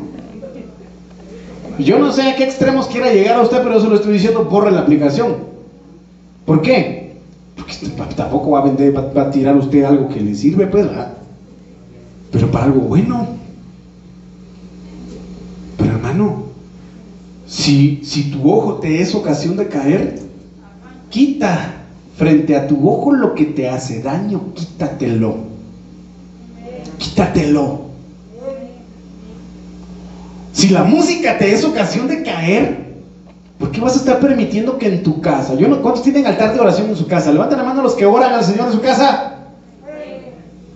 Yo 1.78 2.00
no 2.00 2.10
sé 2.10 2.22
a 2.22 2.34
qué 2.34 2.42
extremos 2.42 2.88
quiera 2.88 3.12
llegar 3.12 3.36
a 3.36 3.42
usted, 3.42 3.62
pero 3.62 3.76
eso 3.76 3.88
lo 3.88 3.94
estoy 3.94 4.14
diciendo, 4.14 4.46
borre 4.46 4.72
la 4.72 4.80
aplicación. 4.80 5.36
¿Por 6.44 6.60
qué? 6.60 7.18
Porque 7.54 7.72
tampoco 8.16 8.50
va 8.50 8.62
a 8.62 8.64
vender, 8.64 8.96
va, 8.96 9.22
a 9.22 9.30
tirar 9.30 9.56
usted 9.56 9.84
algo 9.84 10.08
que 10.08 10.20
le 10.20 10.34
sirve, 10.34 10.66
pues, 10.66 10.86
¿verdad? 10.86 11.13
Pero 12.34 12.50
para 12.50 12.64
algo 12.64 12.80
bueno. 12.80 13.28
Pero 15.78 15.92
hermano, 15.92 16.46
si, 17.46 18.04
si 18.04 18.24
tu 18.24 18.50
ojo 18.50 18.74
te 18.74 19.00
es 19.00 19.14
ocasión 19.14 19.56
de 19.56 19.68
caer, 19.68 20.18
quita 21.10 21.76
frente 22.16 22.56
a 22.56 22.66
tu 22.66 22.90
ojo 22.90 23.12
lo 23.12 23.34
que 23.34 23.44
te 23.44 23.68
hace 23.68 24.02
daño, 24.02 24.52
quítatelo. 24.52 25.36
Quítatelo. 26.98 27.84
Si 30.52 30.70
la 30.70 30.82
música 30.82 31.38
te 31.38 31.54
es 31.54 31.64
ocasión 31.64 32.08
de 32.08 32.24
caer, 32.24 32.94
¿por 33.60 33.70
qué 33.70 33.80
vas 33.80 33.94
a 33.94 33.98
estar 34.00 34.18
permitiendo 34.18 34.76
que 34.76 34.88
en 34.88 35.04
tu 35.04 35.20
casa, 35.20 35.54
yo 35.54 35.68
no, 35.68 35.80
¿cuántos 35.82 36.02
tienen 36.02 36.26
altar 36.26 36.52
de 36.52 36.60
oración 36.60 36.88
en 36.88 36.96
su 36.96 37.06
casa? 37.06 37.30
Levanten 37.30 37.58
la 37.58 37.64
mano 37.64 37.82
los 37.82 37.94
que 37.94 38.06
oran 38.06 38.32
al 38.32 38.44
Señor 38.44 38.66
en 38.66 38.72
su 38.72 38.80
casa. 38.80 39.33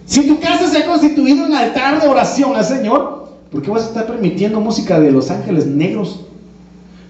Si 0.09 0.27
tu 0.27 0.41
casa 0.41 0.67
se 0.69 0.79
ha 0.79 0.87
constituido 0.87 1.45
en 1.45 1.55
altar 1.55 2.01
de 2.01 2.09
oración 2.09 2.57
al 2.57 2.65
Señor, 2.65 3.29
¿por 3.53 3.61
qué 3.61 3.71
vas 3.71 3.83
a 3.83 3.89
estar 3.89 4.07
permitiendo 4.07 4.59
música 4.59 4.99
de 4.99 5.13
los 5.13 5.31
ángeles 5.31 5.67
negros? 5.67 6.21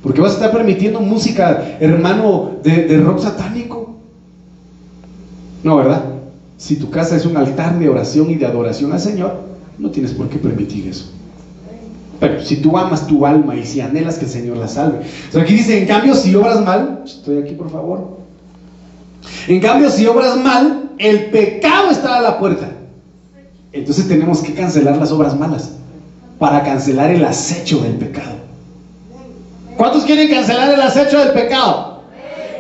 ¿Por 0.03 0.13
qué 0.13 0.21
vas 0.21 0.33
a 0.33 0.35
estar 0.35 0.51
permitiendo 0.51 1.01
música, 1.01 1.77
hermano, 1.79 2.57
de, 2.65 2.99
rock 2.99 3.21
satánico? 3.21 3.95
No, 5.63 5.77
¿verdad? 5.77 6.07
Si 6.57 6.75
tu 6.75 6.91
casa 6.91 7.15
es 7.15 7.25
un 7.25 7.37
altar 7.37 7.79
de 7.79 7.89
oración 7.89 8.31
y 8.31 8.35
de 8.35 8.47
adoración 8.47 8.93
al 8.93 9.01
Señor, 9.01 9.43
no 9.79 9.91
tienes 9.93 10.13
por 10.13 10.29
qué 10.29 10.39
permitir 10.39 10.89
eso. 10.89 11.13
Pero 12.19 12.43
si 12.43 12.57
tú 12.57 12.77
amas 12.77 13.07
tu 13.07 13.25
alma 13.25 13.55
y 13.55 13.65
si 13.65 13.81
anhelas 13.81 14.19
que 14.19 14.25
el 14.25 14.31
Señor 14.33 14.57
la 14.57 14.67
salve. 14.67 15.03
aquí 15.41 15.55
dice, 15.55 15.79
en 15.79 15.87
cambio, 15.87 16.17
si 16.17 16.35
obras 16.35 16.65
mal, 16.65 17.03
estoy 17.05 17.39
aquí 17.39 17.55
por 17.55 17.71
favor. 17.71 18.19
En 19.47 19.61
cambio, 19.61 19.89
si 19.89 20.05
obras 20.05 20.37
mal, 20.37 20.91
el 20.99 21.27
pecado 21.27 21.93
está 21.93 22.17
a 22.17 22.23
la 22.23 22.41
puerta. 22.41 22.73
Entonces 23.73 24.09
tenemos 24.09 24.41
que 24.41 24.55
cancelar 24.55 24.97
las 24.97 25.13
obras 25.13 25.39
malas 25.39 25.73
para 26.39 26.63
cancelar 26.63 27.11
el 27.11 27.25
acecho 27.25 27.81
del 27.81 27.95
pecado. 27.95 28.37
¿Cuántos 29.77 30.05
quieren 30.05 30.29
cancelar 30.29 30.73
el 30.73 30.81
acecho 30.81 31.19
del 31.19 31.33
pecado? 31.33 32.03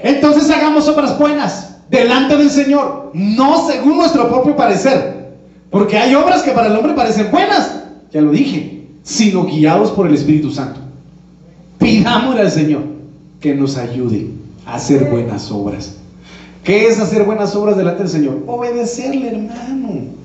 Entonces 0.02 0.48
hagamos 0.50 0.88
obras 0.88 1.18
buenas 1.18 1.76
delante 1.90 2.36
del 2.36 2.50
Señor, 2.50 3.10
no 3.14 3.66
según 3.66 3.98
nuestro 3.98 4.28
propio 4.28 4.54
parecer. 4.54 5.36
Porque 5.70 5.98
hay 5.98 6.14
obras 6.14 6.42
que 6.42 6.52
para 6.52 6.68
el 6.68 6.76
hombre 6.76 6.94
parecen 6.94 7.30
buenas, 7.30 7.82
ya 8.12 8.20
lo 8.20 8.30
dije 8.30 8.78
sino 9.08 9.46
guiados 9.46 9.90
por 9.92 10.06
el 10.06 10.14
Espíritu 10.14 10.50
Santo. 10.50 10.80
Pidámosle 11.78 12.42
al 12.42 12.50
Señor 12.50 12.82
que 13.40 13.54
nos 13.54 13.78
ayude 13.78 14.28
a 14.66 14.74
hacer 14.74 15.04
buenas 15.04 15.50
obras. 15.50 15.94
¿Qué 16.62 16.86
es 16.88 17.00
hacer 17.00 17.24
buenas 17.24 17.56
obras 17.56 17.78
delante 17.78 18.02
del 18.02 18.12
Señor? 18.12 18.42
Obedecerle, 18.46 19.28
hermano. 19.28 20.17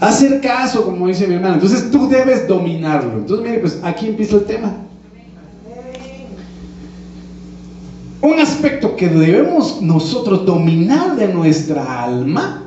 Hacer 0.00 0.40
caso, 0.40 0.84
como 0.84 1.06
dice 1.06 1.26
mi 1.26 1.34
hermano. 1.34 1.54
Entonces 1.54 1.90
tú 1.90 2.08
debes 2.08 2.46
dominarlo. 2.46 3.18
Entonces, 3.18 3.46
mire, 3.46 3.58
pues 3.60 3.80
aquí 3.82 4.08
empieza 4.08 4.36
el 4.36 4.44
tema. 4.44 4.72
un 8.24 8.40
aspecto 8.40 8.96
que 8.96 9.08
debemos 9.08 9.82
nosotros 9.82 10.46
dominar 10.46 11.14
de 11.16 11.28
nuestra 11.28 12.04
alma, 12.04 12.62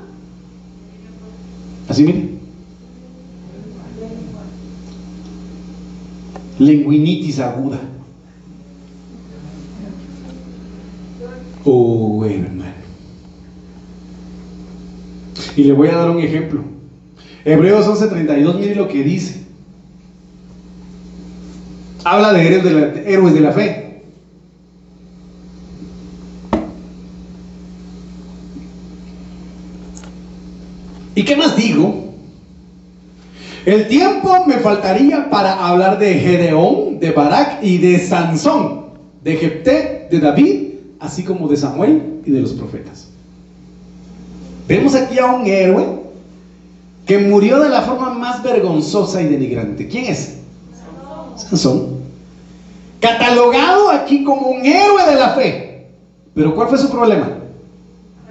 así 1.90 2.04
miren, 2.04 2.40
lenguinitis 6.60 7.40
aguda. 7.40 7.80
Oh, 11.66 12.24
hermano. 12.24 12.64
Y 15.56 15.64
le 15.64 15.74
voy 15.74 15.88
a 15.90 15.98
dar 15.98 16.10
un 16.12 16.20
ejemplo. 16.20 16.77
Hebreos 17.48 17.88
11:32, 17.88 18.60
mire 18.60 18.76
lo 18.76 18.90
que 18.90 19.02
dice. 19.04 19.42
Habla 22.04 22.34
de 22.34 22.46
héroes 22.46 22.64
de 22.66 22.72
la, 22.72 23.10
héroes 23.10 23.34
de 23.34 23.40
la 23.40 23.52
fe. 23.54 24.02
¿Y 31.16 31.24
qué 31.24 31.38
más 31.38 31.56
digo? 31.56 32.12
El 33.66 33.88
tiempo 33.88 34.46
me 34.46 34.56
faltaría 34.56 35.30
para 35.30 35.70
hablar 35.70 36.00
de 36.00 36.16
Gedeón, 36.16 37.00
de 37.00 37.12
Barak 37.12 37.64
y 37.64 37.78
de 37.78 37.98
Sansón, 38.00 38.88
de 39.24 39.38
Jepté, 39.38 40.10
de 40.12 40.20
David, 40.20 40.64
así 41.00 41.24
como 41.24 41.48
de 41.48 41.56
Samuel 41.56 42.22
y 42.26 42.32
de 42.32 42.42
los 42.42 42.52
profetas. 42.52 43.08
Vemos 44.68 44.96
aquí 44.96 45.18
a 45.18 45.28
un 45.28 45.48
héroe 45.48 46.07
que 47.08 47.18
murió 47.18 47.60
de 47.60 47.70
la 47.70 47.82
forma 47.82 48.14
más 48.14 48.44
vergonzosa 48.44 49.22
y 49.22 49.28
denigrante. 49.28 49.88
¿Quién 49.88 50.06
es? 50.06 50.40
Sansón. 51.36 51.98
Catalogado 53.00 53.90
aquí 53.90 54.24
como 54.24 54.48
un 54.48 54.66
héroe 54.66 55.04
de 55.10 55.16
la 55.16 55.30
fe. 55.30 55.88
Pero 56.36 56.54
¿cuál 56.54 56.68
fue 56.68 56.78
su 56.78 56.90
problema? 56.90 57.30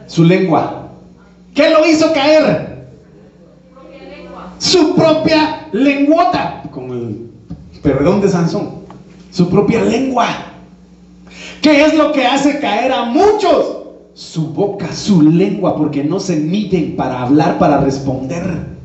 Su 0.06 0.24
lengua. 0.24 0.90
¿Qué 1.54 1.70
lo 1.70 1.86
hizo 1.86 2.12
caer? 2.12 2.76
su 4.58 4.94
propia 4.94 5.68
lenguota, 5.72 6.62
con 6.72 6.90
el 6.90 7.30
perdón 7.82 8.20
de 8.20 8.28
Sansón, 8.28 8.70
su 9.30 9.48
propia 9.48 9.82
lengua. 9.82 10.26
¿Qué 11.60 11.84
es 11.84 11.94
lo 11.94 12.12
que 12.12 12.26
hace 12.26 12.58
caer 12.60 12.92
a 12.92 13.04
muchos? 13.04 13.86
Su 14.16 14.46
boca, 14.46 14.94
su 14.94 15.20
lengua, 15.20 15.76
porque 15.76 16.02
no 16.02 16.18
se 16.18 16.36
miden 16.36 16.96
para 16.96 17.20
hablar, 17.20 17.58
para 17.58 17.82
responder. 17.82 18.76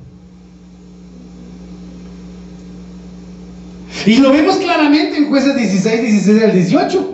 Y 4.05 4.17
lo 4.17 4.33
vemos 4.33 4.57
claramente 4.57 5.17
en 5.17 5.29
jueces 5.29 5.55
16, 5.55 6.01
16 6.01 6.43
al 6.43 6.51
18. 6.51 7.11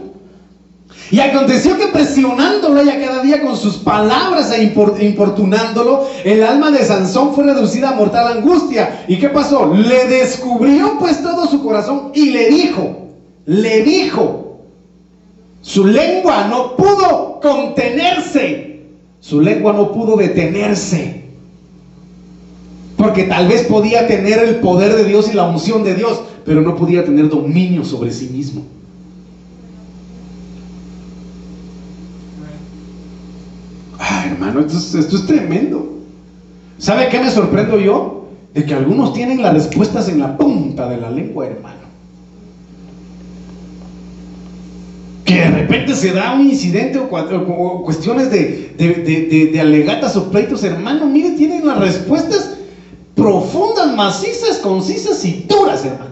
Y 1.11 1.19
aconteció 1.19 1.77
que 1.77 1.87
presionándolo 1.87 2.81
ella 2.81 2.99
cada 2.99 3.21
día 3.21 3.41
con 3.41 3.55
sus 3.55 3.77
palabras 3.77 4.51
e 4.51 4.63
importunándolo, 4.63 6.07
el 6.25 6.43
alma 6.43 6.71
de 6.71 6.83
Sansón 6.83 7.35
fue 7.35 7.43
reducida 7.43 7.91
a 7.91 7.93
mortal 7.93 8.39
angustia. 8.39 9.05
¿Y 9.07 9.17
qué 9.17 9.29
pasó? 9.29 9.73
Le 9.73 10.05
descubrió 10.07 10.97
pues 10.99 11.21
todo 11.21 11.47
su 11.47 11.63
corazón 11.63 12.11
y 12.15 12.31
le 12.31 12.49
dijo, 12.49 13.09
le 13.45 13.83
dijo, 13.83 14.46
su 15.67 15.85
lengua 15.85 16.47
no 16.47 16.77
pudo 16.77 17.41
contenerse, 17.41 18.83
su 19.19 19.41
lengua 19.41 19.73
no 19.73 19.91
pudo 19.91 20.15
detenerse. 20.15 21.25
Porque 22.95 23.25
tal 23.25 23.49
vez 23.49 23.63
podía 23.63 24.07
tener 24.07 24.39
el 24.39 24.55
poder 24.61 24.95
de 24.95 25.03
Dios 25.03 25.29
y 25.29 25.35
la 25.35 25.43
unción 25.43 25.83
de 25.83 25.93
Dios, 25.93 26.21
pero 26.45 26.61
no 26.61 26.77
podía 26.77 27.03
tener 27.03 27.27
dominio 27.27 27.83
sobre 27.83 28.13
sí 28.13 28.29
mismo. 28.29 28.63
hermano, 34.25 34.61
esto 34.61 34.99
es, 34.99 35.25
tremendo. 35.25 35.97
¿Sabe 36.77 37.09
qué 37.09 37.19
me 37.19 37.29
sorprendo 37.29 37.77
yo? 37.77 38.29
De 38.53 38.63
que 38.63 38.73
algunos 38.73 39.13
tienen 39.13 39.41
las 39.41 39.53
respuestas 39.53 40.07
en 40.07 40.19
la 40.19 40.37
punta 40.37 40.87
de 40.87 40.97
la 40.97 41.11
lengua, 41.11 41.45
hermano. 41.45 41.76
Que 45.27 45.35
de 45.35 45.49
repente 45.49 45.93
se 45.93 46.13
da 46.13 46.33
un 46.35 46.49
incidente 46.49 46.97
o, 46.97 47.83
cuestiones 47.83 48.31
de, 48.31 48.73
de, 48.77 49.59
alegatas 49.59 50.15
o 50.15 50.31
pleitos, 50.31 50.63
hermano, 50.63 51.05
mire, 51.05 51.31
tienen 51.31 51.67
las 51.67 51.77
respuestas 51.79 52.57
profundas, 53.13 53.93
macizas, 53.93 54.59
concisas 54.59 55.23
y 55.25 55.45
duras, 55.47 55.83
hermano. 55.83 56.11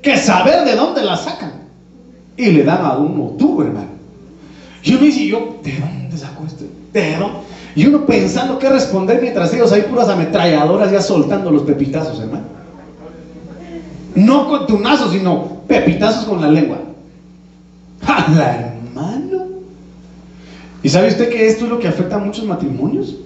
Que 0.00 0.16
saber 0.16 0.64
de 0.64 0.76
dónde 0.76 1.02
las 1.02 1.24
sacan. 1.24 1.52
Y 2.36 2.52
le 2.52 2.62
dan 2.62 2.86
a 2.86 2.96
uno 2.96 3.34
tú, 3.36 3.60
hermano. 3.60 3.88
Yo 4.84 5.00
me 5.00 5.06
dice, 5.06 5.26
yo, 5.26 5.58
¿de 5.64 5.72
dónde 5.72 6.16
saco 6.16 6.44
esto? 6.46 6.64
Y 7.74 7.86
uno 7.86 8.06
pensando 8.06 8.58
qué 8.60 8.68
responder 8.68 9.20
mientras 9.20 9.52
ellos 9.52 9.72
hay 9.72 9.82
puras 9.82 10.08
ametralladoras 10.08 10.92
ya 10.92 11.02
soltando 11.02 11.50
los 11.50 11.62
pepitazos, 11.62 12.20
hermano. 12.20 12.44
No 14.14 14.48
con 14.48 14.66
tunazos, 14.68 15.12
sino 15.12 15.62
pepitazos 15.66 16.24
con 16.24 16.40
la 16.40 16.48
lengua. 16.48 16.78
¡A 18.08 18.30
la 18.30 18.56
hermano! 18.56 19.46
¿Y 20.82 20.88
sabe 20.88 21.08
usted 21.08 21.28
que 21.28 21.46
esto 21.46 21.66
es 21.66 21.70
lo 21.70 21.78
que 21.78 21.88
afecta 21.88 22.16
a 22.16 22.18
muchos 22.18 22.44
matrimonios? 22.44 23.16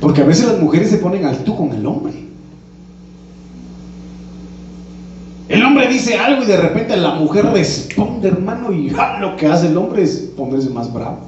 Porque 0.00 0.22
a 0.22 0.24
veces 0.24 0.46
las 0.46 0.58
mujeres 0.58 0.90
se 0.90 0.98
ponen 0.98 1.24
al 1.26 1.38
tú 1.44 1.56
con 1.56 1.72
el 1.72 1.86
hombre. 1.86 2.14
El 5.48 5.62
hombre 5.62 5.88
dice 5.88 6.16
algo 6.16 6.42
y 6.42 6.46
de 6.46 6.56
repente 6.56 6.96
la 6.96 7.14
mujer 7.14 7.46
responde, 7.46 8.28
hermano, 8.28 8.72
y 8.72 8.90
lo 9.20 9.36
que 9.36 9.46
hace 9.46 9.68
el 9.68 9.76
hombre 9.76 10.02
es 10.02 10.32
ponerse 10.36 10.70
más 10.70 10.92
bravo. 10.92 11.18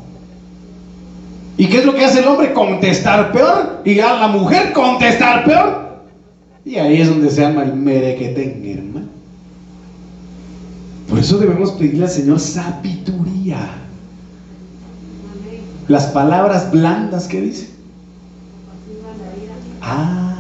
¿Y 1.57 1.67
qué 1.67 1.79
es 1.79 1.85
lo 1.85 1.95
que 1.95 2.05
hace 2.05 2.21
el 2.21 2.29
hombre? 2.29 2.53
Contestar 2.53 3.31
peor. 3.31 3.83
Y 3.85 4.01
a 4.01 4.15
la 4.15 4.29
mujer 4.29 4.73
contestar 4.73 5.45
peor. 5.45 6.03
Y 6.65 6.77
ahí 6.77 7.01
es 7.01 7.09
donde 7.09 7.31
se 7.31 7.43
llama 7.43 7.65
el 7.65 7.75
merequetén, 7.75 8.63
hermano. 8.65 9.09
Eso 11.23 11.39
debemos 11.39 11.71
pedirle 11.73 12.05
al 12.05 12.11
Señor 12.11 12.41
sabiduría. 12.41 13.79
Las 15.87 16.07
palabras 16.07 16.71
blandas 16.73 17.29
que 17.29 17.41
dice. 17.41 17.71
Ah 19.81 20.33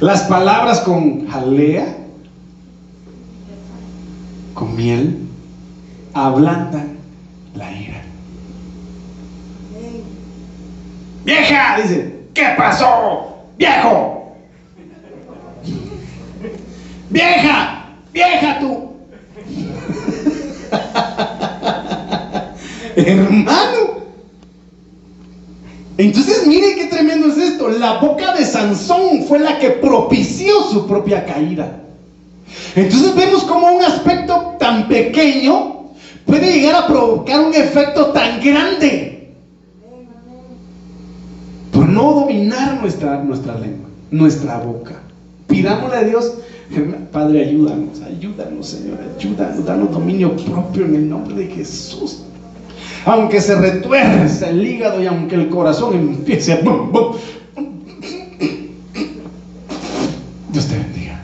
las 0.00 0.22
palabras 0.22 0.80
con 0.80 1.28
jalea, 1.28 1.96
con 4.54 4.76
miel, 4.76 5.28
ablandan 6.14 6.98
la 7.54 7.72
ira. 7.72 8.02
Vieja, 11.24 11.80
dice, 11.82 12.20
¿qué 12.32 12.54
pasó? 12.56 13.38
Viejo. 13.58 14.36
Vieja, 17.10 17.86
vieja 18.12 18.60
tú. 18.60 18.87
Hermano, 22.96 23.98
entonces, 25.98 26.46
mire 26.46 26.76
qué 26.76 26.86
tremendo 26.86 27.26
es 27.26 27.38
esto. 27.38 27.68
La 27.68 27.98
boca 27.98 28.32
de 28.34 28.44
Sansón 28.44 29.24
fue 29.26 29.40
la 29.40 29.58
que 29.58 29.70
propició 29.70 30.62
su 30.70 30.86
propia 30.86 31.26
caída. 31.26 31.80
Entonces 32.76 33.14
vemos 33.16 33.42
como 33.42 33.72
un 33.72 33.84
aspecto 33.84 34.56
tan 34.60 34.88
pequeño 34.88 35.74
puede 36.24 36.52
llegar 36.52 36.84
a 36.84 36.86
provocar 36.86 37.40
un 37.40 37.54
efecto 37.54 38.12
tan 38.12 38.40
grande. 38.40 39.34
Por 41.72 41.88
no 41.88 42.12
dominar 42.12 42.80
nuestra, 42.80 43.22
nuestra 43.24 43.58
lengua, 43.58 43.88
nuestra 44.10 44.58
boca. 44.58 45.00
Pidámosle 45.48 45.96
a 45.96 46.04
Dios, 46.04 46.34
Padre, 47.10 47.46
ayúdanos, 47.46 48.00
ayúdanos, 48.02 48.66
Señor, 48.66 48.98
ayúdanos, 49.18 49.64
danos 49.64 49.90
dominio 49.90 50.36
propio 50.36 50.84
en 50.84 50.94
el 50.94 51.08
nombre 51.08 51.34
de 51.34 51.46
Jesús 51.46 52.24
aunque 53.04 53.40
se 53.40 53.54
retuerce 53.54 54.50
el 54.50 54.66
hígado 54.66 55.02
y 55.02 55.06
aunque 55.06 55.34
el 55.34 55.48
corazón 55.48 55.94
empiece 55.94 56.52
a... 56.52 56.56
Dios 60.50 60.66
te 60.66 60.76
bendiga. 60.76 61.20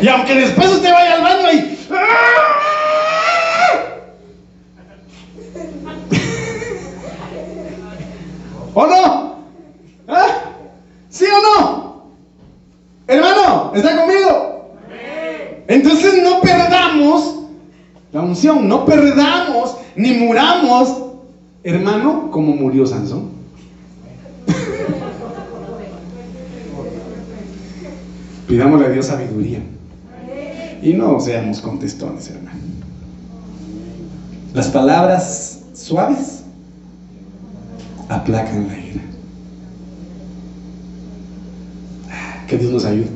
Y 0.00 0.08
aunque 0.08 0.34
después 0.34 0.72
usted 0.72 0.92
vaya 0.92 1.14
al 1.14 1.22
baño 1.22 1.52
y... 1.52 1.78
¿O 8.74 8.86
no? 8.86 9.36
¿Eh? 10.08 10.32
¿Sí 11.10 11.26
o 11.26 11.60
no? 11.60 12.06
Hermano, 13.06 13.72
¿está 13.74 13.94
conmigo? 13.96 14.78
Entonces 15.68 16.22
no 16.22 16.40
perdamos 16.40 17.36
la 18.12 18.22
unción, 18.22 18.66
no 18.68 18.84
perdamos 18.84 19.76
ni 19.96 20.12
muramos, 20.14 21.02
hermano, 21.62 22.30
como 22.30 22.54
murió 22.54 22.86
Sansón. 22.86 23.30
Pidámosle 28.48 28.86
a 28.86 28.90
Dios 28.90 29.06
sabiduría. 29.06 29.60
Y 30.82 30.94
no 30.94 31.20
seamos 31.20 31.60
contestones, 31.60 32.30
hermano. 32.30 32.58
Las 34.52 34.68
palabras 34.68 35.60
suaves 35.74 36.41
aplacan 38.12 38.68
la 38.68 38.78
ira. 38.78 39.02
Que 42.46 42.58
Dios 42.58 42.72
nos 42.72 42.84
ayude. 42.84 43.08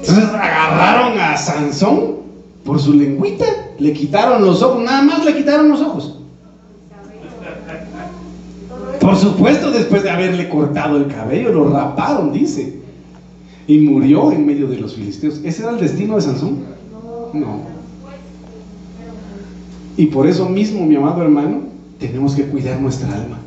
Entonces 0.00 0.24
agarraron 0.24 1.18
a 1.18 1.36
Sansón 1.36 2.16
por 2.64 2.78
su 2.78 2.92
lengüita, 2.92 3.46
le 3.78 3.92
quitaron 3.92 4.44
los 4.44 4.62
ojos, 4.62 4.84
nada 4.84 5.02
más 5.02 5.24
le 5.24 5.34
quitaron 5.34 5.68
los 5.70 5.80
ojos. 5.80 6.18
Por 9.00 9.16
supuesto, 9.16 9.70
después 9.70 10.02
de 10.02 10.10
haberle 10.10 10.48
cortado 10.48 10.96
el 10.96 11.08
cabello, 11.08 11.52
lo 11.52 11.70
raparon, 11.70 12.32
dice. 12.32 12.80
Y 13.66 13.78
murió 13.78 14.32
en 14.32 14.46
medio 14.46 14.66
de 14.66 14.78
los 14.78 14.94
filisteos. 14.94 15.40
¿Ese 15.44 15.62
era 15.62 15.72
el 15.72 15.80
destino 15.80 16.16
de 16.16 16.22
Sansón? 16.22 16.64
No. 17.32 17.60
Y 19.96 20.06
por 20.06 20.26
eso 20.26 20.48
mismo, 20.48 20.84
mi 20.84 20.96
amado 20.96 21.22
hermano, 21.22 21.73
tenemos 21.98 22.34
que 22.34 22.44
cuidar 22.44 22.80
nuestra 22.80 23.12
alma. 23.14 23.38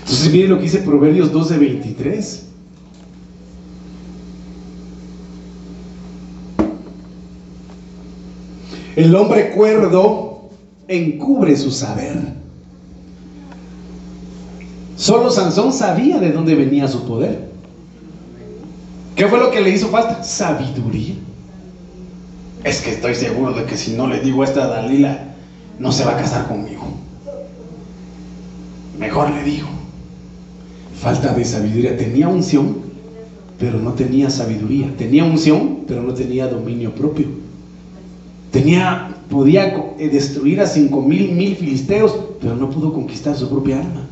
Entonces, 0.00 0.30
mire 0.30 0.48
lo 0.48 0.56
que 0.56 0.64
dice 0.64 0.78
Proverbios 0.78 1.32
12:23. 1.32 2.42
El 8.96 9.14
hombre 9.14 9.52
cuerdo 9.52 10.50
encubre 10.86 11.56
su 11.56 11.70
saber. 11.70 12.18
Solo 14.96 15.30
Sansón 15.30 15.72
sabía 15.72 16.18
de 16.18 16.30
dónde 16.30 16.54
venía 16.54 16.86
su 16.86 17.06
poder. 17.06 17.50
¿Qué 19.16 19.26
fue 19.26 19.38
lo 19.38 19.50
que 19.50 19.60
le 19.60 19.70
hizo 19.70 19.88
falta? 19.88 20.22
Sabiduría. 20.22 21.14
Es 22.64 22.82
que 22.82 22.92
estoy 22.92 23.14
seguro 23.14 23.52
de 23.52 23.64
que 23.64 23.76
si 23.76 23.94
no 23.94 24.06
le 24.06 24.20
digo 24.20 24.42
a 24.42 24.46
Dalila, 24.46 25.31
no 25.78 25.92
se 25.92 26.04
va 26.04 26.12
a 26.12 26.16
casar 26.16 26.48
conmigo. 26.48 26.84
Mejor 28.98 29.30
le 29.30 29.42
digo. 29.42 29.68
Falta 31.00 31.34
de 31.34 31.44
sabiduría. 31.44 31.96
Tenía 31.96 32.28
unción, 32.28 32.76
pero 33.58 33.78
no 33.78 33.92
tenía 33.92 34.30
sabiduría. 34.30 34.94
Tenía 34.96 35.24
unción, 35.24 35.80
pero 35.88 36.02
no 36.02 36.14
tenía 36.14 36.46
dominio 36.46 36.94
propio. 36.94 37.26
Tenía, 38.52 39.16
podía 39.28 39.94
eh, 39.98 40.08
destruir 40.08 40.60
a 40.60 40.66
cinco 40.66 41.00
mil, 41.00 41.32
mil 41.32 41.56
filisteos, 41.56 42.14
pero 42.40 42.54
no 42.54 42.70
pudo 42.70 42.92
conquistar 42.92 43.34
su 43.36 43.48
propia 43.48 43.80
alma. 43.80 44.06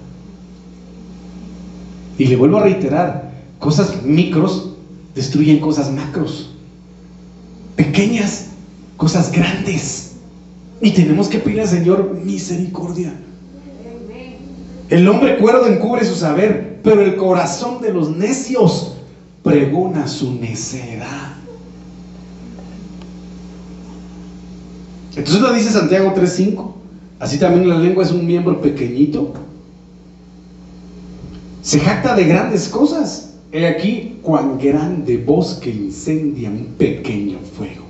Y 2.19 2.27
le 2.27 2.37
vuelvo 2.37 2.59
a 2.59 2.65
reiterar, 2.65 3.33
cosas 3.59 4.03
micros 4.03 4.71
destruyen 5.15 5.61
cosas 5.61 5.93
macros. 5.93 6.51
Pequeñas, 7.77 8.49
cosas 8.97 9.31
grandes. 9.31 10.10
Y 10.81 10.93
tenemos 10.93 11.29
que 11.29 11.39
pedir 11.39 11.61
al 11.61 11.69
Señor 11.69 12.19
misericordia. 12.25 13.13
El 14.89 15.09
hombre 15.09 15.39
cuerdo 15.39 15.67
encubre 15.67 16.05
su 16.05 16.15
saber, 16.15 16.81
pero 16.83 17.03
el 17.03 17.17
corazón 17.17 17.81
de 17.81 17.93
los 17.93 18.11
necios 18.11 18.95
pregona 19.43 20.09
su 20.09 20.35
necedad. 20.35 21.35
Entonces 25.17 25.43
lo 25.43 25.53
dice 25.53 25.71
Santiago 25.71 26.13
3.5. 26.15 26.73
Así 27.19 27.39
también 27.39 27.69
la 27.69 27.79
lengua 27.79 28.05
es 28.05 28.11
un 28.11 28.27
miembro 28.27 28.61
pequeñito. 28.61 29.35
Se 31.63 31.79
jacta 31.79 32.15
de 32.15 32.25
grandes 32.25 32.69
cosas. 32.69 33.35
He 33.53 33.67
aquí 33.67 34.19
cuán 34.23 34.59
grande 34.59 35.19
bosque 35.19 35.71
incendia 35.71 36.49
un 36.49 36.75
pequeño 36.79 37.39
fuego. 37.57 37.85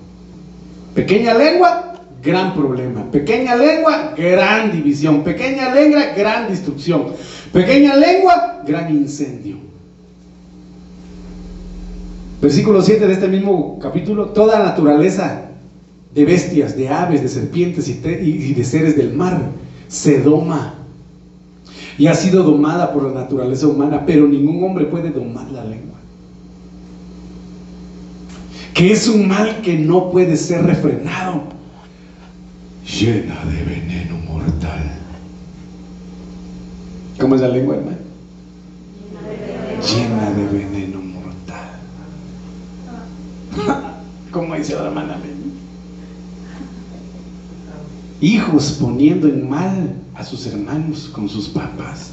Pequeña 0.94 1.34
lengua, 1.34 1.89
gran 2.22 2.54
problema. 2.54 3.10
Pequeña 3.10 3.56
lengua, 3.56 4.14
gran 4.16 4.72
división. 4.72 5.22
Pequeña 5.22 5.74
lengua, 5.74 6.00
gran 6.16 6.48
destrucción. 6.48 7.06
Pequeña 7.52 7.96
lengua, 7.96 8.62
gran 8.66 8.90
incendio. 8.94 9.56
Versículo 12.40 12.80
7 12.80 13.06
de 13.06 13.12
este 13.12 13.28
mismo 13.28 13.78
capítulo, 13.78 14.30
toda 14.30 14.64
naturaleza 14.64 15.50
de 16.14 16.24
bestias, 16.24 16.76
de 16.76 16.88
aves, 16.88 17.22
de 17.22 17.28
serpientes 17.28 17.88
y, 17.88 18.54
de 18.54 18.64
seres 18.64 18.96
del 18.96 19.12
mar 19.12 19.40
se 19.88 20.20
doma 20.20 20.74
y 21.98 22.06
ha 22.06 22.14
sido 22.14 22.42
domada 22.42 22.92
por 22.92 23.02
la 23.02 23.12
naturaleza 23.12 23.66
humana, 23.66 24.04
pero 24.06 24.26
ningún 24.26 24.64
hombre 24.64 24.86
puede 24.86 25.10
domar 25.10 25.50
la 25.50 25.64
lengua. 25.64 25.98
Que 28.72 28.92
es 28.92 29.06
un 29.06 29.28
mal 29.28 29.60
que 29.60 29.76
no 29.76 30.10
puede 30.10 30.36
ser 30.36 30.64
refrenado, 30.64 31.42
llena 32.90 33.44
de 33.44 33.64
veneno 33.64 34.18
mortal. 34.18 34.98
¿Cómo 37.18 37.34
es 37.34 37.40
la 37.40 37.48
lengua, 37.48 37.76
hermano? 37.76 37.98
Llena 39.80 40.30
de 40.30 40.44
veneno 40.46 41.00
mortal. 41.00 41.70
¿Cómo 44.30 44.54
dice 44.54 44.74
la 44.74 44.86
hermana? 44.86 45.16
hijos 48.20 48.76
poniendo 48.78 49.28
en 49.28 49.48
mal 49.48 49.94
a 50.14 50.22
sus 50.22 50.46
hermanos 50.46 51.08
con 51.10 51.26
sus 51.26 51.48
papás. 51.48 52.10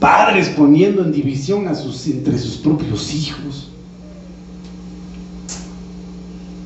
Padres 0.00 0.48
poniendo 0.48 1.04
en 1.04 1.12
división 1.12 1.68
a 1.68 1.74
sus, 1.76 2.04
entre 2.08 2.36
sus 2.36 2.56
propios 2.56 3.14
hijos. 3.14 3.68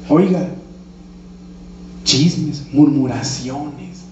Oiga, 0.09 0.49
chismes, 2.17 2.67
murmuraciones 2.73 4.05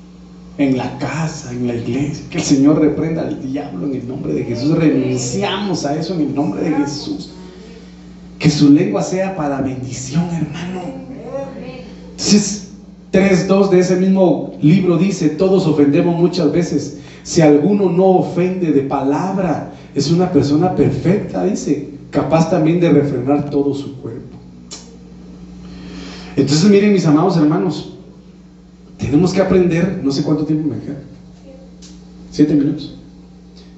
en 0.58 0.76
la 0.76 0.98
casa, 0.98 1.52
en 1.52 1.66
la 1.66 1.74
iglesia. 1.74 2.24
Que 2.30 2.38
el 2.38 2.44
Señor 2.44 2.80
reprenda 2.80 3.22
al 3.22 3.42
diablo 3.42 3.86
en 3.86 3.94
el 3.94 4.06
nombre 4.06 4.34
de 4.34 4.44
Jesús. 4.44 4.76
Renunciamos 4.76 5.84
a 5.84 5.96
eso 5.96 6.14
en 6.14 6.20
el 6.20 6.34
nombre 6.34 6.62
de 6.62 6.76
Jesús. 6.76 7.30
Que 8.38 8.50
su 8.50 8.70
lengua 8.70 9.02
sea 9.02 9.34
para 9.36 9.60
bendición, 9.60 10.24
hermano. 10.30 10.82
Entonces, 12.10 12.72
3.2 13.12 13.70
de 13.70 13.78
ese 13.80 13.96
mismo 13.96 14.54
libro 14.60 14.98
dice, 14.98 15.30
todos 15.30 15.66
ofendemos 15.66 16.20
muchas 16.20 16.52
veces. 16.52 16.98
Si 17.22 17.40
alguno 17.40 17.88
no 17.88 18.06
ofende 18.06 18.70
de 18.70 18.82
palabra, 18.82 19.72
es 19.94 20.10
una 20.10 20.30
persona 20.30 20.74
perfecta, 20.74 21.44
dice, 21.44 21.90
capaz 22.10 22.50
también 22.50 22.80
de 22.80 22.90
refrenar 22.90 23.48
todo 23.48 23.72
su 23.72 23.96
cuerpo. 23.96 24.36
Entonces, 26.36 26.68
miren 26.68 26.92
mis 26.92 27.06
amados 27.06 27.36
hermanos, 27.36 27.93
tenemos 29.06 29.32
que 29.32 29.40
aprender, 29.40 30.00
no 30.02 30.10
sé 30.10 30.22
cuánto 30.22 30.44
tiempo 30.44 30.68
me 30.68 30.80
queda, 30.80 30.96
siete 32.30 32.54
minutos. 32.54 32.96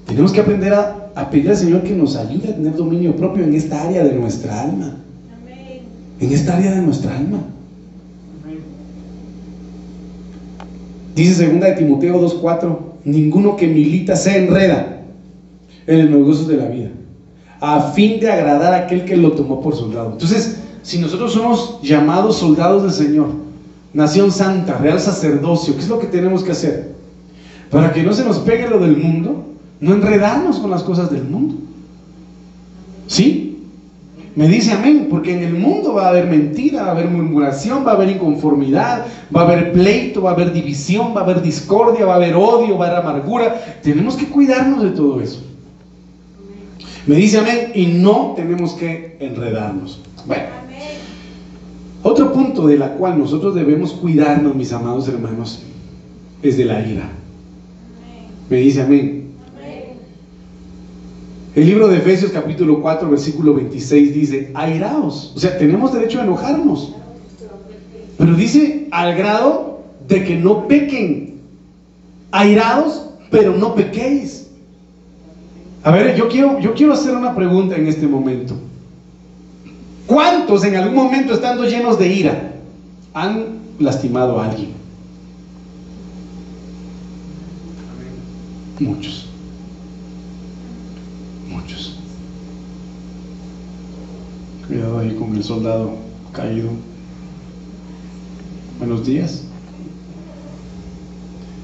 Tenemos 0.05 0.31
que 0.31 0.39
aprender 0.39 0.73
a, 0.73 1.11
a, 1.15 1.29
pedir 1.29 1.49
al 1.49 1.57
Señor 1.57 1.83
que 1.83 1.93
nos 1.93 2.15
ayude 2.15 2.49
a 2.49 2.55
tener 2.55 2.75
dominio 2.75 3.15
propio 3.15 3.43
en 3.43 3.53
esta 3.53 3.83
área 3.83 4.03
de 4.03 4.13
nuestra 4.13 4.61
alma. 4.61 4.95
En 6.19 6.31
esta 6.31 6.55
área 6.55 6.71
de 6.71 6.81
nuestra 6.81 7.15
alma. 7.15 7.39
Dice 11.15 11.33
segunda 11.33 11.67
de 11.67 11.73
Timoteo 11.73 12.21
2.4, 12.21 12.77
ninguno 13.03 13.55
que 13.55 13.67
milita 13.67 14.15
se 14.15 14.37
enreda 14.37 15.01
en 15.87 15.99
el 15.99 16.11
negocios 16.11 16.47
de 16.47 16.57
la 16.57 16.67
vida, 16.67 16.89
a 17.59 17.91
fin 17.93 18.19
de 18.19 18.29
agradar 18.29 18.73
a 18.73 18.77
aquel 18.85 19.03
que 19.03 19.17
lo 19.17 19.31
tomó 19.31 19.61
por 19.61 19.75
soldado. 19.75 20.11
Entonces, 20.11 20.59
si 20.83 20.99
nosotros 20.99 21.33
somos 21.33 21.81
llamados 21.81 22.37
soldados 22.37 22.83
del 22.83 22.91
Señor, 22.91 23.46
nación 23.97 24.31
santa, 24.31 24.77
real 24.77 24.99
sacerdocio, 24.99 25.73
¿qué 25.73 25.81
es 25.81 25.89
lo 25.89 25.97
que 25.97 26.05
tenemos 26.05 26.43
que 26.43 26.51
hacer? 26.51 26.93
Para 27.71 27.91
que 27.91 28.03
no 28.03 28.13
se 28.13 28.23
nos 28.23 28.37
pegue 28.37 28.69
lo 28.69 28.77
del 28.77 28.95
mundo, 28.95 29.43
no 29.79 29.91
enredarnos 29.91 30.59
con 30.59 30.69
las 30.69 30.83
cosas 30.83 31.09
del 31.09 31.23
mundo. 31.23 31.55
¿Sí? 33.07 33.57
Me 34.35 34.47
dice 34.47 34.73
amén, 34.73 35.07
porque 35.09 35.33
en 35.33 35.43
el 35.43 35.55
mundo 35.55 35.95
va 35.95 36.05
a 36.05 36.09
haber 36.09 36.27
mentira, 36.27 36.83
va 36.83 36.89
a 36.89 36.91
haber 36.91 37.07
murmuración, 37.07 37.83
va 37.87 37.93
a 37.93 37.95
haber 37.95 38.09
inconformidad, 38.09 39.07
va 39.35 39.41
a 39.41 39.45
haber 39.45 39.71
pleito, 39.71 40.21
va 40.21 40.29
a 40.29 40.33
haber 40.33 40.53
división, 40.53 41.15
va 41.15 41.21
a 41.21 41.23
haber 41.23 41.41
discordia, 41.41 42.05
va 42.05 42.13
a 42.13 42.17
haber 42.17 42.35
odio, 42.35 42.77
va 42.77 42.85
a 42.85 42.89
haber 42.89 43.01
amargura. 43.01 43.79
Tenemos 43.81 44.15
que 44.15 44.27
cuidarnos 44.27 44.83
de 44.83 44.91
todo 44.91 45.21
eso. 45.21 45.41
Me 47.07 47.15
dice 47.15 47.39
amén 47.39 47.71
y 47.73 47.87
no 47.87 48.33
tenemos 48.35 48.73
que 48.73 49.17
enredarnos. 49.19 50.01
Bueno, 50.27 50.66
otro 52.07 52.31
punto 52.31 52.67
de 52.67 52.77
la 52.77 52.93
cual 52.93 53.19
nosotros 53.19 53.53
debemos 53.53 53.91
cuidarnos, 53.91 54.55
mis 54.55 54.71
amados 54.71 55.07
hermanos, 55.07 55.61
es 56.41 56.57
de 56.57 56.65
la 56.65 56.85
ira. 56.85 57.09
Me 58.49 58.57
dice 58.57 58.81
amén. 58.81 59.27
El 61.53 61.65
libro 61.65 61.87
de 61.87 61.97
Efesios 61.97 62.31
capítulo 62.31 62.81
4 62.81 63.09
versículo 63.09 63.53
26 63.55 64.13
dice, 64.13 64.51
airaos, 64.53 65.33
o 65.35 65.39
sea, 65.39 65.57
tenemos 65.57 65.91
derecho 65.91 66.19
a 66.19 66.23
enojarnos, 66.23 66.93
pero 68.17 68.35
dice 68.35 68.87
al 68.91 69.15
grado 69.15 69.79
de 70.07 70.23
que 70.23 70.35
no 70.35 70.67
pequen, 70.67 71.39
airados, 72.31 73.09
pero 73.31 73.55
no 73.55 73.75
pequéis. 73.75 74.47
A 75.83 75.91
ver, 75.91 76.15
yo 76.15 76.29
quiero, 76.29 76.59
yo 76.59 76.73
quiero 76.73 76.93
hacer 76.93 77.15
una 77.15 77.35
pregunta 77.35 77.75
en 77.75 77.87
este 77.87 78.07
momento. 78.07 78.53
¿Cuántos 80.07 80.63
en 80.63 80.77
algún 80.77 80.95
momento 80.95 81.33
estando 81.33 81.65
llenos 81.65 81.99
de 81.99 82.07
ira 82.07 82.53
han 83.13 83.59
lastimado 83.77 84.39
a 84.39 84.49
alguien? 84.49 84.71
Muchos. 88.79 89.27
Muchos. 91.49 91.99
Cuidado 94.65 94.99
ahí 94.99 95.13
con 95.15 95.35
el 95.35 95.43
soldado 95.43 95.95
caído. 96.31 96.69
Buenos 98.79 99.05
días. 99.05 99.43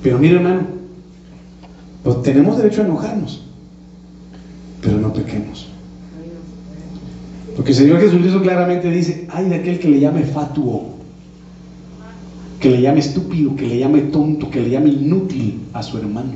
Pero 0.01 0.19
mire 0.19 0.35
hermano, 0.35 0.63
pues 2.03 2.21
tenemos 2.23 2.57
derecho 2.57 2.81
a 2.81 2.85
enojarnos, 2.85 3.41
pero 4.81 4.97
no 4.97 5.13
pequemos. 5.13 5.72
Porque 7.55 7.71
el 7.71 7.77
Señor 7.77 7.99
Jesucristo 7.99 8.41
claramente 8.41 8.89
dice, 8.89 9.27
ay 9.31 9.49
de 9.49 9.55
aquel 9.55 9.79
que 9.79 9.89
le 9.89 9.99
llame 9.99 10.23
fatuo, 10.23 10.93
que 12.59 12.69
le 12.69 12.81
llame 12.81 12.99
estúpido, 12.99 13.55
que 13.55 13.67
le 13.67 13.77
llame 13.77 14.01
tonto, 14.01 14.49
que 14.49 14.61
le 14.61 14.69
llame 14.69 14.89
inútil 14.89 15.61
a 15.73 15.83
su 15.83 15.97
hermano. 15.97 16.33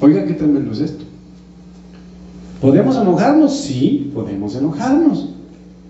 Oiga, 0.00 0.24
qué 0.26 0.34
tremendo 0.34 0.72
es 0.72 0.80
esto. 0.80 1.04
¿Podemos 2.60 2.96
enojarnos? 2.96 3.56
Sí, 3.60 4.10
podemos 4.14 4.56
enojarnos, 4.56 5.34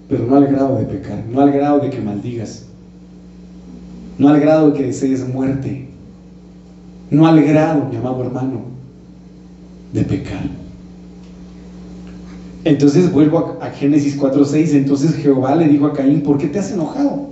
pero 0.08 0.26
no 0.26 0.36
al 0.36 0.46
grado 0.46 0.76
de 0.76 0.84
pecar, 0.84 1.24
no 1.32 1.40
al 1.40 1.52
grado 1.52 1.78
de 1.78 1.90
que 1.90 2.00
maldigas, 2.00 2.66
no 4.18 4.28
al 4.28 4.40
grado 4.40 4.70
de 4.70 4.78
que 4.78 4.86
desees 4.86 5.26
muerte, 5.26 5.88
no 7.10 7.26
al 7.26 7.42
grado, 7.42 7.88
mi 7.90 7.96
amado 7.96 8.22
hermano, 8.24 8.73
de 9.94 10.02
pecar. 10.02 10.42
Entonces 12.64 13.12
vuelvo 13.12 13.58
a, 13.60 13.70
Génesis 13.70 14.18
4:6, 14.18 14.74
entonces 14.74 15.14
Jehová 15.14 15.54
le 15.54 15.68
dijo 15.68 15.86
a 15.86 15.92
Caín, 15.92 16.22
¿por 16.22 16.36
qué 16.36 16.48
te 16.48 16.58
has 16.58 16.72
enojado? 16.72 17.28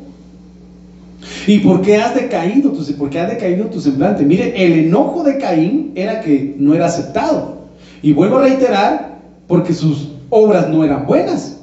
¿Y 1.46 1.58
por 1.58 1.82
qué 1.82 1.96
has 1.96 2.14
decaído? 2.14 2.70
Tu, 2.70 2.96
¿Por 2.96 3.10
qué 3.10 3.18
ha 3.18 3.26
decaído 3.26 3.66
tu 3.66 3.80
semblante? 3.80 4.24
Mire, 4.24 4.64
el 4.64 4.86
enojo 4.86 5.24
de 5.24 5.38
Caín 5.38 5.92
era 5.96 6.20
que 6.20 6.54
no 6.56 6.74
era 6.74 6.86
aceptado. 6.86 7.62
Y 8.00 8.12
vuelvo 8.12 8.38
a 8.38 8.42
reiterar, 8.42 9.18
porque 9.48 9.72
sus 9.72 10.10
obras 10.30 10.68
no 10.68 10.84
eran 10.84 11.06
buenas. 11.06 11.60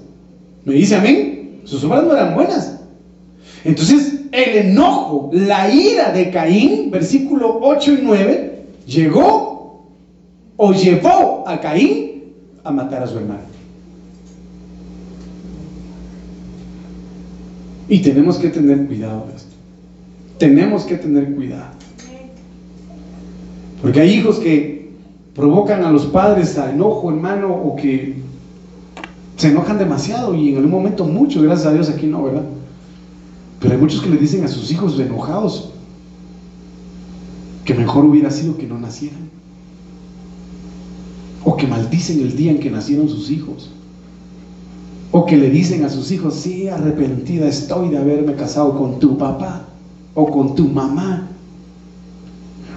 ¿Me 0.66 0.74
dice 0.74 0.96
amén? 0.96 1.62
Sus 1.64 1.84
obras 1.86 2.04
no 2.04 2.14
eran 2.14 2.36
buenas. 2.36 2.80
Entonces, 3.64 4.22
el 4.32 4.70
enojo, 4.70 5.30
la 5.32 5.74
ira 5.74 6.12
de 6.12 6.30
Caín, 6.30 6.92
versículo 6.92 7.60
8 7.62 7.94
y 7.94 8.00
9, 8.04 8.64
llegó 8.86 9.49
o 10.62 10.74
llevó 10.74 11.48
a 11.48 11.62
Caín 11.62 12.34
a 12.66 12.70
matar 12.70 13.02
a 13.02 13.08
su 13.08 13.18
hermano. 13.18 13.40
Y 17.88 18.00
tenemos 18.00 18.38
que 18.38 18.50
tener 18.50 18.86
cuidado 18.86 19.26
de 19.30 19.38
esto. 19.38 19.56
Tenemos 20.38 20.84
que 20.84 20.98
tener 20.98 21.34
cuidado. 21.34 21.72
Porque 23.82 24.02
hay 24.02 24.10
hijos 24.12 24.38
que 24.40 24.92
provocan 25.34 25.86
a 25.86 25.92
los 25.94 26.08
padres 26.08 26.58
a 26.58 26.70
enojo, 26.70 27.10
hermano, 27.10 27.56
o 27.56 27.78
que 27.78 28.16
se 29.38 29.48
enojan 29.48 29.78
demasiado 29.78 30.36
y 30.36 30.50
en 30.50 30.58
algún 30.58 30.72
momento 30.72 31.06
mucho, 31.06 31.42
gracias 31.42 31.68
a 31.68 31.74
Dios 31.74 31.90
aquí 31.90 32.06
no, 32.06 32.24
¿verdad? 32.24 32.44
Pero 33.62 33.76
hay 33.76 33.80
muchos 33.80 34.02
que 34.02 34.10
le 34.10 34.18
dicen 34.18 34.44
a 34.44 34.50
sus 34.50 34.70
hijos 34.74 35.00
enojados 35.00 35.72
que 37.64 37.74
mejor 37.74 38.04
hubiera 38.04 38.30
sido 38.30 38.58
que 38.58 38.68
no 38.68 38.78
nacieran. 38.78 39.30
O 41.44 41.56
que 41.56 41.68
maldicen 41.68 42.20
el 42.22 42.36
día 42.36 42.52
en 42.52 42.60
que 42.60 42.70
nacieron 42.70 43.08
sus 43.10 43.30
hijos. 43.30 43.70
O 45.12 45.26
que 45.26 45.38
le 45.38 45.50
dicen 45.50 45.84
a 45.86 45.90
sus 45.90 46.12
hijos, 46.12 46.36
sí, 46.36 46.68
arrepentida 46.68 47.48
estoy 47.48 47.90
de 47.90 47.98
haberme 47.98 48.36
casado 48.36 48.78
con 48.78 49.00
tu 49.00 49.18
papá 49.18 49.66
o 50.14 50.30
con 50.30 50.56
tu 50.56 50.68
mamá. 50.68 51.28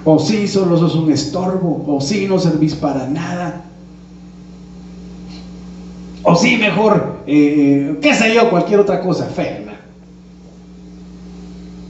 O 0.04 0.18
sí, 0.18 0.48
solo 0.48 0.76
sos 0.76 0.94
un 0.94 1.10
estorbo. 1.10 1.84
O 1.86 2.00
sí, 2.00 2.26
no 2.28 2.38
servís 2.38 2.74
para 2.74 3.06
nada. 3.08 3.64
O 6.22 6.36
sí, 6.36 6.56
mejor, 6.56 7.22
eh, 7.26 7.98
qué 8.00 8.14
sé 8.14 8.34
yo, 8.34 8.48
cualquier 8.48 8.80
otra 8.80 9.00
cosa 9.00 9.26
fea. 9.26 9.62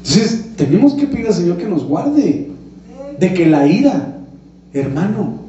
Entonces, 0.05 0.57
tenemos 0.57 0.95
que 0.95 1.07
pedir 1.07 1.29
al 1.29 1.35
Señor 1.35 1.57
que 1.57 1.68
nos 1.68 1.85
guarde 1.85 2.51
de 3.18 3.35
que 3.35 3.47
la 3.47 3.66
ira, 3.66 4.18
hermano, 4.73 5.41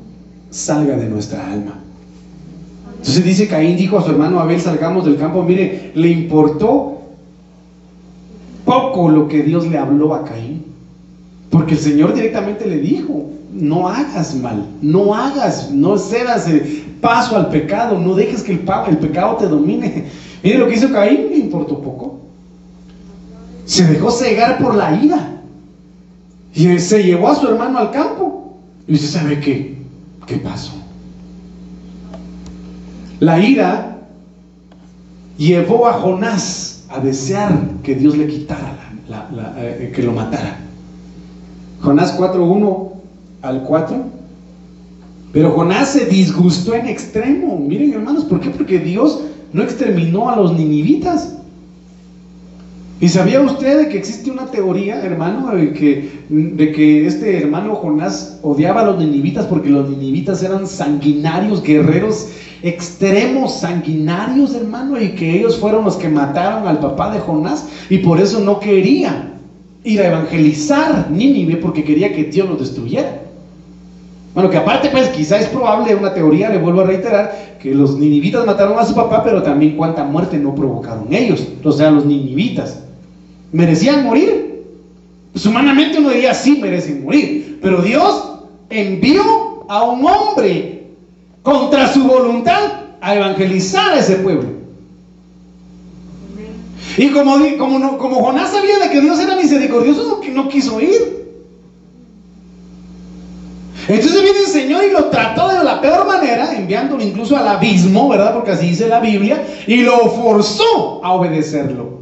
salga 0.54 0.95
de 0.95 1.10
nuestra 1.10 1.51
alma. 1.51 1.80
Entonces 2.91 3.26
dice 3.26 3.47
Caín 3.47 3.76
dijo 3.76 3.97
a 3.97 4.04
su 4.04 4.12
hermano 4.12 4.39
Abel, 4.39 4.62
salgamos 4.62 5.04
del 5.04 5.18
campo. 5.18 5.43
Mire, 5.43 5.91
le 5.95 6.10
importó 6.10 7.01
poco 8.64 9.10
lo 9.10 9.28
que 9.28 9.41
Dios 9.41 9.68
le 9.68 9.78
habló 9.78 10.14
a 10.14 10.24
Caín. 10.24 10.64
Porque 11.49 11.74
el 11.74 11.80
Señor 11.80 12.14
directamente 12.14 12.66
le 12.66 12.78
dijo, 12.78 13.30
no 13.51 13.89
hagas 13.89 14.36
mal, 14.36 14.66
no 14.82 15.14
hagas, 15.14 15.72
no 15.72 15.97
cedas 15.97 16.47
paso 17.01 17.36
al 17.36 17.49
pecado, 17.49 17.99
no 17.99 18.16
dejes 18.16 18.41
que 18.43 18.54
el, 18.54 18.62
el 18.88 18.97
pecado 18.97 19.36
te 19.36 19.47
domine. 19.47 20.06
Mire 20.43 20.60
lo 20.60 20.68
que 20.68 20.76
hizo 20.76 20.91
Caín, 20.91 21.30
le 21.30 21.38
importó 21.38 21.82
poco. 21.82 22.20
Se 23.66 23.86
dejó 23.86 24.12
cegar 24.12 24.60
por 24.60 24.76
la 24.76 24.95
ira. 25.04 25.41
Y 26.54 26.78
se 26.80 27.04
llevó 27.04 27.30
a 27.30 27.36
su 27.36 27.47
hermano 27.47 27.80
al 27.80 27.91
campo. 27.91 28.58
Y 28.88 28.93
usted 28.93 29.08
sabe 29.08 29.39
qué, 29.39 29.82
qué 30.26 30.38
pasó. 30.38 30.74
La 33.19 33.39
ira 33.39 33.97
llevó 35.38 35.88
a 35.88 35.93
Jonás 35.93 36.86
a 36.89 36.99
desear 36.99 37.57
que 37.84 37.95
Dios 37.95 38.17
le 38.17 38.28
quitara, 38.28 38.78
eh, 39.57 39.91
que 39.95 40.03
lo 40.03 40.11
matara. 40.11 40.57
Jonás 41.82 42.17
4.1 42.17 42.91
al 43.41 43.63
4. 43.63 44.03
Pero 45.32 45.51
Jonás 45.51 45.89
se 45.89 46.05
disgustó 46.05 46.76
en 46.76 46.88
extremo. 46.88 47.57
Miren 47.57 47.93
hermanos, 47.93 48.26
¿por 48.26 48.39
qué? 48.39 48.49
Porque 48.49 48.80
Dios 48.80 49.21
no 49.51 49.63
exterminó 49.63 50.30
a 50.30 50.36
los 50.36 50.53
ninivitas. 50.53 51.38
¿Y 53.01 53.09
sabía 53.09 53.41
usted 53.41 53.89
que 53.89 53.97
existe 53.97 54.31
una 54.31 54.45
teoría, 54.45 55.03
hermano, 55.03 55.55
de 55.55 55.73
que, 55.73 56.09
de 56.29 56.71
que 56.71 57.05
este 57.05 57.37
hermano 57.37 57.75
Jonás 57.75 58.39
odiaba 58.43 58.81
a 58.81 58.85
los 58.85 58.97
ninivitas 58.97 59.45
porque 59.45 59.69
los 59.69 59.89
ninivitas 59.89 60.41
eran 60.41 60.67
sanguinarios, 60.67 61.61
guerreros 61.63 62.29
extremos, 62.63 63.59
sanguinarios, 63.59 64.55
hermano, 64.55 64.99
y 64.99 65.09
que 65.09 65.37
ellos 65.37 65.57
fueron 65.57 65.83
los 65.83 65.97
que 65.97 66.07
mataron 66.07 66.65
al 66.65 66.79
papá 66.79 67.11
de 67.13 67.19
Jonás 67.19 67.67
y 67.89 67.97
por 67.97 68.21
eso 68.21 68.39
no 68.39 68.59
quería 68.59 69.33
ir 69.83 70.01
a 70.01 70.07
evangelizar 70.07 71.11
Nínive 71.11 71.57
porque 71.57 71.83
quería 71.83 72.13
que 72.13 72.23
Dios 72.23 72.49
los 72.49 72.59
destruyera? 72.59 73.19
Bueno, 74.33 74.49
que 74.49 74.57
aparte, 74.57 74.89
pues 74.89 75.09
quizá 75.09 75.37
es 75.37 75.47
probable, 75.47 75.93
una 75.93 76.13
teoría, 76.13 76.49
le 76.49 76.57
vuelvo 76.57 76.81
a 76.81 76.85
reiterar, 76.85 77.57
que 77.61 77.75
los 77.75 77.97
ninivitas 77.99 78.45
mataron 78.45 78.79
a 78.79 78.85
su 78.85 78.95
papá, 78.95 79.23
pero 79.23 79.43
también 79.43 79.75
cuánta 79.75 80.03
muerte 80.03 80.39
no 80.39 80.55
provocaron 80.55 81.13
ellos, 81.13 81.47
o 81.63 81.71
sea, 81.71 81.91
los 81.91 82.05
ninivitas. 82.05 82.82
¿Merecían 83.54 84.04
morir? 84.04 84.64
Pues 85.32 85.45
humanamente 85.45 85.99
uno 85.99 86.10
diría, 86.10 86.34
sí, 86.34 86.58
merecen 86.60 87.04
morir. 87.04 87.60
Pero 87.62 87.82
Dios 87.82 88.32
envió 88.70 89.66
a 89.70 89.84
un 89.84 90.06
hombre 90.06 90.88
contra 91.43 91.91
su 91.93 92.04
voluntad 92.04 92.82
a 92.99 93.16
evangelizar 93.16 93.93
a 93.93 93.99
ese 93.99 94.16
pueblo. 94.18 94.49
Y 96.97 97.10
como, 97.10 97.38
como, 97.58 97.97
como 97.97 98.24
Jonás 98.24 98.51
sabía 98.51 98.80
de 98.80 98.89
que 98.89 99.01
Dios 99.01 99.20
era 99.20 99.36
misericordioso, 99.36 100.22
no, 100.24 100.34
no 100.34 100.49
quiso 100.49 100.82
ir. 100.82 101.24
Entonces 103.88 104.22
viene 104.22 104.39
el 104.39 104.47
Señor 104.47 104.84
y 104.84 104.91
lo 104.91 105.06
trató 105.06 105.49
de 105.49 105.64
la 105.64 105.80
peor 105.80 106.08
manera, 106.08 106.56
enviándolo 106.56 107.04
incluso 107.04 107.36
al 107.36 107.47
abismo, 107.47 108.10
¿verdad? 108.10 108.34
Porque 108.34 108.51
así 108.51 108.68
dice 108.68 108.88
la 108.88 108.99
Biblia, 108.99 109.45
y 109.68 109.78
lo 109.78 110.10
forzó 110.10 111.04
a 111.04 111.14
obedecerlo. 111.14 111.92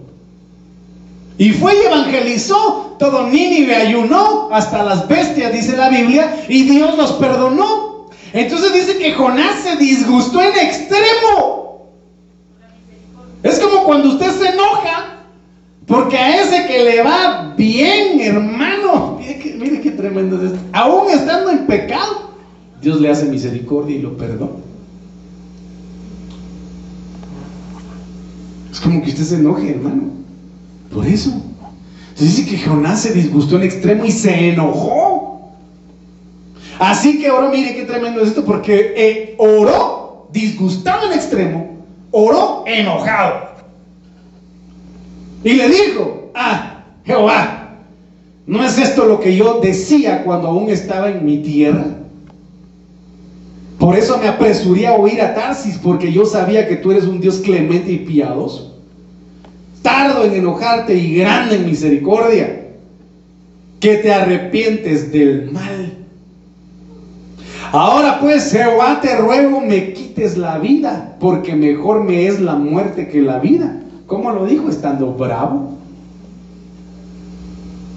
Y 1.42 1.54
fue 1.54 1.74
y 1.76 1.88
evangelizó, 1.88 2.98
todo 3.00 3.26
Nínive 3.26 3.76
ayunó, 3.76 4.50
hasta 4.52 4.84
las 4.84 5.08
bestias, 5.08 5.52
dice 5.52 5.76
la 5.76 5.90
Biblia, 5.90 6.46
y 6.48 6.66
Dios 6.66 6.96
los 6.96 7.14
perdonó. 7.14 8.12
Entonces 8.32 8.72
dice 8.76 9.00
que 9.00 9.14
Jonás 9.14 9.64
se 9.64 9.76
disgustó 9.78 10.40
en 10.40 10.56
extremo. 10.56 11.88
Es 13.42 13.60
como 13.60 13.86
cuando 13.86 14.10
usted 14.10 14.30
se 14.30 14.50
enoja, 14.50 15.24
porque 15.88 16.16
a 16.16 16.44
ese 16.44 16.68
que 16.68 16.84
le 16.84 17.02
va 17.02 17.56
bien, 17.58 18.22
hermano, 18.22 19.18
mire, 19.58 19.82
qué 19.82 19.90
tremendo 19.90 20.36
es 20.36 20.52
esto, 20.52 20.60
aún 20.74 21.10
estando 21.10 21.50
en 21.50 21.66
pecado, 21.66 22.34
Dios 22.84 23.02
le 23.02 23.10
hace 23.10 23.26
misericordia 23.26 23.96
y 23.96 24.02
lo 24.04 24.16
perdona. 24.16 24.52
Es 28.72 28.80
como 28.80 29.02
que 29.02 29.10
usted 29.10 29.24
se 29.24 29.36
enoje, 29.38 29.72
hermano. 29.72 30.21
Por 30.94 31.06
eso. 31.06 31.32
Se 32.16 32.26
dice 32.26 32.46
que 32.46 32.60
Jonás 32.60 33.02
se 33.02 33.14
disgustó 33.14 33.56
en 33.56 33.64
extremo 33.64 34.06
y 34.06 34.12
se 34.12 34.52
enojó. 34.52 35.52
Así 36.80 37.20
que 37.20 37.30
oró, 37.30 37.50
mire 37.50 37.76
qué 37.76 37.84
tremendo 37.84 38.22
es 38.22 38.30
esto, 38.30 38.44
porque 38.44 38.94
eh, 38.96 39.36
oró 39.38 40.28
disgustado 40.32 41.08
en 41.08 41.14
extremo, 41.14 41.78
oró 42.12 42.64
enojado. 42.66 43.52
Y 45.44 45.54
le 45.54 45.70
dijo, 45.70 46.32
ah, 46.36 46.84
Jehová, 47.06 47.78
¿no 48.46 48.64
es 48.64 48.78
esto 48.78 49.06
lo 49.06 49.20
que 49.20 49.36
yo 49.36 49.60
decía 49.62 50.24
cuando 50.24 50.48
aún 50.48 50.70
estaba 50.70 51.10
en 51.10 51.26
mi 51.26 51.40
tierra? 51.40 51.86
Por 53.80 53.96
eso 53.96 54.18
me 54.20 54.28
apresuré 54.28 54.86
a 54.88 54.94
oír 54.94 55.22
a 55.22 55.34
Tarsis, 55.34 55.80
porque 55.80 56.12
yo 56.12 56.26
sabía 56.26 56.68
que 56.68 56.76
tú 56.76 56.92
eres 56.92 57.06
un 57.06 57.20
Dios 57.20 57.38
clemente 57.38 57.92
y 57.92 57.98
piadoso. 57.98 58.71
Tardo 59.82 60.24
en 60.26 60.34
enojarte 60.34 60.96
y 60.96 61.16
grande 61.16 61.56
en 61.56 61.66
misericordia, 61.66 62.68
que 63.80 63.96
te 63.98 64.14
arrepientes 64.14 65.12
del 65.12 65.52
mal. 65.52 65.98
Ahora 67.72 68.20
pues, 68.20 68.52
Jehová, 68.52 69.00
te 69.02 69.16
ruego 69.16 69.62
me 69.62 69.94
quites 69.94 70.38
la 70.38 70.58
vida, 70.58 71.16
porque 71.20 71.56
mejor 71.56 72.04
me 72.04 72.28
es 72.28 72.42
la 72.42 72.56
muerte 72.56 73.08
que 73.08 73.22
la 73.22 73.40
vida. 73.40 73.82
¿Cómo 74.08 74.32
lo 74.32 74.46
dijo? 74.46 74.70
Estando 74.70 75.14
bravo, 75.14 75.78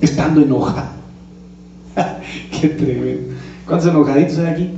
estando 0.00 0.42
enojado. 0.42 0.92
Qué 2.60 2.68
tremendo. 2.68 3.34
¿Cuántos 3.66 3.90
enojaditos 3.90 4.38
hay 4.38 4.46
aquí? 4.46 4.70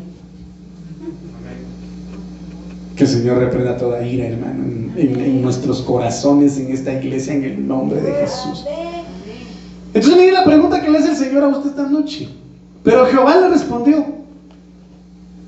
Que 2.95 2.95
el 3.06 3.12
Señor 3.12 3.38
reprenda 3.38 3.76
toda 3.76 4.04
ira, 4.04 4.26
hermano, 4.26 4.64
en, 4.96 5.42
nuestros 5.42 5.82
corazones, 5.82 6.58
en 6.58 6.72
esta 6.72 6.92
iglesia, 6.92 7.34
en 7.34 7.44
el 7.44 7.68
nombre 7.68 8.00
de 8.00 8.12
Jesús. 8.12 8.64
Entonces 9.94 10.18
mire 10.18 10.32
la 10.32 10.44
pregunta 10.44 10.82
que 10.82 10.90
le 10.90 10.98
hace 10.98 11.10
el 11.10 11.16
Señor 11.16 11.44
a 11.44 11.48
usted 11.48 11.70
esta 11.70 11.88
noche. 11.88 12.28
Pero 12.82 13.06
Jehová 13.06 13.36
le 13.36 13.48
respondió, 13.48 14.04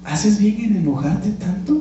¿haces 0.05 0.39
bien 0.39 0.61
en 0.61 0.77
enojarte 0.77 1.31
tanto? 1.31 1.81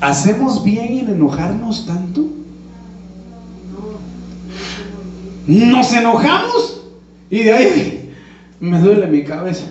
¿Hacemos 0.00 0.64
bien 0.64 0.98
en 0.98 1.08
enojarnos 1.08 1.84
tanto? 1.86 2.26
Nos 5.46 5.92
enojamos 5.92 6.82
y 7.28 7.42
de 7.42 7.52
ahí 7.52 8.14
me 8.60 8.78
duele 8.78 9.06
mi 9.08 9.24
cabeza. 9.24 9.66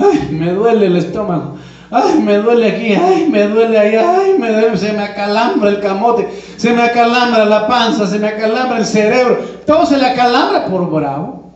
Ay, 0.00 0.28
me 0.32 0.52
duele 0.52 0.86
el 0.86 0.96
estómago. 0.96 1.56
Ay, 1.90 2.20
me 2.20 2.38
duele 2.38 2.68
aquí. 2.68 2.94
Ay, 2.94 3.26
me 3.30 3.48
duele 3.48 3.78
allá. 3.78 4.16
Ay, 4.18 4.36
me 4.38 4.52
duele. 4.52 4.76
Se 4.76 4.92
me 4.92 5.02
acalambra 5.02 5.70
el 5.70 5.80
camote. 5.80 6.28
Se 6.56 6.72
me 6.72 6.82
acalambra 6.82 7.44
la 7.44 7.66
panza. 7.66 8.06
Se 8.06 8.18
me 8.18 8.28
acalambra 8.28 8.78
el 8.78 8.86
cerebro. 8.86 9.38
Todo 9.66 9.86
se 9.86 9.98
le 9.98 10.06
acalambra 10.06 10.66
por 10.66 10.88
bravo. 10.90 11.50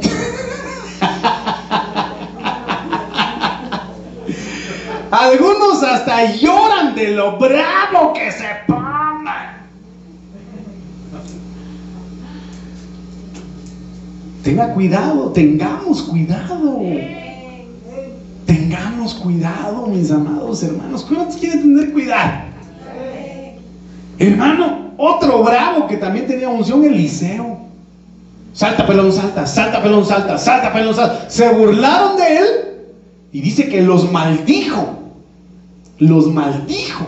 Algunos 5.10 5.82
hasta 5.82 6.32
lloran 6.32 6.94
de 6.94 7.12
lo 7.12 7.38
bravo 7.38 8.12
que 8.12 8.30
se 8.32 8.44
pongan. 8.66 9.05
Tenga 14.46 14.72
cuidado, 14.74 15.32
tengamos 15.32 16.02
cuidado. 16.02 16.80
Tengamos 18.46 19.14
cuidado, 19.14 19.88
mis 19.88 20.08
amados 20.12 20.62
hermanos. 20.62 21.04
¿Cuántos 21.04 21.36
quieren 21.36 21.62
tener 21.62 21.92
cuidado? 21.92 22.44
Hermano, 24.20 24.92
otro 24.98 25.42
bravo 25.42 25.88
que 25.88 25.96
también 25.96 26.28
tenía 26.28 26.48
unción, 26.48 26.84
Eliseo. 26.84 27.58
Salta, 28.52 28.86
pelón, 28.86 29.12
salta, 29.12 29.44
salta, 29.46 29.82
pelón, 29.82 30.06
salta, 30.06 30.38
salta, 30.38 30.72
pelón, 30.72 30.94
salta. 30.94 31.28
Se 31.28 31.52
burlaron 31.52 32.16
de 32.16 32.38
él 32.38 32.46
y 33.32 33.40
dice 33.40 33.68
que 33.68 33.82
los 33.82 34.12
maldijo 34.12 34.96
los 35.98 36.32
maldijo. 36.32 37.04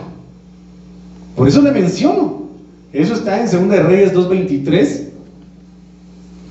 Por 1.37 1.47
eso 1.47 1.61
le 1.61 1.71
menciono. 1.71 2.49
Eso 2.91 3.13
está 3.13 3.39
en 3.39 3.69
2 3.69 3.85
Reyes 3.85 4.13
2.23. 4.13 5.08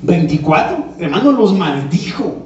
24. 0.02 0.94
Hermano, 0.98 1.32
los 1.32 1.52
maldijo. 1.52 2.36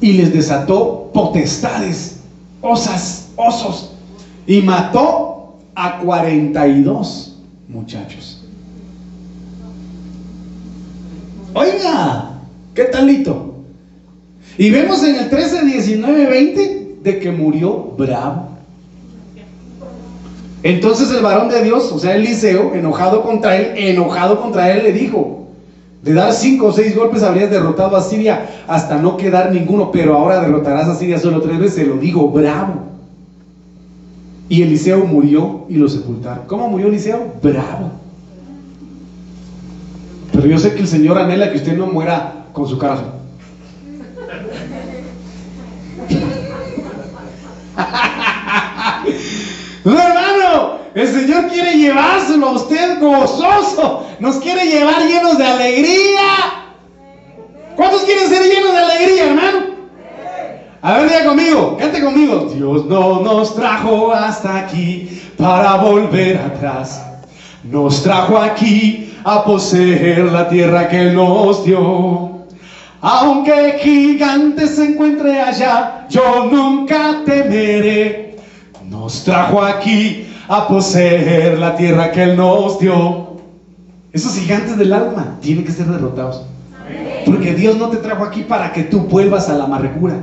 Y 0.00 0.12
les 0.12 0.32
desató 0.32 1.10
potestades, 1.12 2.20
osas, 2.60 3.28
osos. 3.36 3.92
Y 4.46 4.62
mató 4.62 5.56
a 5.74 5.98
42 5.98 7.36
muchachos. 7.68 8.42
Oiga, 11.54 12.38
¿qué 12.74 12.84
talito? 12.84 13.54
Y 14.58 14.70
vemos 14.70 15.02
en 15.02 15.16
el 15.16 15.30
13, 15.30 15.64
19, 15.64 16.26
20 16.26 16.96
de 17.02 17.18
que 17.18 17.30
murió 17.30 17.94
bravo. 17.96 18.48
Entonces 20.62 21.10
el 21.10 21.22
varón 21.22 21.48
de 21.48 21.62
Dios, 21.62 21.92
o 21.92 21.98
sea, 21.98 22.16
Eliseo, 22.16 22.74
enojado 22.74 23.22
contra 23.22 23.56
él, 23.56 23.72
enojado 23.76 24.40
contra 24.40 24.72
él, 24.72 24.82
le 24.82 24.92
dijo, 24.92 25.45
de 26.06 26.14
dar 26.14 26.32
cinco 26.32 26.66
o 26.66 26.72
seis 26.72 26.94
golpes 26.94 27.24
habrías 27.24 27.50
derrotado 27.50 27.96
a 27.96 28.00
Siria 28.00 28.62
hasta 28.68 28.96
no 28.96 29.16
quedar 29.16 29.50
ninguno, 29.50 29.90
pero 29.90 30.14
ahora 30.14 30.40
derrotarás 30.40 30.86
a 30.86 30.94
Siria 30.94 31.18
solo 31.18 31.40
tres 31.40 31.58
veces, 31.58 31.74
se 31.74 31.84
lo 31.84 31.96
digo, 31.96 32.30
bravo. 32.30 32.84
Y 34.48 34.62
Eliseo 34.62 35.04
murió 35.04 35.64
y 35.68 35.74
lo 35.74 35.88
sepultaron. 35.88 36.46
¿Cómo 36.46 36.68
murió 36.68 36.86
Eliseo? 36.86 37.32
Bravo. 37.42 37.90
Pero 40.30 40.46
yo 40.46 40.58
sé 40.58 40.74
que 40.74 40.82
el 40.82 40.86
Señor 40.86 41.18
anhela 41.18 41.50
que 41.50 41.56
usted 41.56 41.76
no 41.76 41.88
muera 41.88 42.44
con 42.52 42.68
su 42.68 42.78
cara 42.78 43.14
el 50.96 51.08
Señor 51.08 51.48
quiere 51.48 51.74
llevárselo 51.74 52.48
a 52.48 52.52
usted 52.52 52.98
gozoso. 52.98 54.06
Nos 54.18 54.36
quiere 54.36 54.64
llevar 54.64 55.02
llenos 55.02 55.36
de 55.36 55.44
alegría. 55.46 56.22
¿Cuántos 57.76 58.00
quieren 58.04 58.26
ser 58.30 58.42
llenos 58.42 58.72
de 58.72 58.78
alegría, 58.78 59.26
hermano? 59.26 59.58
A 60.80 60.94
ver, 60.94 61.10
diga 61.10 61.24
conmigo, 61.26 61.76
cante 61.76 62.02
conmigo. 62.02 62.50
Dios 62.54 62.86
no 62.86 63.20
nos 63.20 63.54
trajo 63.54 64.10
hasta 64.10 64.56
aquí 64.60 65.20
para 65.36 65.74
volver 65.76 66.38
atrás. 66.38 67.04
Nos 67.64 68.02
trajo 68.02 68.38
aquí 68.38 69.12
a 69.22 69.44
poseer 69.44 70.32
la 70.32 70.48
tierra 70.48 70.88
que 70.88 71.10
nos 71.10 71.62
dio. 71.66 72.46
Aunque 73.02 73.78
gigante 73.82 74.66
se 74.66 74.92
encuentre 74.92 75.42
allá, 75.42 76.06
yo 76.08 76.48
nunca 76.50 77.20
temeré. 77.26 78.38
Nos 78.88 79.24
trajo 79.24 79.60
aquí 79.60 80.26
a 80.48 80.68
poseer 80.68 81.58
la 81.58 81.76
tierra 81.76 82.10
que 82.12 82.22
Él 82.22 82.36
nos 82.36 82.78
dio. 82.78 83.36
Esos 84.12 84.34
gigantes 84.34 84.76
del 84.78 84.92
alma 84.92 85.36
tienen 85.40 85.64
que 85.64 85.72
ser 85.72 85.86
derrotados. 85.86 86.42
Porque 87.24 87.54
Dios 87.54 87.76
no 87.76 87.88
te 87.88 87.96
trajo 87.96 88.24
aquí 88.24 88.42
para 88.42 88.72
que 88.72 88.84
tú 88.84 89.00
vuelvas 89.00 89.48
a 89.48 89.54
la 89.54 89.64
amargura, 89.64 90.14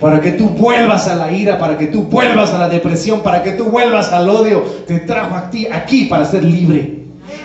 para 0.00 0.20
que 0.20 0.32
tú 0.32 0.48
vuelvas 0.48 1.08
a 1.08 1.16
la 1.16 1.32
ira, 1.32 1.58
para 1.58 1.76
que 1.76 1.88
tú 1.88 2.04
vuelvas 2.04 2.52
a 2.52 2.58
la 2.58 2.68
depresión, 2.68 3.22
para 3.22 3.42
que 3.42 3.52
tú 3.52 3.64
vuelvas 3.64 4.12
al 4.12 4.28
odio. 4.28 4.62
Te 4.86 5.00
trajo 5.00 5.34
a 5.34 5.50
ti 5.50 5.66
aquí 5.66 6.04
para 6.04 6.24
ser 6.24 6.44
libre 6.44 6.96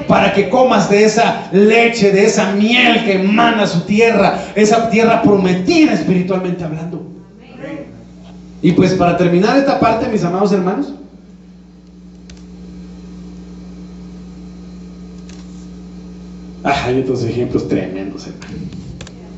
para 0.07 0.33
que 0.33 0.49
comas 0.49 0.89
de 0.89 1.05
esa 1.05 1.49
leche, 1.51 2.11
de 2.11 2.25
esa 2.25 2.51
miel 2.53 3.03
que 3.05 3.13
emana 3.13 3.65
su 3.67 3.81
tierra, 3.81 4.39
esa 4.55 4.89
tierra 4.89 5.21
prometida 5.21 5.93
espiritualmente 5.93 6.63
hablando. 6.63 7.01
Y 8.61 8.73
pues 8.73 8.93
para 8.93 9.17
terminar 9.17 9.57
esta 9.57 9.79
parte, 9.79 10.07
mis 10.07 10.23
amados 10.23 10.51
hermanos, 10.51 10.93
hay 16.63 16.99
otros 17.01 17.23
ejemplos 17.23 17.67
tremendos. 17.67 18.27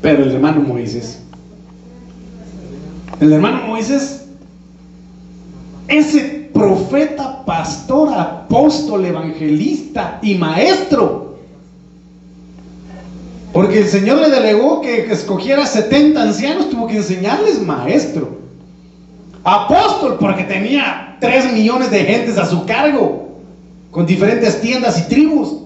Pero 0.02 0.24
el 0.24 0.32
hermano 0.32 0.60
Moisés, 0.60 1.20
el 3.20 3.32
hermano 3.32 3.66
Moisés, 3.66 4.26
ese 5.88 6.50
profeta, 6.52 7.44
pastor, 7.44 8.08
apóstol, 8.16 9.04
evangelista 9.04 10.18
y 10.22 10.34
maestro. 10.34 11.36
Porque 13.52 13.80
el 13.80 13.86
Señor 13.86 14.18
le 14.18 14.30
delegó 14.30 14.80
que 14.80 15.12
escogiera 15.12 15.64
70 15.64 16.20
ancianos, 16.20 16.70
tuvo 16.70 16.86
que 16.86 16.96
enseñarles 16.96 17.62
maestro. 17.62 18.38
Apóstol, 19.44 20.16
porque 20.18 20.44
tenía 20.44 21.16
3 21.20 21.52
millones 21.52 21.90
de 21.90 22.04
gentes 22.04 22.36
a 22.36 22.46
su 22.46 22.66
cargo, 22.66 23.38
con 23.90 24.06
diferentes 24.06 24.60
tiendas 24.60 24.98
y 24.98 25.08
tribus. 25.08 25.63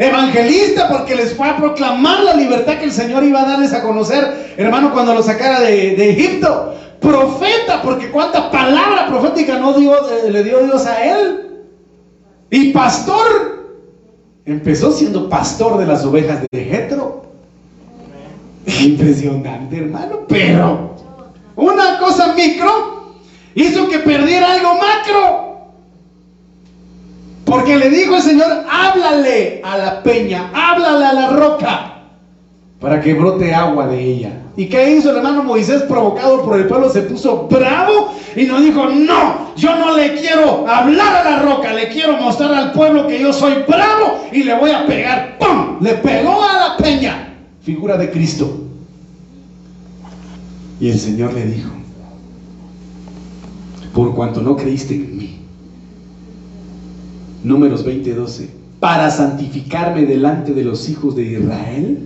Evangelista, 0.00 0.88
porque 0.88 1.14
les 1.14 1.34
fue 1.34 1.48
a 1.48 1.56
proclamar 1.56 2.24
la 2.24 2.34
libertad 2.34 2.78
que 2.78 2.86
el 2.86 2.92
Señor 2.92 3.22
iba 3.22 3.42
a 3.42 3.46
darles 3.46 3.72
a 3.72 3.82
conocer, 3.82 4.54
hermano, 4.56 4.92
cuando 4.92 5.14
lo 5.14 5.22
sacara 5.22 5.60
de, 5.60 6.10
Egipto 6.10 6.74
profeta, 7.00 7.80
porque 7.82 8.10
cuánta 8.10 8.50
palabra 8.50 9.06
profética 9.06 9.58
no 9.58 9.72
dio, 9.72 9.94
eh, 10.10 10.30
le 10.30 10.44
dio 10.44 10.62
Dios 10.64 10.84
a 10.86 11.02
él. 11.02 11.46
Y 12.50 12.72
pastor, 12.72 13.60
Empezó 14.50 14.90
siendo 14.90 15.28
pastor 15.28 15.78
de 15.78 15.86
las 15.86 16.04
ovejas 16.04 16.40
de 16.50 16.64
Jetro. 16.64 17.22
Impresionante, 18.66 19.76
hermano, 19.76 20.26
pero 20.28 20.96
una 21.56 21.98
cosa 21.98 22.34
micro 22.34 23.14
hizo 23.54 23.88
que 23.88 23.98
perdiera 24.00 24.54
algo 24.54 24.74
macro. 24.74 25.49
Porque 27.50 27.76
le 27.76 27.90
dijo 27.90 28.14
el 28.14 28.22
Señor, 28.22 28.64
háblale 28.70 29.60
a 29.64 29.76
la 29.76 30.02
peña, 30.04 30.52
háblale 30.54 31.04
a 31.04 31.12
la 31.12 31.30
roca, 31.30 31.94
para 32.78 33.00
que 33.00 33.12
brote 33.12 33.52
agua 33.52 33.88
de 33.88 34.00
ella. 34.00 34.32
¿Y 34.56 34.66
qué 34.66 34.92
hizo 34.92 35.10
el 35.10 35.16
hermano 35.16 35.42
Moisés 35.42 35.82
provocado 35.82 36.44
por 36.44 36.56
el 36.56 36.68
pueblo? 36.68 36.88
Se 36.90 37.02
puso 37.02 37.48
bravo 37.48 38.14
y 38.36 38.44
nos 38.44 38.62
dijo, 38.62 38.86
no, 38.86 39.52
yo 39.56 39.74
no 39.74 39.96
le 39.96 40.14
quiero 40.14 40.64
hablar 40.68 41.16
a 41.16 41.24
la 41.28 41.42
roca, 41.42 41.72
le 41.72 41.88
quiero 41.88 42.18
mostrar 42.18 42.54
al 42.54 42.70
pueblo 42.70 43.08
que 43.08 43.18
yo 43.18 43.32
soy 43.32 43.64
bravo 43.66 44.26
y 44.30 44.44
le 44.44 44.54
voy 44.54 44.70
a 44.70 44.86
pegar. 44.86 45.36
¡Pum! 45.38 45.78
Le 45.80 45.94
pegó 45.94 46.44
a 46.44 46.68
la 46.68 46.76
peña, 46.76 47.34
figura 47.62 47.96
de 47.96 48.12
Cristo. 48.12 48.60
Y 50.78 50.88
el 50.88 51.00
Señor 51.00 51.34
le 51.34 51.46
dijo, 51.46 51.70
por 53.92 54.14
cuanto 54.14 54.40
no 54.40 54.56
creíste 54.56 54.94
en 54.94 55.19
números 57.42 57.84
20:12, 57.84 58.48
para 58.80 59.10
santificarme 59.10 60.06
delante 60.06 60.54
de 60.54 60.64
los 60.64 60.88
hijos 60.88 61.16
de 61.16 61.24
Israel, 61.24 61.98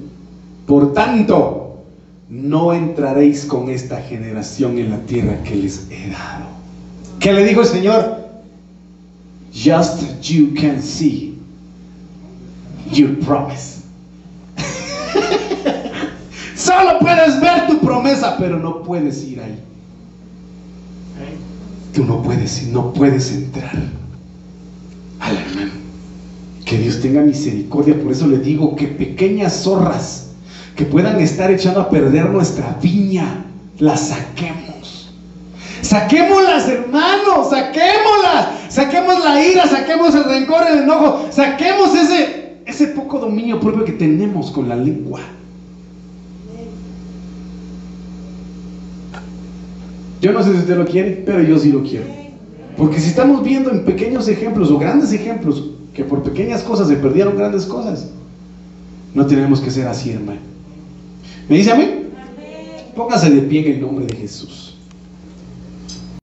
por 0.67 0.93
tanto, 0.93 1.85
no 2.29 2.73
entraréis 2.73 3.45
con 3.45 3.69
esta 3.69 4.01
generación 4.03 4.79
en 4.79 4.91
la 4.91 4.99
tierra 4.99 5.43
que 5.43 5.55
les 5.55 5.87
he 5.91 6.11
dado. 6.11 6.47
¿Qué 7.21 7.33
le 7.33 7.45
dijo 7.45 7.61
el 7.61 7.67
Señor? 7.67 8.25
Just 9.53 10.21
you 10.23 10.53
can 10.55 10.83
see 10.83 11.39
your 12.91 13.19
promise. 13.21 13.83
Solo 16.57 16.99
puedes 16.99 17.41
ver 17.41 17.69
tu 17.69 17.79
promesa, 17.79 18.37
pero 18.39 18.59
no 18.59 18.83
puedes 18.83 19.23
ir 19.25 19.41
ahí. 19.41 19.59
Tú 21.93 22.05
no 22.05 22.23
puedes 22.23 22.67
no 22.69 22.93
puedes 22.93 23.33
entrar. 23.33 23.77
Al 25.25 25.39
hermano. 25.39 25.73
Que 26.67 26.79
Dios 26.79 27.01
tenga 27.01 27.23
misericordia. 27.23 27.99
Por 28.01 28.13
eso 28.13 28.27
le 28.27 28.39
digo 28.39 28.77
que 28.77 28.87
pequeñas 28.87 29.63
zorras 29.63 30.33
que 30.77 30.85
puedan 30.85 31.21
estar 31.21 31.51
echando 31.51 31.81
a 31.81 31.89
perder 31.89 32.31
nuestra 32.31 32.77
viña, 32.83 33.45
las 33.79 34.09
saquemos. 34.09 35.13
Saquémoslas, 35.83 36.69
hermanos, 36.69 37.51
saquémoslas. 37.51 38.49
Saquemos 38.69 39.25
la 39.25 39.45
ira, 39.45 39.67
saquemos 39.67 40.15
el 40.15 40.25
rencor, 40.25 40.67
el 40.69 40.79
enojo, 40.81 41.29
saquemos 41.31 41.95
ese, 41.95 42.57
ese 42.67 42.89
poco 42.89 43.19
dominio 43.19 43.61
propio 43.61 43.85
que 43.85 43.93
tenemos 43.93 44.51
con 44.51 44.69
la 44.69 44.77
lengua. 44.77 45.21
Yo 50.21 50.33
no 50.33 50.43
sé 50.43 50.53
si 50.53 50.59
usted 50.59 50.77
lo 50.77 50.87
quiere, 50.87 51.23
pero 51.25 51.43
yo 51.43 51.59
sí 51.59 51.71
lo 51.71 51.83
quiero. 51.83 52.24
Porque 52.77 53.01
si 53.01 53.09
estamos 53.09 53.45
viendo 53.45 53.71
en 53.71 53.85
pequeños 53.85 54.29
ejemplos 54.29 54.71
o 54.71 54.79
grandes 54.79 55.13
ejemplos 55.13 55.71
que 55.95 56.05
por 56.05 56.23
pequeñas 56.23 56.63
cosas 56.63 56.89
se 56.89 56.97
perdieron 56.97 57.37
grandes 57.37 57.67
cosas, 57.67 58.09
no 59.15 59.27
tenemos 59.27 59.61
que 59.61 59.71
ser 59.71 59.87
así, 59.87 60.11
hermano. 60.11 60.41
¿Me 61.49 61.57
dice 61.57 61.71
a 61.71 61.77
mí? 61.77 61.85
Póngase 62.97 63.31
de 63.31 63.43
pie 63.43 63.67
en 63.67 63.73
el 63.75 63.81
nombre 63.81 64.07
de 64.07 64.17
Jesús. 64.17 64.64